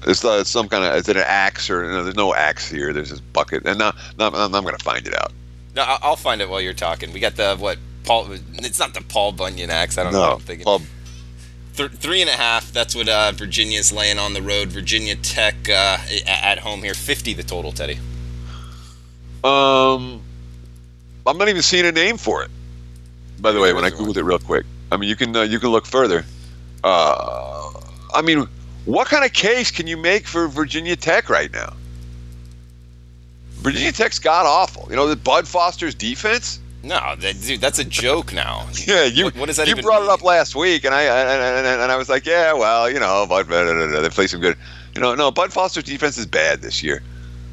It's, 0.07 0.25
uh, 0.25 0.39
it's 0.41 0.51
some 0.51 0.69
kind 0.69 0.85
of 0.85 0.95
is 0.97 1.09
it 1.09 1.17
an 1.17 1.25
axe 1.27 1.69
or 1.71 1.83
no, 1.91 2.03
there's 2.05 2.17
no 2.17 2.35
axe 2.35 2.71
here. 2.71 2.93
There's 2.93 3.11
this 3.11 3.21
bucket, 3.21 3.65
and 3.67 3.79
now, 3.79 3.93
now 4.19 4.29
I'm, 4.29 4.55
I'm 4.55 4.63
going 4.65 4.77
to 4.77 4.85
find 4.85 5.07
it 5.07 5.15
out. 5.15 5.33
no, 5.77 5.83
I'll 6.03 6.17
find 6.17 6.41
it 6.41 6.49
while 6.49 6.61
you're 6.61 6.73
talking. 6.75 7.13
We 7.13 7.21
got 7.21 7.37
the 7.37 7.57
what? 7.57 7.79
Paul. 8.05 8.29
It's 8.55 8.79
not 8.79 8.95
the 8.95 9.03
Paul 9.03 9.33
Bunyan 9.33 9.71
axe. 9.71 9.99
I 9.99 10.05
don't 10.05 10.13
know. 10.13 10.21
What 10.21 10.27
No, 10.29 10.35
I'm 10.35 10.41
thinking. 10.41 10.65
Paul, 10.65 10.81
Th- 11.77 11.91
three 11.91 12.21
and 12.23 12.31
a 12.31 12.35
half. 12.35 12.73
That's 12.73 12.95
what 12.97 13.09
uh, 13.09 13.33
Virginia's 13.33 13.93
laying 13.93 14.19
on 14.19 14.33
the 14.33 14.43
road. 14.43 14.69
Virginia 14.69 15.17
Tech 15.17 15.55
uh, 15.69 15.99
at 16.27 16.59
home 16.61 16.83
here. 16.83 16.95
50 16.95 17.35
the 17.35 17.43
total, 17.43 17.71
Teddy. 17.73 17.99
um, 19.45 20.21
I'm 21.27 21.39
not 21.39 21.49
even 21.49 21.63
seeing 21.63 21.87
a 21.87 21.93
name 21.93 22.17
for 22.17 22.43
it. 22.43 22.51
By 23.39 23.53
the 23.53 23.61
way, 23.61 23.73
when 23.73 23.85
I 23.85 23.91
There 23.91 23.95
is 23.99 24.01
one. 24.01 24.13
googled 24.13 24.17
it 24.19 24.25
real 24.25 24.39
quick, 24.39 24.67
I 24.93 24.97
mean 24.97 25.09
you 25.09 25.17
can 25.17 25.35
uh, 25.37 25.43
you 25.43 25.59
can 25.59 25.71
look 25.71 25.87
further. 25.87 26.25
Uh, 26.83 27.71
I 28.15 28.23
mean, 28.23 28.47
what 28.85 29.09
kind 29.09 29.25
of 29.25 29.33
case 29.33 29.71
can 29.71 29.87
you 29.87 29.97
make 29.97 30.27
for 30.27 30.49
Virginia 30.49 30.97
Tech 30.97 31.29
right 31.29 31.53
now? 31.53 31.75
Virginia 33.59 33.93
Tech's 33.93 34.19
god 34.19 34.47
awful. 34.47 34.87
You 34.89 34.97
know, 34.97 35.07
the 35.07 35.17
Bud 35.17 35.47
Foster's 35.47 35.95
defense. 35.95 36.59
No, 36.83 37.15
that, 37.19 37.39
dude, 37.43 37.61
that's 37.61 37.79
a 37.79 37.85
joke 37.85 38.33
now. 38.33 38.67
Yeah, 38.87 39.05
you 39.05 39.25
What- 39.27 39.37
what 39.37 39.47
does 39.47 39.59
that 39.59 39.69
you 39.69 39.77
brought 39.77 40.03
it 40.03 40.09
up 40.09 40.23
last 40.23 40.57
week, 40.57 40.85
and 40.85 40.95
I 40.95 41.03
and, 41.03 41.67
and, 41.67 41.83
and 41.83 41.93
I 41.93 41.97
was 41.97 42.09
like, 42.09 42.25
yeah, 42.25 42.55
well, 42.55 42.91
you 42.91 42.99
know, 42.99 43.27
Bud, 43.29 43.49
blah, 43.49 43.65
blah, 43.65 43.87
blah, 43.89 44.01
they 44.01 44.09
play 44.09 44.27
some 44.27 44.41
good. 44.41 44.57
You 44.95 45.03
know, 45.03 45.15
no, 45.15 45.31
Bud 45.31 45.53
Foster's 45.53 45.85
defense 45.85 46.17
is 46.17 46.25
bad 46.27 46.63
this 46.63 46.83
year. 46.83 47.03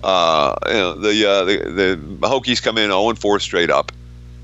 Uh, 0.03 0.55
you 0.67 0.73
know, 0.73 0.93
the 0.93 1.25
uh, 1.29 1.43
the 1.43 1.57
the 2.19 2.27
Hokies 2.27 2.63
come 2.63 2.77
in 2.77 2.89
0 2.89 3.13
4 3.15 3.39
straight 3.41 3.69
up, 3.69 3.91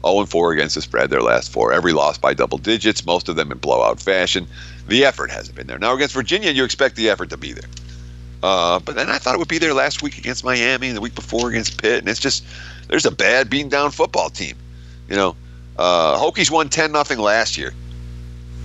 0 0.06 0.26
4 0.26 0.52
against 0.52 0.76
the 0.76 0.82
spread. 0.82 1.10
Their 1.10 1.22
last 1.22 1.52
four, 1.52 1.72
every 1.72 1.94
loss 1.94 2.18
by 2.18 2.34
double 2.34 2.58
digits, 2.58 3.06
most 3.06 3.30
of 3.30 3.38
them 3.38 3.52
in 3.54 3.58
blowout 3.60 4.02
fashion. 4.02 4.46
The 4.88 5.06
effort 5.06 5.32
hasn't 5.32 5.56
been 5.56 5.68
there. 5.68 5.80
Now 5.80 5.96
against 5.96 6.14
Virginia, 6.14 6.52
you 6.52 6.64
expect 6.64 6.96
the 6.96 7.10
effort 7.10 7.30
to 7.30 7.38
be 7.38 7.54
there. 7.54 7.70
Uh, 8.44 8.80
but 8.80 8.96
then 8.96 9.10
I 9.10 9.18
thought 9.18 9.36
it 9.36 9.38
would 9.38 9.48
be 9.48 9.58
there 9.58 9.74
last 9.74 10.02
week 10.04 10.18
against 10.18 10.44
Miami 10.44 10.88
and 10.88 10.98
the 10.98 11.02
week 11.02 11.16
before 11.16 11.50
against 11.50 11.82
Pitt, 11.82 12.00
and 12.00 12.10
it's 12.10 12.20
just 12.20 12.46
there's 12.90 13.06
a 13.06 13.12
bad 13.12 13.50
beaten 13.50 13.70
down 13.70 13.92
football 13.92 14.30
team. 14.30 14.58
You 15.08 15.16
know, 15.16 15.36
uh, 15.78 16.20
Hokies 16.20 16.52
won 16.52 16.68
ten 16.68 16.92
nothing 16.92 17.20
last 17.20 17.58
year. 17.58 17.74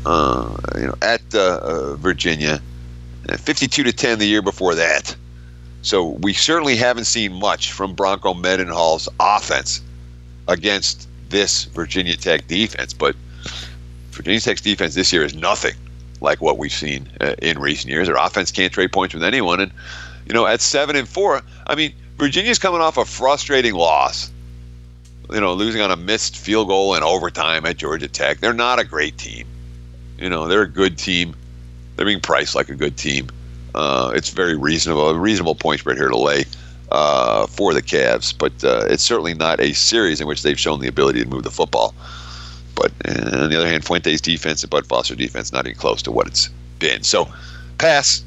Uh, 0.05 0.57
you 0.75 0.87
know, 0.87 0.95
at 1.03 1.23
uh, 1.33 1.61
uh, 1.63 1.95
Virginia, 1.97 2.61
fifty-two 3.39 3.85
to 3.85 3.93
ten 3.93 4.19
the 4.19 4.27
year 4.27 4.43
before 4.43 4.75
that. 4.75 5.15
So 5.83 6.09
we 6.23 6.33
certainly 6.33 6.75
haven't 6.75 7.05
seen 7.05 7.33
much 7.33 7.71
from 7.71 7.95
Bronco 7.95 8.35
Mendenhall's 8.35 9.09
offense 9.21 9.81
against 10.49 11.09
this 11.29 11.67
Virginia 11.67 12.17
Tech 12.17 12.49
defense. 12.49 12.93
But 12.93 13.15
Virginia 14.11 14.41
Tech's 14.41 14.61
defense 14.61 14.97
this 14.97 15.13
year 15.13 15.23
is 15.23 15.37
nothing 15.37 15.75
like 16.21 16.41
what 16.41 16.59
we've 16.59 16.73
seen 16.73 17.09
uh, 17.21 17.35
in 17.41 17.59
recent 17.59 17.91
years. 17.91 18.09
Their 18.09 18.17
offense 18.17 18.51
can't 18.51 18.73
trade 18.73 18.93
points 18.93 19.15
with 19.15 19.25
anyone, 19.25 19.61
and 19.61 19.73
you 20.27 20.35
know, 20.35 20.47
at 20.47 20.61
seven 20.61 20.97
and 20.97 21.09
four, 21.09 21.43
I 21.67 21.75
mean, 21.75 21.95
Virginia's 22.17 22.59
coming 22.59 22.81
off 22.81 22.97
a 22.97 23.05
frustrating 23.05 23.75
loss 23.75 24.31
you 25.31 25.41
know, 25.41 25.53
losing 25.53 25.81
on 25.81 25.91
a 25.91 25.97
missed 25.97 26.37
field 26.37 26.69
goal 26.69 26.95
in 26.95 27.03
overtime 27.03 27.67
at 27.67 27.77
Georgia 27.77 28.09
Tech. 28.09 28.39
They're 28.39 28.53
not 28.53 28.79
a 28.79 28.85
great 28.85 29.19
team. 29.19 29.47
You 30.19 30.31
know, 30.31 30.49
they're 30.49 30.63
a 30.63 30.69
good 30.69 30.99
team. 30.99 31.35
They're 31.97 32.07
being 32.07 32.21
priced 32.21 32.55
like 32.55 32.69
a 32.69 32.75
good 32.75 32.97
team. 32.97 33.29
Uh, 33.75 34.13
it's 34.15 34.31
very 34.31 34.57
reasonable, 34.57 35.11
a 35.11 35.15
reasonable 35.15 35.55
point 35.55 35.81
spread 35.81 35.99
here 35.99 36.09
to 36.09 36.17
lay 36.17 36.45
uh, 36.91 37.47
for 37.47 37.75
the 37.75 37.83
Cavs, 37.83 38.37
but 38.37 38.65
uh, 38.65 38.87
it's 38.89 39.03
certainly 39.03 39.35
not 39.35 39.61
a 39.61 39.75
series 39.75 40.21
in 40.21 40.27
which 40.27 40.43
they've 40.43 40.59
shown 40.59 40.81
the 40.81 40.89
ability 40.89 41.23
to 41.23 41.29
move 41.29 41.43
the 41.43 41.51
football. 41.51 41.95
But 42.79 42.93
on 43.09 43.51
the 43.51 43.57
other 43.57 43.67
hand, 43.67 43.85
Fuente's 43.85 44.21
defense 44.21 44.63
and 44.63 44.71
Bud 44.71 44.87
Foster 44.87 45.17
defense 45.17 45.53
not 45.53 45.67
even 45.67 45.79
close 45.79 46.01
to 46.03 46.13
what 46.13 46.29
it's 46.29 46.49
been. 46.79 47.03
So, 47.03 47.29
pass. 47.79 48.25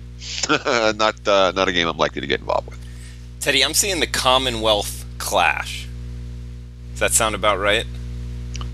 not 0.49 1.15
uh, 1.27 1.51
not 1.55 1.67
a 1.67 1.71
game 1.71 1.87
I'm 1.87 1.97
likely 1.97 2.21
to 2.21 2.27
get 2.27 2.41
involved 2.41 2.69
with. 2.69 2.79
Teddy, 3.39 3.63
I'm 3.63 3.73
seeing 3.73 3.99
the 3.99 4.07
Commonwealth 4.07 5.05
clash. 5.17 5.87
Does 6.91 6.99
that 6.99 7.11
sound 7.11 7.33
about 7.33 7.59
right? 7.59 7.85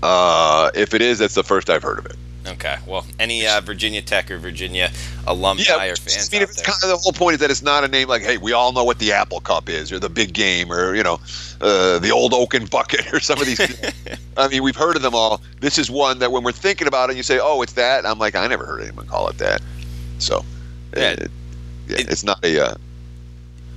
Uh, 0.02 0.70
if 0.74 0.94
it 0.94 1.00
is, 1.00 1.18
that's 1.18 1.34
the 1.34 1.42
first 1.42 1.70
I've 1.70 1.82
heard 1.82 1.98
of 1.98 2.06
it. 2.06 2.16
Okay. 2.58 2.76
Well, 2.88 3.06
any 3.20 3.46
uh, 3.46 3.60
Virginia 3.60 4.02
Tech 4.02 4.32
or 4.32 4.38
Virginia 4.38 4.90
alumni 5.28 5.86
or 5.86 5.94
fans 5.94 6.28
I 6.28 6.34
mean, 6.36 6.42
out 6.42 6.48
it's 6.48 6.56
there? 6.56 6.64
kind 6.64 6.82
of 6.82 6.88
the 6.88 6.96
whole 6.96 7.12
point 7.12 7.34
is 7.34 7.40
that 7.40 7.52
it's 7.52 7.62
not 7.62 7.84
a 7.84 7.88
name 7.88 8.08
like, 8.08 8.22
hey, 8.22 8.36
we 8.36 8.52
all 8.52 8.72
know 8.72 8.82
what 8.82 8.98
the 8.98 9.12
Apple 9.12 9.38
Cup 9.38 9.68
is, 9.68 9.92
or 9.92 10.00
the 10.00 10.08
Big 10.08 10.32
Game, 10.32 10.72
or 10.72 10.96
you 10.96 11.04
know, 11.04 11.20
uh, 11.60 12.00
the 12.00 12.10
Old 12.10 12.34
Oaken 12.34 12.66
Bucket, 12.66 13.12
or 13.12 13.20
some 13.20 13.40
of 13.40 13.46
these. 13.46 13.60
I 14.36 14.48
mean, 14.48 14.64
we've 14.64 14.74
heard 14.74 14.96
of 14.96 15.02
them 15.02 15.14
all. 15.14 15.40
This 15.60 15.78
is 15.78 15.88
one 15.88 16.18
that 16.18 16.32
when 16.32 16.42
we're 16.42 16.50
thinking 16.50 16.88
about 16.88 17.10
it, 17.10 17.16
you 17.16 17.22
say, 17.22 17.38
oh, 17.40 17.62
it's 17.62 17.74
that. 17.74 18.04
I'm 18.04 18.18
like, 18.18 18.34
I 18.34 18.44
never 18.48 18.66
heard 18.66 18.82
anyone 18.82 19.06
call 19.06 19.28
it 19.28 19.38
that. 19.38 19.62
So, 20.18 20.44
Yeah. 20.96 21.10
it- 21.12 21.30
yeah, 21.86 21.98
It- 21.98 22.10
it's 22.10 22.24
not 22.24 22.44
a. 22.44 22.70
Uh, 22.70 22.74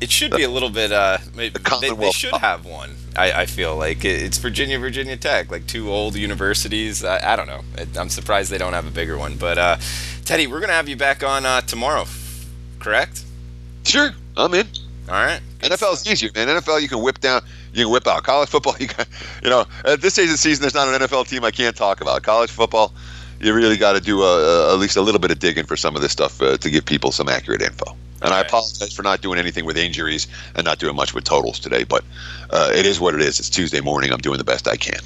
It 0.02 0.10
should 0.12 0.32
be 0.32 0.44
a 0.44 0.50
little 0.50 0.70
bit. 0.72 0.92
Uh, 0.92 1.20
they, 1.36 1.50
they 1.96 2.12
should 2.12 2.34
have 2.42 2.66
one. 2.66 2.96
I, 3.16 3.32
I 3.44 3.46
feel 3.46 3.76
like 3.76 4.04
It- 4.04 4.22
it's 4.24 4.38
Virginia, 4.40 4.80
Virginia 4.80 5.16
Tech, 5.16 5.52
like 5.52 5.68
two 5.68 5.92
old 5.92 6.16
universities. 6.16 7.04
I, 7.04 7.34
I 7.34 7.36
don't 7.36 7.48
know. 7.48 7.62
It, 7.78 7.96
I'm 7.98 8.10
surprised 8.10 8.52
they 8.52 8.58
don't 8.58 8.74
have 8.74 8.88
a 8.88 8.92
bigger 8.92 9.18
one. 9.18 9.36
But 9.36 9.58
uh, 9.58 9.78
Teddy, 10.26 10.48
we're 10.48 10.60
gonna 10.60 10.74
have 10.74 10.90
you 10.90 10.96
back 10.96 11.24
on 11.24 11.46
uh, 11.46 11.62
tomorrow, 11.62 12.06
correct? 12.80 13.24
sure, 13.84 14.12
I'm 14.38 14.54
in. 14.54 14.68
All 15.10 15.16
right. 15.16 15.42
NFL 15.60 15.94
is 15.94 16.08
easier, 16.10 16.30
man. 16.36 16.48
NFL, 16.48 16.82
you 16.82 16.88
can 16.88 17.02
whip 17.02 17.20
down, 17.20 17.42
you 17.74 17.84
can 17.86 17.92
whip 17.92 18.08
out. 18.08 18.24
College 18.24 18.50
football, 18.50 18.76
you 18.80 18.88
got, 18.88 19.08
you 19.44 19.50
know, 19.50 19.66
at 19.86 20.02
this 20.02 20.14
stage 20.14 20.26
of 20.26 20.32
the 20.32 20.38
season, 20.38 20.62
there's 20.62 20.74
not 20.74 20.88
an 20.88 21.00
NFL 21.02 21.28
team 21.28 21.44
I 21.44 21.52
can't 21.52 21.76
talk 21.76 22.02
about. 22.02 22.24
College 22.24 22.50
football, 22.50 22.94
you 23.40 23.54
really 23.54 23.78
got 23.78 23.94
to 23.94 24.00
do 24.02 24.22
a, 24.24 24.70
a, 24.70 24.74
at 24.74 24.80
least 24.80 24.98
a 24.98 25.02
little 25.02 25.20
bit 25.20 25.30
of 25.32 25.40
digging 25.40 25.66
for 25.66 25.76
some 25.76 25.96
of 25.96 26.02
this 26.02 26.12
stuff 26.12 26.42
uh, 26.42 26.58
to 26.58 26.70
give 26.70 26.86
people 26.86 27.12
some 27.12 27.28
accurate 27.28 27.62
info. 27.62 27.96
And 28.22 28.34
I 28.34 28.42
apologize 28.42 28.94
for 28.94 29.04
not 29.04 29.22
doing 29.22 29.40
anything 29.40 29.66
with 29.66 29.78
injuries 29.78 30.28
and 30.56 30.66
not 30.66 30.80
doing 30.80 30.96
much 30.96 31.14
with 31.14 31.24
totals 31.24 31.60
today, 31.60 31.84
but 31.84 32.04
uh, 32.50 32.72
it 32.74 32.86
is 32.86 33.00
what 33.00 33.16
it 33.16 33.22
is. 33.22 33.40
It's 33.40 33.50
Tuesday 33.50 33.82
morning. 33.82 34.12
I'm 34.12 34.20
doing 34.20 34.38
the 34.38 34.44
best 34.44 34.68
I 34.68 34.76
can. 34.76 35.00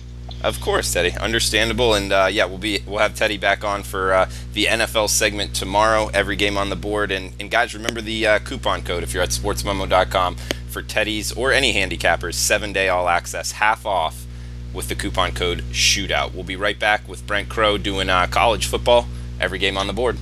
Of 0.43 0.61
course, 0.61 0.93
Teddy. 0.93 1.11
Understandable, 1.17 1.95
and 1.95 2.11
uh, 2.11 2.27
yeah, 2.29 2.45
we'll 2.45 2.59
be 2.59 2.79
we'll 2.85 2.99
have 2.99 3.15
Teddy 3.15 3.37
back 3.37 3.63
on 3.63 3.81
for 3.81 4.13
uh, 4.13 4.29
the 4.53 4.65
NFL 4.65 5.09
segment 5.09 5.55
tomorrow. 5.55 6.11
Every 6.13 6.35
game 6.35 6.55
on 6.55 6.69
the 6.69 6.75
board, 6.75 7.11
and 7.11 7.33
and 7.39 7.49
guys, 7.49 7.73
remember 7.73 7.99
the 7.99 8.27
uh, 8.27 8.39
coupon 8.39 8.83
code 8.83 9.01
if 9.01 9.11
you're 9.11 9.23
at 9.23 9.29
sportsmemo.com 9.29 10.35
for 10.69 10.83
Teddy's 10.83 11.31
or 11.31 11.51
any 11.51 11.73
handicappers 11.73 12.35
seven 12.35 12.73
day 12.73 12.89
all 12.89 13.09
access 13.09 13.53
half 13.53 13.87
off 13.87 14.27
with 14.71 14.87
the 14.87 14.93
coupon 14.93 15.31
code 15.31 15.63
Shootout. 15.71 16.35
We'll 16.35 16.43
be 16.43 16.57
right 16.57 16.77
back 16.77 17.07
with 17.07 17.25
Brent 17.25 17.49
Crow 17.49 17.79
doing 17.79 18.09
uh, 18.09 18.27
college 18.27 18.67
football. 18.67 19.07
Every 19.39 19.57
game 19.57 19.77
on 19.79 19.87
the 19.87 19.93
board. 19.93 20.17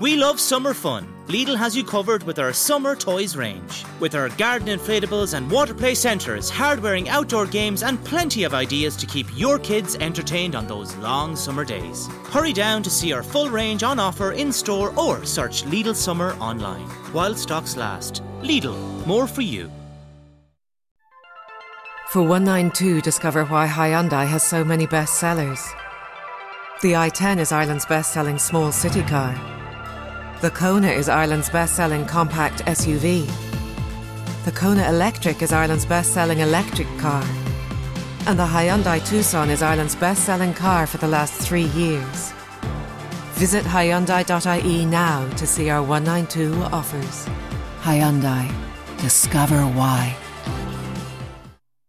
We 0.00 0.16
love 0.16 0.38
summer 0.38 0.74
fun. 0.74 1.13
Lidl 1.28 1.56
has 1.56 1.74
you 1.74 1.82
covered 1.82 2.22
with 2.24 2.38
our 2.38 2.52
summer 2.52 2.94
toys 2.94 3.34
range. 3.34 3.86
With 3.98 4.14
our 4.14 4.28
garden 4.28 4.68
inflatables 4.68 5.32
and 5.32 5.50
water 5.50 5.72
play 5.72 5.94
centres, 5.94 6.50
hard-wearing 6.50 7.08
outdoor 7.08 7.46
games 7.46 7.82
and 7.82 8.02
plenty 8.04 8.44
of 8.44 8.52
ideas 8.52 8.94
to 8.96 9.06
keep 9.06 9.26
your 9.34 9.58
kids 9.58 9.96
entertained 9.96 10.54
on 10.54 10.66
those 10.66 10.94
long 10.96 11.34
summer 11.34 11.64
days. 11.64 12.08
Hurry 12.24 12.52
down 12.52 12.82
to 12.82 12.90
see 12.90 13.14
our 13.14 13.22
full 13.22 13.48
range 13.48 13.82
on 13.82 13.98
offer 13.98 14.32
in 14.32 14.52
store 14.52 14.92
or 15.00 15.24
search 15.24 15.64
Lidl 15.64 15.96
Summer 15.96 16.32
online. 16.40 16.88
While 17.14 17.34
stocks 17.34 17.74
last. 17.74 18.22
Lidl, 18.42 18.76
more 19.06 19.26
for 19.26 19.40
you. 19.40 19.70
For 22.10 22.20
192, 22.20 23.00
discover 23.00 23.46
why 23.46 23.66
Hyundai 23.66 24.26
has 24.26 24.42
so 24.42 24.62
many 24.62 24.86
bestsellers. 24.86 25.66
The 26.82 26.92
i10 26.92 27.38
is 27.38 27.50
Ireland's 27.50 27.86
best 27.86 28.12
selling 28.12 28.38
small 28.38 28.70
city 28.72 29.02
car. 29.02 29.53
The 30.44 30.50
Kona 30.50 30.88
is 30.88 31.08
Ireland's 31.08 31.48
best 31.48 31.74
selling 31.74 32.04
compact 32.04 32.62
SUV. 32.66 33.26
The 34.44 34.52
Kona 34.52 34.86
Electric 34.90 35.40
is 35.40 35.54
Ireland's 35.54 35.86
best 35.86 36.12
selling 36.12 36.40
electric 36.40 36.86
car. 36.98 37.24
And 38.26 38.38
the 38.38 38.44
Hyundai 38.44 39.02
Tucson 39.08 39.48
is 39.48 39.62
Ireland's 39.62 39.96
best 39.96 40.24
selling 40.24 40.52
car 40.52 40.86
for 40.86 40.98
the 40.98 41.08
last 41.08 41.32
three 41.40 41.68
years. 41.72 42.34
Visit 43.40 43.64
Hyundai.ie 43.64 44.84
now 44.84 45.26
to 45.38 45.46
see 45.46 45.70
our 45.70 45.82
192 45.82 46.52
offers. 46.64 47.26
Hyundai. 47.80 48.52
Discover 48.98 49.62
why. 49.68 50.14